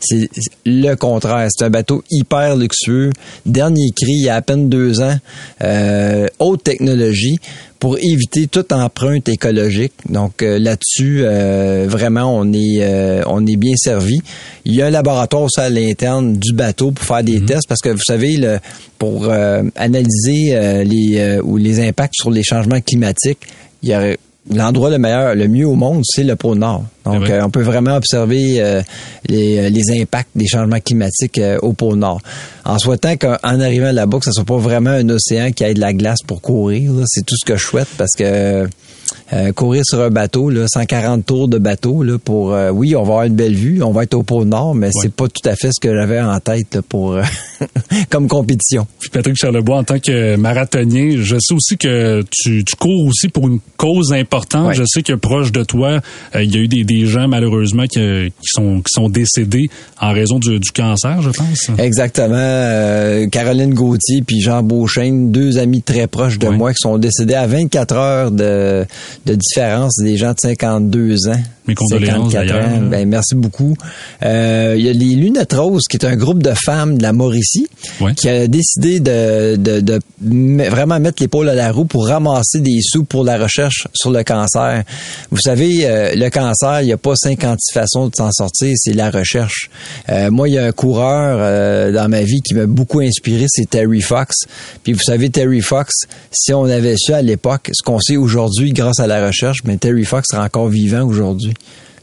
C'est 0.00 0.28
c'est 0.32 0.52
le 0.66 0.94
contraire. 0.94 1.48
C'est 1.50 1.64
un 1.64 1.70
bateau 1.70 2.04
hyper 2.10 2.56
luxueux. 2.56 3.10
Dernier 3.46 3.90
cri, 3.96 4.12
il 4.12 4.24
y 4.26 4.28
a 4.28 4.36
à 4.36 4.42
peine 4.42 4.68
deux 4.68 5.00
ans. 5.00 5.16
Euh, 5.62 6.26
haute 6.38 6.62
technologie 6.62 7.38
pour 7.84 7.98
éviter 7.98 8.46
toute 8.46 8.72
empreinte 8.72 9.28
écologique. 9.28 9.92
Donc 10.08 10.42
euh, 10.42 10.58
là-dessus, 10.58 11.20
euh, 11.20 11.84
vraiment, 11.86 12.34
on 12.34 12.50
est 12.54 12.78
euh, 12.80 13.22
on 13.26 13.46
est 13.46 13.56
bien 13.56 13.74
servi. 13.76 14.22
Il 14.64 14.74
y 14.74 14.80
a 14.80 14.86
un 14.86 14.90
laboratoire 14.90 15.42
aussi 15.42 15.60
à 15.60 15.68
l'interne 15.68 16.38
du 16.38 16.54
bateau 16.54 16.92
pour 16.92 17.04
faire 17.04 17.22
des 17.22 17.44
tests 17.44 17.68
parce 17.68 17.82
que 17.82 17.90
vous 17.90 18.02
savez, 18.02 18.38
le, 18.38 18.58
pour 18.98 19.26
euh, 19.26 19.64
analyser 19.76 20.56
euh, 20.56 20.82
les 20.82 21.18
euh, 21.18 21.42
ou 21.42 21.58
les 21.58 21.86
impacts 21.86 22.14
sur 22.14 22.30
les 22.30 22.42
changements 22.42 22.80
climatiques, 22.80 23.40
il 23.82 23.90
y 23.90 23.92
a 23.92 24.16
L'endroit 24.52 24.90
le 24.90 24.98
meilleur, 24.98 25.34
le 25.34 25.48
mieux 25.48 25.66
au 25.66 25.74
monde, 25.74 26.02
c'est 26.04 26.22
le 26.22 26.36
pôle 26.36 26.58
Nord. 26.58 26.84
Donc, 27.06 27.30
euh, 27.30 27.40
on 27.42 27.48
peut 27.48 27.62
vraiment 27.62 27.96
observer 27.96 28.60
euh, 28.60 28.82
les, 29.26 29.70
les 29.70 30.02
impacts 30.02 30.28
des 30.34 30.46
changements 30.46 30.80
climatiques 30.80 31.38
euh, 31.38 31.58
au 31.62 31.72
pôle 31.72 31.96
Nord. 31.96 32.20
En 32.66 32.78
souhaitant 32.78 33.16
qu'en 33.16 33.38
arrivant 33.42 33.92
là-bas, 33.92 34.18
que 34.18 34.26
ce 34.26 34.32
soit 34.32 34.44
pas 34.44 34.58
vraiment 34.58 34.90
un 34.90 35.08
océan 35.08 35.50
qui 35.50 35.64
ait 35.64 35.72
de 35.72 35.80
la 35.80 35.94
glace 35.94 36.20
pour 36.26 36.42
courir, 36.42 36.92
là, 36.92 37.04
c'est 37.06 37.24
tout 37.24 37.36
ce 37.38 37.46
que 37.46 37.56
je 37.56 37.64
souhaite 37.64 37.88
parce 37.96 38.12
que 38.18 38.68
euh, 39.34 39.52
courir 39.52 39.82
sur 39.84 40.00
un 40.00 40.10
bateau, 40.10 40.48
là, 40.48 40.66
140 40.68 41.26
tours 41.26 41.48
de 41.48 41.58
bateau, 41.58 42.02
là, 42.02 42.18
pour 42.18 42.54
euh, 42.54 42.70
oui, 42.70 42.94
on 42.94 43.02
va 43.02 43.08
avoir 43.08 43.24
une 43.24 43.34
belle 43.34 43.54
vue, 43.54 43.82
on 43.82 43.90
va 43.90 44.04
être 44.04 44.14
au 44.14 44.22
pôle 44.22 44.46
Nord, 44.46 44.74
mais 44.74 44.90
c'est 44.92 45.12
pas 45.12 45.26
tout 45.28 45.48
à 45.48 45.56
fait 45.56 45.70
ce 45.72 45.80
que 45.80 45.94
j'avais 45.94 46.20
en 46.20 46.38
tête 46.40 46.76
là, 46.76 46.82
pour 46.88 47.14
euh, 47.14 47.22
comme 48.10 48.28
compétition. 48.28 48.86
Puis 49.00 49.10
Patrick 49.10 49.36
Charlebois, 49.36 49.78
en 49.78 49.84
tant 49.84 49.98
que 49.98 50.36
marathonien, 50.36 51.16
je 51.18 51.36
sais 51.40 51.54
aussi 51.54 51.76
que 51.76 52.22
tu, 52.30 52.64
tu 52.64 52.76
cours 52.76 53.06
aussi 53.08 53.28
pour 53.28 53.48
une 53.48 53.58
cause 53.76 54.12
importante. 54.12 54.68
Ouais. 54.68 54.74
Je 54.74 54.84
sais 54.86 55.02
que 55.02 55.14
proche 55.14 55.52
de 55.52 55.64
toi, 55.64 56.00
euh, 56.34 56.42
il 56.42 56.54
y 56.54 56.58
a 56.58 56.60
eu 56.60 56.68
des, 56.68 56.84
des 56.84 57.06
gens 57.06 57.28
malheureusement 57.28 57.84
qui, 57.84 58.00
qui 58.00 58.48
sont 58.48 58.78
qui 58.78 58.92
sont 58.92 59.08
décédés 59.08 59.68
en 60.00 60.12
raison 60.12 60.38
du, 60.38 60.58
du 60.60 60.70
cancer, 60.70 61.22
je 61.22 61.30
pense. 61.30 61.70
Exactement. 61.78 62.34
Euh, 62.36 63.26
Caroline 63.28 63.74
Gauthier 63.74 64.22
puis 64.22 64.40
Jean 64.40 64.62
Beauchesne, 64.62 65.32
deux 65.32 65.58
amis 65.58 65.82
très 65.82 66.06
proches 66.06 66.38
de 66.38 66.48
moi 66.48 66.72
qui 66.72 66.80
sont 66.80 66.98
décédés 66.98 67.34
à 67.34 67.46
24 67.46 67.96
heures 67.96 68.30
de, 68.30 68.86
de 69.26 69.34
différence 69.34 69.96
des 69.98 70.16
gens 70.16 70.32
de 70.32 70.40
52 70.40 71.28
ans. 71.28 71.32
Mes 71.66 71.74
condoléances, 71.74 72.32
54 72.32 72.46
d'ailleurs. 72.46 72.68
ans. 72.78 72.82
Ben, 72.90 73.08
merci 73.08 73.34
beaucoup. 73.34 73.74
Euh, 74.22 74.74
Il 74.76 74.84
y 74.84 74.88
a 74.90 74.92
les 74.92 75.14
Lunettes 75.14 75.54
Roses, 75.54 75.84
qui 75.88 75.96
est 75.96 76.04
un 76.04 76.14
groupe 76.14 76.42
de 76.42 76.52
femmes 76.52 76.98
de 76.98 77.02
la 77.02 77.14
Mauricie, 77.14 77.66
qui 78.16 78.28
a 78.28 78.46
décidé 78.48 79.00
de, 79.00 79.56
de, 79.56 79.80
de 79.80 79.98
vraiment 80.68 81.00
mettre 81.00 81.22
l'épaule 81.22 81.48
à 81.48 81.54
la 81.54 81.72
roue 81.72 81.86
pour 81.86 82.06
ramasser 82.06 82.60
des 82.60 82.80
sous 82.82 83.04
pour 83.04 83.24
la 83.24 83.38
recherche 83.38 83.88
sur 83.94 84.10
le 84.10 84.22
cancer. 84.24 84.82
Vous 85.30 85.40
savez, 85.40 85.86
euh, 85.86 86.14
le 86.14 86.28
cancer, 86.28 86.82
il 86.82 86.86
n'y 86.86 86.92
a 86.92 86.98
pas 86.98 87.14
56 87.16 87.72
façons 87.72 88.08
de 88.08 88.14
s'en 88.14 88.30
sortir, 88.30 88.74
c'est 88.76 88.92
la 88.92 89.10
recherche. 89.10 89.70
Euh, 90.10 90.30
moi, 90.30 90.50
il 90.50 90.54
y 90.56 90.58
a 90.58 90.66
un 90.66 90.72
coureur 90.72 91.38
euh, 91.40 91.92
dans 91.92 92.10
ma 92.10 92.20
vie 92.22 92.42
qui 92.42 92.52
m'a 92.54 92.66
beaucoup 92.66 93.00
inspiré, 93.00 93.46
c'est 93.48 93.70
Terry 93.70 94.02
Fox. 94.02 94.36
Puis 94.82 94.92
vous 94.92 95.02
savez, 95.02 95.30
Terry 95.30 95.62
Fox, 95.62 95.94
si 96.30 96.52
on 96.52 96.64
avait 96.66 96.96
su 96.98 97.14
à 97.14 97.22
l'époque 97.22 97.70
ce 97.72 97.82
qu'on 97.82 98.00
sait 98.00 98.18
aujourd'hui 98.18 98.72
grâce 98.74 99.00
à 99.00 99.06
la 99.06 99.13
recherche, 99.22 99.58
mais 99.64 99.76
Terry 99.76 100.04
Fox 100.04 100.28
serait 100.30 100.42
encore 100.42 100.68
vivant 100.68 101.02
aujourd'hui. 101.02 101.54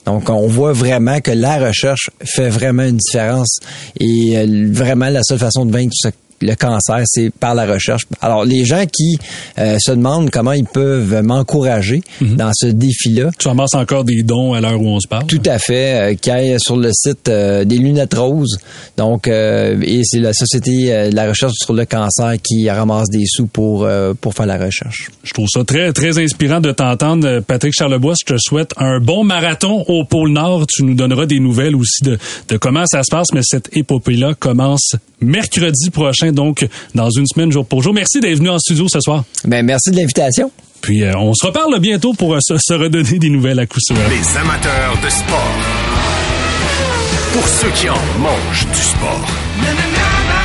Donc, 0.06 0.30
on 0.30 0.48
voit 0.48 0.74
vraiment 0.74 1.20
que 1.22 1.32
la 1.32 1.58
recherche 1.58 2.10
fait 2.24 2.50
vraiment 2.50 2.84
une 2.84 2.98
différence. 2.98 3.60
Et 4.00 4.38
euh, 4.38 4.68
vraiment, 4.72 5.10
la 5.10 5.22
seule 5.24 5.38
façon 5.40 5.66
de 5.66 5.72
vaincre 5.72 5.94
ce- 5.96 6.10
le 6.42 6.56
cancer, 6.56 7.02
c'est 7.06 7.32
par 7.32 7.56
la 7.56 7.66
recherche. 7.66 8.04
Alors, 8.22 8.46
les 8.46 8.66
gens 8.66 8.86
qui 8.86 9.18
euh, 9.58 9.78
se 9.80 9.92
demandent 9.92 10.30
comment 10.30 10.54
ils 10.54 10.66
peuvent 10.66 11.22
m'encourager 11.24 12.02
dans 12.22 12.52
ce 12.54 12.68
défi-là. 12.68 13.30
Tu 13.38 13.48
ramasses 13.48 13.76
encore 13.76 14.04
des 14.04 14.24
dons 14.24 14.54
à 14.54 14.62
l'heure 14.62 14.82
où 14.82 14.88
on 14.88 15.00
se 15.00 15.08
parle? 15.08 15.26
Tout 15.28 15.42
à 15.46 15.60
fait. 15.60 16.12
Euh, 16.12 16.16
qui 16.16 16.30
aille 16.30 16.56
sur 16.60 16.78
le 16.78 16.90
site 16.94 17.30
euh, 17.30 17.64
des 17.64 17.78
lunettes 17.78 18.14
roses. 18.14 18.58
Donc, 18.98 19.28
euh, 19.28 19.80
et 19.82 20.02
c'est 20.04 20.20
la 20.20 20.34
société 20.34 21.10
de 21.10 21.16
la 21.16 21.30
recherche 21.30 21.54
sur 21.56 21.74
le 21.74 21.86
cancer 21.86 22.36
qui 22.42 22.70
ramasse 22.70 23.10
des 23.10 23.26
sous 23.26 23.48
pour 23.48 23.88
pour 24.20 24.34
faire 24.34 24.46
la 24.46 24.58
recherche. 24.58 25.10
Je 25.24 25.34
trouve 25.34 25.48
ça 25.48 25.64
très, 25.64 25.92
très 25.94 26.18
inspirant 26.20 26.60
de 26.60 26.72
t'entendre. 26.72 27.40
Patrick 27.42 27.74
Charlebois, 27.74 28.14
je 28.20 28.34
te 28.34 28.38
souhaite 28.40 28.72
un 28.78 29.00
bon 29.00 29.24
marathon 29.24 29.84
au 29.88 30.06
pôle 30.06 30.32
Nord. 30.32 30.66
Tu 30.68 30.84
nous 30.84 30.94
donneras 30.94 31.26
des 31.26 31.40
nouvelles 31.40 31.76
aussi 31.76 32.04
de, 32.04 32.18
de 32.50 32.58
comment 32.58 32.86
ça 32.86 33.04
se 33.04 33.12
passe, 33.12 33.28
mais 33.34 33.42
cette 33.44 33.76
épopée-là 33.76 34.34
commence 34.36 34.96
mercredi 35.22 35.90
prochain, 35.90 36.31
donc 36.32 36.68
dans 36.96 37.10
une 37.10 37.26
semaine, 37.26 37.52
jour 37.52 37.66
pour 37.66 37.82
jour. 37.84 37.94
Merci 37.94 38.20
d'être 38.20 38.38
venu 38.38 38.50
en 38.50 38.60
studio 38.60 38.88
ce 38.88 39.00
soir. 39.00 39.24
Ben, 39.46 39.66
merci 39.66 39.92
de 39.92 39.98
l'invitation. 39.98 40.52
Puis 40.82 41.04
euh, 41.04 41.14
on 41.18 41.34
se 41.34 41.46
reparle 41.46 41.80
bientôt 41.80 42.14
pour 42.14 42.34
euh, 42.34 42.40
se, 42.42 42.58
se 42.58 42.74
redonner 42.74 43.20
des 43.20 43.30
nouvelles 43.30 43.60
à 43.60 43.66
coup 43.66 43.80
sûr. 43.80 43.96
Les 43.96 44.38
amateurs 44.38 44.98
de 45.04 45.10
sport. 45.10 45.56
Pour 47.34 47.48
ceux 47.48 47.70
qui 47.70 47.90
en 47.90 48.20
mangent 48.20 48.68
du 48.68 48.82
sport. 48.82 50.41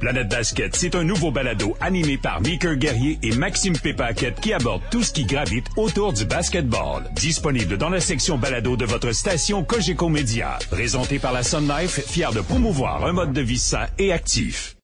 Planète 0.00 0.28
Basket, 0.28 0.74
c'est 0.76 0.94
un 0.94 1.04
nouveau 1.04 1.30
balado 1.30 1.76
animé 1.80 2.18
par 2.18 2.40
Mickey 2.40 2.76
Guerrier 2.76 3.18
et 3.22 3.34
Maxime 3.34 3.78
Pépaquette 3.78 4.40
qui 4.40 4.52
aborde 4.52 4.82
tout 4.90 5.02
ce 5.02 5.12
qui 5.12 5.24
gravite 5.24 5.66
autour 5.76 6.12
du 6.12 6.24
basketball. 6.24 7.04
Disponible 7.14 7.78
dans 7.78 7.88
la 7.88 8.00
section 8.00 8.36
balado 8.36 8.76
de 8.76 8.84
votre 8.84 9.12
station 9.12 9.64
Cogeco 9.64 10.08
Média. 10.08 10.58
Présenté 10.70 11.18
par 11.18 11.32
la 11.32 11.42
Sun 11.42 11.66
Life, 11.68 12.00
fier 12.06 12.32
de 12.32 12.40
promouvoir 12.40 13.06
un 13.06 13.12
mode 13.12 13.32
de 13.32 13.40
vie 13.40 13.58
sain 13.58 13.86
et 13.98 14.12
actif. 14.12 14.76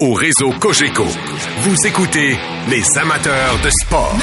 Au 0.00 0.12
réseau 0.12 0.50
Cogeco, 0.58 1.06
vous 1.60 1.86
écoutez 1.86 2.36
les 2.68 2.98
amateurs 2.98 3.60
de 3.62 3.70
sport. 3.70 4.16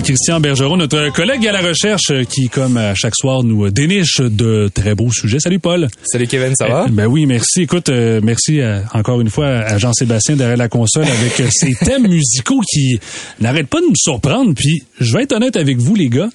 Paul-Christian 0.00 0.40
Bergeron, 0.40 0.76
notre 0.76 1.10
collègue 1.10 1.46
à 1.46 1.52
la 1.52 1.62
recherche 1.62 2.10
euh, 2.10 2.24
qui, 2.24 2.50
comme 2.50 2.76
à 2.76 2.94
chaque 2.94 3.16
soir, 3.16 3.42
nous 3.42 3.70
déniche 3.70 4.20
de 4.20 4.68
très 4.74 4.94
beaux 4.94 5.10
sujets. 5.10 5.40
Salut 5.40 5.58
Paul. 5.58 5.88
Salut 6.04 6.26
Kevin, 6.26 6.54
ça 6.54 6.68
va? 6.68 6.82
Euh, 6.82 6.88
ben 6.90 7.06
oui, 7.06 7.24
merci. 7.24 7.62
Écoute, 7.62 7.88
euh, 7.88 8.20
merci 8.22 8.60
euh, 8.60 8.80
encore 8.92 9.22
une 9.22 9.30
fois 9.30 9.46
à 9.46 9.78
Jean-Sébastien 9.78 10.36
derrière 10.36 10.58
la 10.58 10.68
console 10.68 11.04
avec 11.06 11.40
euh, 11.40 11.46
ces 11.50 11.72
thèmes 11.72 12.02
musicaux 12.08 12.60
qui 12.70 12.98
n'arrêtent 13.40 13.68
pas 13.68 13.80
de 13.80 13.86
nous 13.86 13.96
surprendre. 13.96 14.52
Puis, 14.54 14.82
je 15.00 15.14
vais 15.14 15.22
être 15.22 15.32
honnête 15.32 15.56
avec 15.56 15.78
vous, 15.78 15.94
les 15.94 16.10
gars. 16.10 16.28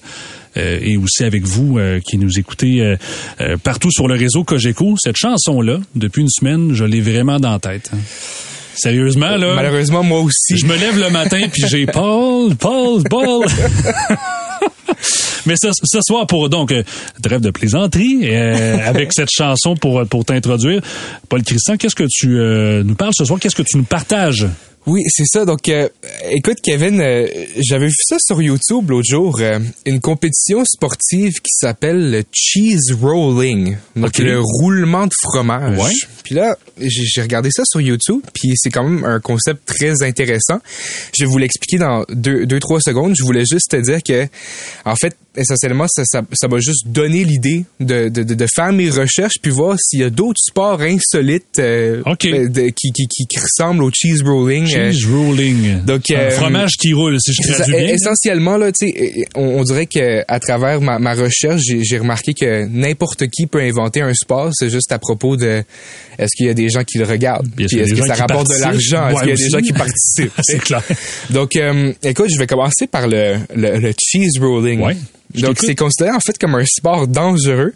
euh, 0.56 0.80
et 0.82 0.96
aussi 0.96 1.22
avec 1.22 1.44
vous 1.44 1.78
euh, 1.78 2.00
qui 2.00 2.18
nous 2.18 2.40
écoutez 2.40 2.80
euh, 2.80 2.96
euh, 3.40 3.56
partout 3.62 3.92
sur 3.92 4.08
le 4.08 4.14
réseau 4.16 4.42
Cogeco. 4.42 4.96
Cette 5.00 5.16
chanson-là, 5.16 5.78
depuis 5.94 6.22
une 6.22 6.28
semaine, 6.30 6.74
je 6.74 6.82
l'ai 6.84 7.00
vraiment 7.00 7.38
dans 7.38 7.52
la 7.52 7.58
tête. 7.60 7.90
hein. 7.94 7.98
Sérieusement, 8.74 9.36
là. 9.36 9.54
Malheureusement, 9.54 10.02
moi 10.02 10.20
aussi. 10.20 10.56
Je 10.56 10.66
me 10.66 10.76
lève 10.76 10.98
le 10.98 11.10
matin 11.10 11.40
puis 11.52 11.62
j'ai 11.68 11.86
Paul, 11.92 12.54
Paul, 12.56 13.02
Paul. 13.08 13.46
Mais 15.46 15.54
ce, 15.60 15.70
ce 15.72 15.98
soir, 16.00 16.26
pour 16.26 16.48
donc, 16.48 16.72
euh, 16.72 16.84
trêve 17.22 17.40
de 17.40 17.50
plaisanterie, 17.50 18.20
euh, 18.24 18.78
avec 18.84 19.12
cette 19.14 19.30
chanson 19.30 19.74
pour, 19.74 20.06
pour 20.06 20.24
t'introduire, 20.24 20.80
Paul 21.28 21.42
Christian, 21.42 21.76
qu'est-ce 21.76 21.96
que 21.96 22.06
tu 22.08 22.38
euh, 22.38 22.82
nous 22.84 22.94
parles 22.94 23.12
ce 23.16 23.24
soir? 23.24 23.40
Qu'est-ce 23.40 23.56
que 23.56 23.62
tu 23.62 23.76
nous 23.76 23.84
partages? 23.84 24.46
Oui, 24.86 25.02
c'est 25.08 25.26
ça. 25.26 25.44
Donc, 25.44 25.68
euh, 25.68 25.88
écoute, 26.30 26.58
Kevin, 26.62 27.00
euh, 27.00 27.26
j'avais 27.60 27.86
vu 27.86 27.94
ça 28.08 28.16
sur 28.18 28.42
YouTube 28.42 28.90
l'autre 28.90 29.06
jour. 29.08 29.38
euh, 29.40 29.60
une 29.86 30.00
compétition 30.00 30.64
sportive 30.64 31.34
qui 31.34 31.52
s'appelle 31.54 32.10
le 32.10 32.24
cheese 32.32 32.92
rolling, 33.00 33.76
donc 33.94 34.18
le 34.18 34.40
roulement 34.40 35.06
de 35.06 35.12
fromage. 35.22 35.78
Ouais. 35.78 35.92
Puis 36.24 36.34
là, 36.34 36.56
j'ai 36.80 37.04
j'ai 37.04 37.22
regardé 37.22 37.50
ça 37.52 37.62
sur 37.64 37.80
YouTube, 37.80 38.22
puis 38.34 38.54
c'est 38.56 38.70
quand 38.70 38.82
même 38.82 39.04
un 39.04 39.20
concept 39.20 39.64
très 39.66 40.02
intéressant. 40.02 40.58
Je 41.16 41.24
vais 41.24 41.30
vous 41.30 41.38
l'expliquer 41.38 41.78
dans 41.78 42.04
deux, 42.08 42.46
deux, 42.46 42.58
trois 42.58 42.80
secondes. 42.80 43.14
Je 43.16 43.22
voulais 43.22 43.44
juste 43.44 43.70
te 43.70 43.76
dire 43.76 44.02
que, 44.02 44.26
en 44.84 44.96
fait, 44.96 45.14
essentiellement, 45.36 45.86
ça, 45.88 46.02
ça, 46.04 46.22
ça 46.32 46.48
m'a 46.48 46.58
juste 46.58 46.86
donné 46.88 47.24
l'idée 47.24 47.64
de, 47.80 48.08
de, 48.08 48.22
de, 48.22 48.34
de 48.34 48.46
faire 48.54 48.72
mes 48.72 48.90
recherches 48.90 49.34
puis 49.40 49.50
voir 49.50 49.76
s'il 49.80 50.00
y 50.00 50.04
a 50.04 50.10
d'autres 50.10 50.40
sports 50.46 50.80
insolites 50.80 51.58
euh, 51.58 52.02
euh, 52.06 52.48
de- 52.48 52.68
qui, 52.68 52.92
qui, 52.92 53.06
qui, 53.08 53.26
qui 53.26 53.38
ressemblent 53.38 53.82
au 53.82 53.90
cheese 53.90 54.22
rolling. 54.24 54.66
Cheese 54.66 55.06
rolling. 55.06 55.84
donc, 55.84 56.10
Un 56.10 56.14
euh, 56.16 56.30
fromage 56.32 56.76
qui 56.78 56.92
roule, 56.92 57.16
si 57.20 57.32
je 57.32 57.52
traduis 57.52 57.72
bien. 57.74 57.88
Essentiellement, 57.94 58.56
là, 58.56 58.70
tu 58.72 58.88
sais, 58.88 59.24
on, 59.34 59.60
on 59.60 59.62
dirait 59.64 59.86
que 59.86 60.22
à 60.28 60.38
travers 60.40 60.80
ma, 60.80 60.98
ma 60.98 61.14
recherche, 61.14 61.62
j'ai 61.66 61.98
remarqué 61.98 62.34
que 62.34 62.66
n'importe 62.66 63.26
qui 63.28 63.46
peut 63.46 63.60
inventer 63.60 64.00
un 64.02 64.14
sport. 64.14 64.50
C'est 64.52 64.70
juste 64.70 64.92
à 64.92 64.98
propos 64.98 65.36
de 65.36 65.62
est-ce 66.18 66.30
qu'il 66.36 66.46
y 66.46 66.50
a 66.50 66.54
des 66.54 66.68
gens 66.68 66.84
qui 66.84 66.98
le 66.98 67.04
regardent, 67.04 67.48
Puis 67.56 67.64
est-ce 67.64 67.94
que 67.94 68.06
ça 68.06 68.14
rapporte 68.14 68.48
de 68.48 68.60
l'argent, 68.60 69.08
est-ce 69.08 69.20
qu'il 69.20 69.28
y 69.30 69.32
a 69.32 69.36
des 69.36 69.48
gens 69.50 69.60
qui 69.60 69.72
participent? 69.72 70.32
C'est 70.42 70.58
clair. 70.60 70.82
Donc, 71.30 71.56
euh, 71.56 71.92
écoute, 72.02 72.28
je 72.32 72.38
vais 72.38 72.46
commencer 72.46 72.86
par 72.86 73.08
le, 73.08 73.36
le, 73.54 73.78
le 73.78 73.92
cheese 73.98 74.38
rolling. 74.40 74.80
Ouais, 74.80 74.96
Donc, 75.34 75.58
c'est 75.60 75.74
considéré 75.74 76.14
en 76.14 76.20
fait 76.20 76.36
comme 76.38 76.54
un 76.54 76.64
sport 76.66 77.08
dangereux. 77.08 77.72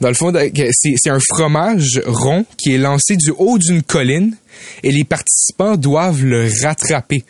Dans 0.00 0.08
le 0.08 0.14
fond, 0.14 0.32
c'est 0.72 1.10
un 1.10 1.18
fromage 1.20 2.00
rond 2.06 2.44
qui 2.58 2.74
est 2.74 2.78
lancé 2.78 3.16
du 3.16 3.32
haut 3.36 3.58
d'une 3.58 3.82
colline 3.82 4.36
et 4.82 4.90
les 4.92 5.04
participants 5.04 5.76
doivent 5.76 6.24
le 6.24 6.48
rattraper. 6.62 7.24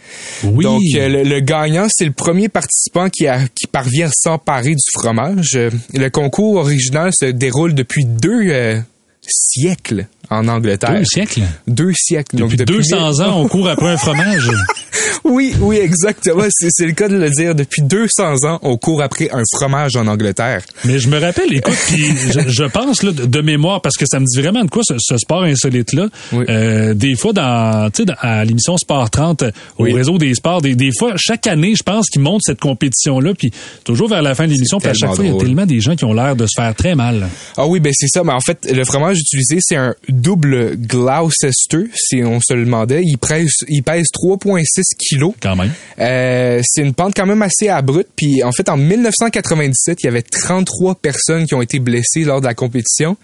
Oui. 0.45 0.65
Donc, 0.65 0.83
euh, 0.97 1.09
le, 1.09 1.23
le 1.23 1.41
gagnant, 1.41 1.87
c'est 1.91 2.05
le 2.05 2.13
premier 2.13 2.49
participant 2.49 3.09
qui, 3.09 3.27
a, 3.27 3.47
qui 3.49 3.67
parvient 3.67 4.09
à 4.09 4.13
s'emparer 4.13 4.75
du 4.75 5.01
fromage. 5.01 5.53
Euh, 5.55 5.71
le 5.95 6.09
concours 6.09 6.57
original 6.57 7.11
se 7.19 7.27
déroule 7.27 7.75
depuis 7.75 8.05
deux 8.05 8.49
euh, 8.49 8.81
siècles 9.27 10.07
en 10.33 10.49
Angleterre. 10.49 10.95
Deux 10.99 11.05
siècles. 11.05 11.43
Deux 11.67 11.93
siècles. 11.95 12.37
Depuis, 12.37 12.57
Donc, 12.57 12.67
200 12.67 13.21
ans, 13.21 13.41
on 13.41 13.49
court 13.49 13.69
après 13.69 13.91
un 13.91 13.97
fromage. 13.97 14.51
oui, 15.25 15.55
oui, 15.61 15.77
exactement. 15.77 16.45
C'est 16.51 16.87
le 16.87 16.93
cas 16.93 17.09
de 17.09 17.17
le 17.17 17.31
dire. 17.31 17.55
Depuis 17.55 17.83
200 17.83 18.45
ans, 18.45 18.59
on 18.63 18.77
court 18.77 19.03
après 19.03 19.31
un 19.33 19.43
fromage 19.57 19.97
en 19.97 20.07
Angleterre. 20.07 20.63
Mais 20.85 20.99
je 20.99 21.09
me 21.09 21.19
rappelle, 21.19 21.53
écoute, 21.53 21.77
puis 21.89 22.07
je, 22.33 22.41
je 22.49 22.65
pense 22.65 23.03
là, 23.03 23.13
de, 23.13 23.41
mémoire, 23.41 23.81
parce 23.81 23.97
que 23.97 24.07
ça 24.07 24.21
me 24.21 24.27
dit 24.27 24.41
vraiment 24.41 24.65
de 24.65 24.71
quoi 24.71 24.83
ce, 24.87 24.95
ce 24.99 25.17
sport 25.19 25.43
insolite-là. 25.43 26.09
Oui. 26.33 26.45
Euh, 26.49 26.95
des 26.95 27.17
fois, 27.17 27.33
dans, 27.33 27.91
à 28.21 28.45
l'émission 28.45 28.77
Sport 28.77 29.11
30, 29.11 29.43
au 29.79 29.85
Oui. 29.85 29.93
réseau 29.93 30.19
des 30.19 30.35
sports, 30.35 30.63
des, 30.63 30.75
des 30.75 30.91
fois, 30.97 31.15
chaque 31.17 31.47
année, 31.47 31.75
je 31.77 31.83
pense 31.83 32.09
qu'ils 32.09 32.23
montent 32.23 32.43
cette 32.45 32.61
compétition-là, 32.61 33.35
puis 33.35 33.53
toujours 33.85 34.09
vers 34.09 34.23
la 34.23 34.35
fin 34.35 34.47
de 34.47 34.53
l'émission, 34.53 34.79
puis 34.79 34.89
à 34.89 34.95
chaque 34.95 35.15
fois, 35.15 35.25
il 35.25 35.33
y 35.33 35.35
a 35.35 35.39
tellement 35.39 35.67
des 35.67 35.81
gens 35.81 35.97
qui 35.97 36.05
ont 36.05 36.13
l'air 36.13 36.37
de 36.37 36.47
se 36.47 36.53
faire 36.61 36.75
très 36.75 36.95
mal. 36.95 37.29
Ah 37.57 37.67
oui, 37.67 37.81
ben 37.81 37.93
c'est 37.95 38.09
ça. 38.09 38.23
Mais 38.25 38.33
en 38.33 38.41
fait, 38.41 38.69
le 38.73 38.85
fromage 38.85 39.19
utilisé, 39.19 39.59
c'est 39.61 39.77
un 39.77 39.95
double 40.23 40.77
Gloucester, 40.77 41.85
si 41.95 42.23
on 42.25 42.41
se 42.41 42.55
le 42.55 42.65
demandait. 42.65 43.03
Il 43.05 43.19
pèse, 43.19 43.51
il 43.69 43.83
pèse 43.83 44.07
3,6 44.15 44.65
kilos. 44.99 45.35
Quand 45.43 45.57
même. 45.57 45.73
Euh, 45.99 46.61
c'est 46.65 46.83
une 46.83 46.95
pente 46.95 47.15
quand 47.15 47.27
même 47.27 47.43
assez 47.43 47.69
abrupte. 47.69 48.11
Puis 48.17 48.43
en 48.43 48.53
fait, 48.53 48.69
en 48.69 48.77
1997, 48.77 49.99
il 50.03 50.07
y 50.07 50.09
avait 50.09 50.23
33 50.23 50.95
personnes 50.95 51.47
qui 51.47 51.55
ont 51.55 51.63
été 51.63 51.79
blessées 51.79 52.25
lors 52.25 52.41
de 52.41 52.47
la 52.47 52.55
compétition, 52.55 53.17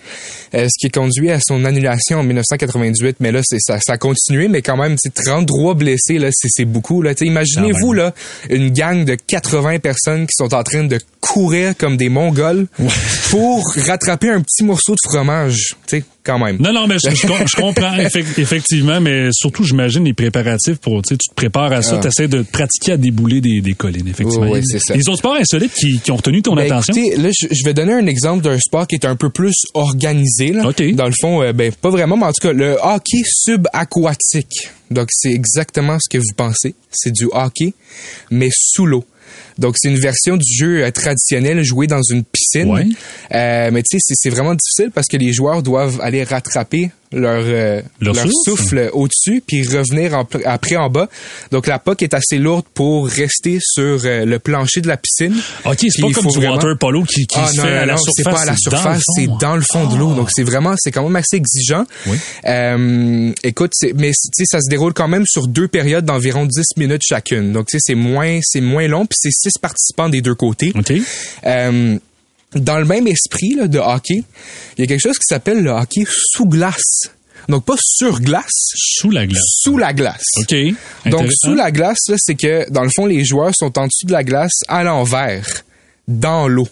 euh, 0.55 0.66
ce 0.68 0.78
qui 0.78 0.86
a 0.86 0.90
conduit 0.90 1.30
à 1.30 1.38
son 1.40 1.64
annulation 1.64 2.18
en 2.18 2.22
1998. 2.24 3.16
Mais 3.20 3.32
là, 3.32 3.40
c'est 3.44 3.61
ça, 3.61 3.78
ça 3.80 3.94
a 3.94 3.99
continué, 3.99 4.49
mais 4.49 4.62
quand 4.62 4.76
même, 4.76 4.96
c'est 4.99 5.14
33 5.14 5.74
blessés 5.74 6.18
là, 6.18 6.28
c'est 6.32 6.64
beaucoup 6.64 7.03
là. 7.03 7.12
Imaginez-vous 7.20 7.92
là, 7.92 8.14
une 8.51 8.70
gang 8.70 9.05
de 9.05 9.14
80 9.14 9.78
personnes 9.78 10.26
qui 10.26 10.34
sont 10.34 10.55
en 10.55 10.62
train 10.62 10.84
de 10.84 10.99
courir 11.20 11.76
comme 11.76 11.96
des 11.96 12.09
Mongols 12.09 12.66
pour 13.30 13.72
rattraper 13.86 14.30
un 14.30 14.40
petit 14.40 14.64
morceau 14.64 14.92
de 14.92 15.09
fromage. 15.09 15.76
Tu 15.86 15.99
sais, 15.99 16.05
quand 16.28 16.38
même. 16.44 16.56
Non, 16.60 16.72
non, 16.72 16.86
mais 16.86 16.96
je, 17.02 17.10
je 17.14 17.26
com- 17.26 17.36
je 17.46 17.56
comprends 17.56 17.96
effec- 17.96 18.38
effectivement, 18.38 19.00
mais 19.00 19.28
surtout, 19.32 19.64
j'imagine 19.64 20.04
les 20.04 20.12
préparatifs 20.14 20.76
pour, 20.76 21.00
tu 21.02 21.14
sais, 21.14 21.16
tu 21.16 21.28
te 21.30 21.34
prépares 21.34 21.72
à 21.72 21.82
ça, 21.82 21.96
Ah. 21.96 22.00
tu 22.02 22.08
essaies 22.08 22.28
de 22.28 22.42
pratiquer 22.42 22.92
à 22.92 22.96
débouler 22.96 23.40
des, 23.40 23.60
des 23.60 23.72
collines, 23.74 24.06
effectivement. 24.08 24.44
Oui, 24.50 24.60
oui, 24.60 24.64
c'est 24.66 24.78
ça. 24.78 24.94
Les 24.94 25.08
autres 25.08 25.18
sports 25.18 25.36
insolites 25.36 25.72
qui, 25.74 25.98
qui 26.00 26.10
ont 26.10 26.16
retenu 26.16 26.42
ton 26.42 26.54
Ben, 26.54 26.66
attention? 26.66 26.94
écoutez, 26.94 27.16
là, 27.16 27.30
je, 27.32 27.46
je 27.50 27.64
vais 27.64 27.74
donner 27.74 27.94
un 27.94 28.06
exemple 28.06 28.44
d'un 28.44 28.58
sport 28.58 28.86
qui 28.86 28.94
est 28.96 29.06
un 29.06 29.16
peu 29.16 29.30
plus 29.30 29.54
organisé. 29.74 30.52
Là. 30.52 30.68
OK. 30.68 30.94
Dans 30.94 31.06
le 31.06 31.14
fond, 31.20 31.42
euh, 31.42 31.52
ben 31.52 31.72
pas 31.72 31.90
vraiment, 31.90 32.16
mais 32.16 32.26
en 32.26 32.32
tout 32.32 32.46
cas, 32.46 32.52
le 32.52 32.76
hockey 32.82 33.22
subaquatique. 33.24 34.70
Donc, 34.90 35.08
c'est 35.10 35.32
exactement 35.32 35.98
ce 36.00 36.08
que 36.08 36.18
vous 36.18 36.34
pensez. 36.36 36.74
C'est 36.90 37.12
du 37.12 37.26
hockey, 37.32 37.74
mais 38.30 38.48
sous 38.52 38.86
l'eau. 38.86 39.04
Donc, 39.59 39.74
c'est 39.78 39.88
une 39.88 39.98
version 39.98 40.36
du 40.36 40.54
jeu 40.56 40.84
euh, 40.84 40.90
traditionnel 40.90 41.62
joué 41.64 41.86
dans 41.86 42.02
une 42.02 42.24
piscine. 42.24 42.70
Ouais. 42.72 42.86
Euh, 43.34 43.70
mais 43.72 43.82
tu 43.82 43.98
sais, 43.98 44.14
c'est- 44.14 44.30
vraiment 44.30 44.54
difficile 44.54 44.90
parce 44.94 45.06
que 45.09 45.16
les 45.16 45.32
joueurs 45.32 45.62
doivent 45.62 45.98
aller 46.02 46.22
rattraper 46.22 46.90
leur, 47.11 47.42
euh, 47.46 47.80
Leur 48.02 48.14
leur, 48.14 48.24
souffle. 48.26 48.34
souffle 48.44 48.90
au-dessus 48.92 49.42
puis 49.46 49.62
revenir 49.66 50.12
en 50.14 50.26
après 50.44 50.76
en 50.76 50.90
bas. 50.90 51.09
Donc, 51.50 51.66
la 51.66 51.78
puck 51.78 52.02
est 52.02 52.12
assez 52.12 52.36
lourde 52.36 52.66
pour 52.74 53.09
rester 53.09 53.59
sur 53.62 54.00
euh, 54.04 54.26
le 54.26 54.38
plancher 54.38 54.82
de 54.82 54.88
la 54.88 54.98
piscine. 54.98 55.34
OK, 55.64 55.76
c'est 55.88 56.02
pas 56.02 56.11
comme 56.12 56.26
du 56.26 56.36
vraiment- 56.38 56.56
water 56.56 56.76
polo 56.78 57.04
qui, 57.04 57.26
qui 57.26 57.38
ah, 57.40 57.48
se 57.48 57.56
non, 57.56 57.62
fait 57.62 57.70
non, 57.70 57.76
à 57.78 57.86
la 57.86 57.92
non, 57.94 57.98
surface. 57.98 58.14
c'est 58.16 58.22
pas 58.24 58.40
à 58.42 58.44
la 58.44 58.54
c'est 58.56 58.70
dans 58.70 58.76
le 58.76 58.82
surface, 58.82 59.02
fond. 59.06 59.12
c'est 59.16 59.26
dans 59.40 59.56
le 59.56 59.62
fond 59.62 59.86
de 59.86 59.98
l'eau. 59.98 60.11
Ah. 60.12 60.16
Donc 60.16 60.28
c'est 60.30 60.42
vraiment, 60.42 60.74
c'est 60.78 60.90
quand 60.92 61.02
même 61.02 61.16
assez 61.16 61.36
exigeant. 61.36 61.84
Oui. 62.06 62.18
Euh, 62.44 63.32
écoute, 63.42 63.72
mais 63.96 64.11
tu 64.11 64.14
sais, 64.32 64.44
ça 64.44 64.61
se 64.61 64.68
déroule 64.68 64.92
quand 64.92 65.09
même 65.09 65.24
sur 65.26 65.48
deux 65.48 65.68
périodes 65.68 66.04
d'environ 66.04 66.44
10 66.44 66.62
minutes 66.76 67.02
chacune. 67.04 67.52
Donc 67.52 67.68
tu 67.68 67.78
sais, 67.78 67.82
c'est 67.86 67.94
moins, 67.94 68.38
c'est 68.42 68.61
moins 68.61 68.86
long, 68.86 69.06
puis 69.06 69.16
c'est 69.18 69.30
six 69.51 69.59
participants 69.59 70.09
des 70.09 70.20
deux 70.20 70.34
côtés. 70.34 70.72
Euh, 71.46 71.99
dans 72.55 72.78
le 72.78 72.84
même 72.84 73.07
esprit 73.07 73.55
là, 73.55 73.68
de 73.68 73.78
hockey, 73.78 74.22
il 74.76 74.80
y 74.80 74.84
a 74.84 74.86
quelque 74.86 75.01
chose 75.03 75.18
qui 75.18 75.26
s'appelle 75.28 75.62
le 75.62 75.70
hockey 75.70 76.05
sous 76.09 76.46
glace. 76.46 77.11
Donc 77.49 77.64
pas 77.64 77.76
sur 77.80 78.20
glace, 78.20 78.72
Sous 78.74 79.11
la 79.11 79.26
glace. 79.26 79.42
sous 79.62 79.78
la 79.78 79.92
glace. 79.94 80.22
OK. 80.36 80.55
Donc 81.07 81.30
sous 81.32 81.55
la 81.55 81.70
glace, 81.70 81.99
c'est 82.18 82.34
que 82.34 82.68
dans 82.70 82.82
le 82.82 82.90
fond, 82.94 83.07
les 83.07 83.24
joueurs 83.24 83.53
sont 83.57 83.78
en 83.78 83.86
dessous 83.86 84.07
de 84.07 84.12
la 84.12 84.22
glace 84.24 84.53
à 84.68 84.82
l'envers, 84.84 85.46
dans 86.09 86.46
l'eau. 86.49 86.68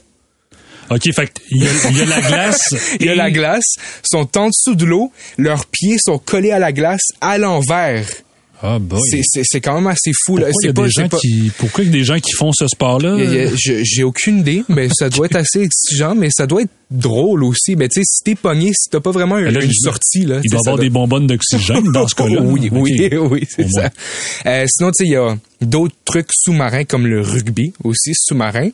OK, 0.90 1.02
fait 1.14 1.32
qu'il 1.32 1.62
y, 1.62 1.66
a- 1.66 1.70
il 1.90 1.96
y 1.98 2.00
a 2.02 2.04
la 2.06 2.20
glace. 2.20 2.74
Il 3.00 3.06
y 3.06 3.08
a 3.08 3.14
et- 3.14 3.16
la 3.16 3.30
glace, 3.30 3.64
sont 4.04 4.36
en 4.38 4.48
dessous 4.48 4.74
de 4.76 4.84
l'eau, 4.84 5.10
leurs 5.36 5.66
pieds 5.66 5.96
sont 5.98 6.18
collés 6.18 6.52
à 6.52 6.58
la 6.58 6.72
glace 6.72 7.02
à 7.20 7.38
l'envers. 7.38 8.06
Ah, 8.62 8.78
boy. 8.78 9.00
C'est- 9.22 9.60
quand 9.60 9.74
même 9.74 9.86
assez 9.86 10.12
fou. 10.24 10.36
Là. 10.36 10.46
Pourquoi 10.50 10.66
y 10.66 10.70
a 10.70 10.72
pas, 10.72 10.82
des 10.84 10.90
gens 10.90 11.08
pas- 11.08 11.18
qui, 11.18 11.52
pourquoi 11.58 11.84
il 11.84 11.88
y 11.88 11.90
a 11.90 11.92
des 11.92 12.04
gens 12.04 12.18
qui 12.18 12.32
font 12.32 12.52
ce 12.52 12.66
sport-là? 12.66 13.16
J'ai 13.56 14.02
aucune 14.02 14.38
idée, 14.40 14.62
mais 14.68 14.88
ça 14.96 15.08
doit 15.10 15.26
être 15.26 15.36
assez 15.36 15.60
exigeant, 15.60 16.14
mais 16.14 16.28
ça 16.30 16.46
doit 16.46 16.62
être 16.62 16.70
drôle 16.90 17.42
aussi. 17.44 17.74
Mais 17.76 17.88
tu 17.88 18.00
sais, 18.00 18.04
si 18.04 18.22
t'es 18.22 18.34
pogné, 18.34 18.70
si 18.72 18.88
t'as 18.90 19.00
pas 19.00 19.10
vraiment 19.10 19.38
une, 19.38 19.48
Là, 19.50 19.62
une 19.62 19.72
sortie, 19.72 20.24
là, 20.24 20.40
Il 20.44 20.50
doit 20.50 20.60
avoir 20.60 20.78
des 20.78 20.88
bonbonnes 20.90 21.26
d'oxygène 21.26 21.90
dans 21.92 22.06
ce 22.08 22.14
cas-là. 22.16 22.40
oui, 22.42 22.68
oui, 22.72 23.08
oui, 23.30 23.46
c'est 23.48 23.68
ça. 23.68 23.90
Euh, 24.46 24.64
sinon, 24.68 24.90
tu 24.90 25.04
sais, 25.04 25.04
il 25.04 25.12
y 25.12 25.16
a 25.16 25.36
d'autres 25.60 25.96
trucs 26.04 26.28
sous-marins 26.32 26.84
comme 26.84 27.06
le 27.06 27.20
rugby 27.20 27.72
aussi 27.84 28.12
sous-marin. 28.14 28.68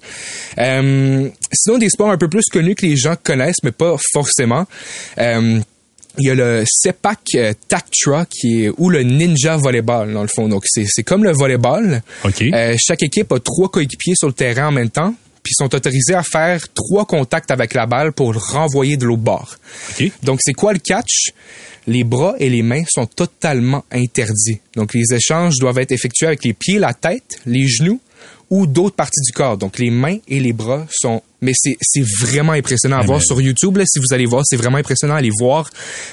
Euh, 0.58 1.28
sinon, 1.52 1.78
des 1.78 1.88
sports 1.88 2.10
un 2.10 2.18
peu 2.18 2.28
plus 2.28 2.44
connus 2.52 2.74
que 2.74 2.86
les 2.86 2.96
gens 2.96 3.14
connaissent, 3.22 3.62
mais 3.64 3.72
pas 3.72 3.96
forcément. 4.12 4.66
Euh, 5.18 5.60
il 6.18 6.26
y 6.26 6.30
a 6.30 6.34
le 6.34 6.64
Sepak 6.66 7.20
euh, 7.34 7.52
Taktra 7.68 8.26
qui 8.26 8.64
est 8.64 8.70
ou 8.76 8.90
le 8.90 9.02
Ninja 9.02 9.56
Volleyball 9.56 10.12
dans 10.12 10.22
le 10.22 10.28
fond. 10.28 10.48
Donc 10.48 10.64
c'est 10.66 10.84
c'est 10.86 11.02
comme 11.02 11.24
le 11.24 11.32
volleyball. 11.32 12.02
OK. 12.24 12.42
Euh, 12.42 12.76
chaque 12.78 13.02
équipe 13.02 13.32
a 13.32 13.40
trois 13.40 13.70
coéquipiers 13.70 14.14
sur 14.16 14.28
le 14.28 14.34
terrain 14.34 14.68
en 14.68 14.72
même 14.72 14.90
temps, 14.90 15.14
puis 15.42 15.54
sont 15.54 15.74
autorisés 15.74 16.14
à 16.14 16.22
faire 16.22 16.60
trois 16.72 17.04
contacts 17.04 17.50
avec 17.50 17.74
la 17.74 17.86
balle 17.86 18.12
pour 18.12 18.32
le 18.32 18.38
renvoyer 18.38 18.96
de 18.96 19.06
l'autre 19.06 19.22
bord. 19.22 19.56
Donc, 20.22 20.40
c'est 20.42 20.52
quoi 20.52 20.72
le 20.72 20.78
catch? 20.78 21.32
Les 21.88 22.04
bras 22.04 22.34
et 22.38 22.48
les 22.48 22.62
mains 22.62 22.84
sont 22.88 23.06
totalement 23.06 23.84
interdits. 23.90 24.60
Donc, 24.76 24.94
les 24.94 25.12
échanges 25.12 25.56
doivent 25.58 25.78
être 25.78 25.90
effectués 25.90 26.26
avec 26.26 26.44
les 26.44 26.52
pieds, 26.52 26.78
la 26.78 26.94
tête, 26.94 27.40
les 27.44 27.66
genoux 27.66 28.00
ou 28.50 28.66
d'autres 28.66 28.96
parties 28.96 29.20
du 29.26 29.32
corps. 29.32 29.56
Donc 29.56 29.78
les 29.78 29.90
mains 29.90 30.18
et 30.28 30.40
les 30.40 30.52
bras 30.52 30.86
sont 30.90 31.22
mais 31.40 31.52
c'est 31.54 31.76
c'est 31.80 32.04
vraiment 32.20 32.52
impressionnant 32.52 32.98
à 32.98 33.02
voir 33.02 33.18
mais- 33.18 33.24
sur 33.24 33.40
YouTube 33.40 33.76
là 33.76 33.84
si 33.86 33.98
vous 33.98 34.12
allez 34.14 34.26
voir, 34.26 34.42
c'est 34.46 34.56
vraiment 34.56 34.78
impressionnant 34.78 35.14
à 35.14 35.18
aller 35.18 35.30
voir. 35.38 35.68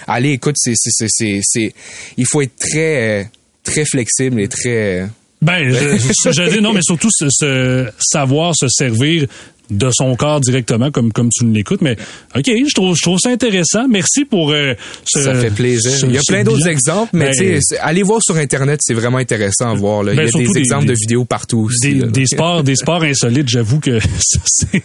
Allez 0.08 0.32
écoute, 0.32 0.56
c'est 0.58 0.74
c'est 0.76 0.90
c'est 0.92 1.08
c'est 1.10 1.40
c'est- 1.44 1.74
il 2.18 2.26
faut 2.26 2.42
être 2.42 2.56
très 2.58 3.22
euh, 3.22 3.24
très 3.64 3.86
flexible 3.86 4.42
et 4.42 4.48
très 4.48 5.02
euh, 5.02 5.06
Ben, 5.42 5.70
je, 5.70 5.98
je, 5.98 6.32
je 6.32 6.50
dis 6.50 6.62
non, 6.62 6.74
mais 6.74 6.82
surtout 6.82 7.10
se, 7.12 7.28
se- 7.30 7.90
savoir 8.00 8.54
se 8.56 8.68
servir 8.68 9.28
de 9.70 9.90
son 9.92 10.16
corps 10.16 10.40
directement 10.42 10.92
comme 10.92 11.12
comme 11.12 11.30
tu 11.30 11.46
l'écoutes. 11.46 11.82
Mais 11.82 11.96
ok, 12.36 12.46
je 12.46 12.74
trouve 12.74 12.96
je 12.96 13.02
trouve 13.02 13.20
ça 13.20 13.30
intéressant. 13.30 13.88
Merci 13.90 14.26
pour 14.26 14.52
euh, 14.52 14.74
ce, 15.06 15.22
ça 15.22 15.36
fait 15.36 15.50
plaisir. 15.52 15.92
ce- 15.92 16.06
Il 16.06 16.14
y 16.14 16.18
a 16.18 16.22
plein 16.28 16.44
d'autres 16.44 16.68
exemples, 16.68 17.10
mais 17.14 17.32
Ben, 17.38 17.60
tu 17.60 17.76
allez 17.82 18.04
voir 18.04 18.20
sur 18.24 18.36
internet, 18.38 18.80
c'est 18.84 18.94
vraiment 18.94 19.18
intéressant 19.18 19.70
à 19.70 19.74
voir. 19.74 20.04
Là. 20.04 20.14
Ben, 20.14 20.22
Il 20.22 20.26
y 20.26 20.28
a 20.28 20.32
surtout 20.32 20.48
des 20.48 20.54
des- 20.54 20.60
exemples 20.60 20.86
des- 20.88 20.94
de 20.94 20.98
vidéos 21.00 21.26
partout 21.26 21.60
aussi. 21.60 21.94
des, 21.94 22.00
là. 22.02 22.08
des 22.08 22.26
sports 22.26 22.64
des 22.64 22.76
sports 22.76 23.04
insolites, 23.04 23.48
j'avoue 23.50 23.80
que 23.80 24.00
ça, 24.20 24.40
c'est 24.46 24.82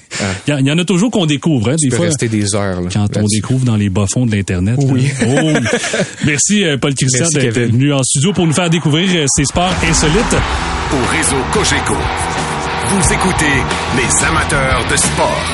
il 0.46 0.50
y, 0.50 0.52
en- 0.52 0.58
il 0.58 0.66
y 0.66 0.70
en 0.70 0.78
a 0.78 0.84
toujours 0.84 1.10
qu'on 1.10 1.26
découvre 1.26 1.70
hein, 1.70 1.76
des 1.80 1.88
peux 1.88 1.96
fois 1.96 2.06
rester 2.06 2.28
des 2.28 2.54
heures 2.54 2.80
là, 2.80 2.88
quand 2.92 3.16
on 3.16 3.26
découvre 3.26 3.64
dans 3.64 3.76
les 3.76 3.88
bas-fonds 3.88 4.26
de 4.26 4.34
l'internet. 4.34 4.78
Oui. 4.82 5.08
Oh. 5.26 5.52
Merci 6.26 6.64
euh, 6.64 6.76
Paul 6.76 6.94
Christian 6.94 7.26
d'être 7.32 7.58
venu 7.58 7.92
en 7.92 8.02
studio 8.02 8.32
pour 8.32 8.46
nous 8.46 8.52
faire 8.52 8.70
découvrir 8.70 9.08
euh, 9.14 9.24
ces 9.28 9.44
sports 9.44 9.74
insolites. 9.88 10.36
Au 10.92 11.16
réseau 11.16 11.36
Cogeco, 11.52 11.94
vous 12.88 13.12
écoutez 13.12 13.62
les 13.96 14.24
amateurs 14.24 14.84
de 14.90 14.96
sport. 14.96 15.44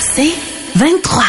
C'est 0.00 0.34
23. 0.76 1.24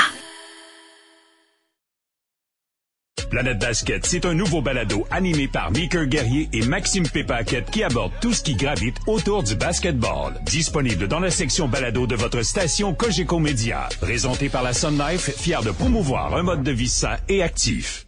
Planète 3.29 3.59
Basket, 3.59 4.05
c'est 4.05 4.25
un 4.25 4.33
nouveau 4.33 4.61
balado 4.61 5.05
animé 5.11 5.47
par 5.47 5.71
Mickey 5.71 6.07
Guerrier 6.07 6.49
et 6.53 6.65
Maxime 6.65 7.07
Pépaquette 7.07 7.69
qui 7.69 7.83
aborde 7.83 8.13
tout 8.21 8.33
ce 8.33 8.41
qui 8.41 8.55
gravite 8.55 8.97
autour 9.05 9.43
du 9.43 9.55
basketball. 9.55 10.33
Disponible 10.45 11.07
dans 11.07 11.19
la 11.19 11.29
section 11.29 11.67
balado 11.67 12.07
de 12.07 12.15
votre 12.15 12.41
station 12.41 12.93
Cogeco 12.93 13.39
Média. 13.39 13.89
Présenté 13.99 14.49
par 14.49 14.63
la 14.63 14.73
Sun 14.73 14.97
Life, 14.97 15.29
fier 15.37 15.61
de 15.61 15.71
promouvoir 15.71 16.35
un 16.35 16.43
mode 16.43 16.63
de 16.63 16.71
vie 16.71 16.87
sain 16.87 17.17
et 17.27 17.43
actif. 17.43 18.05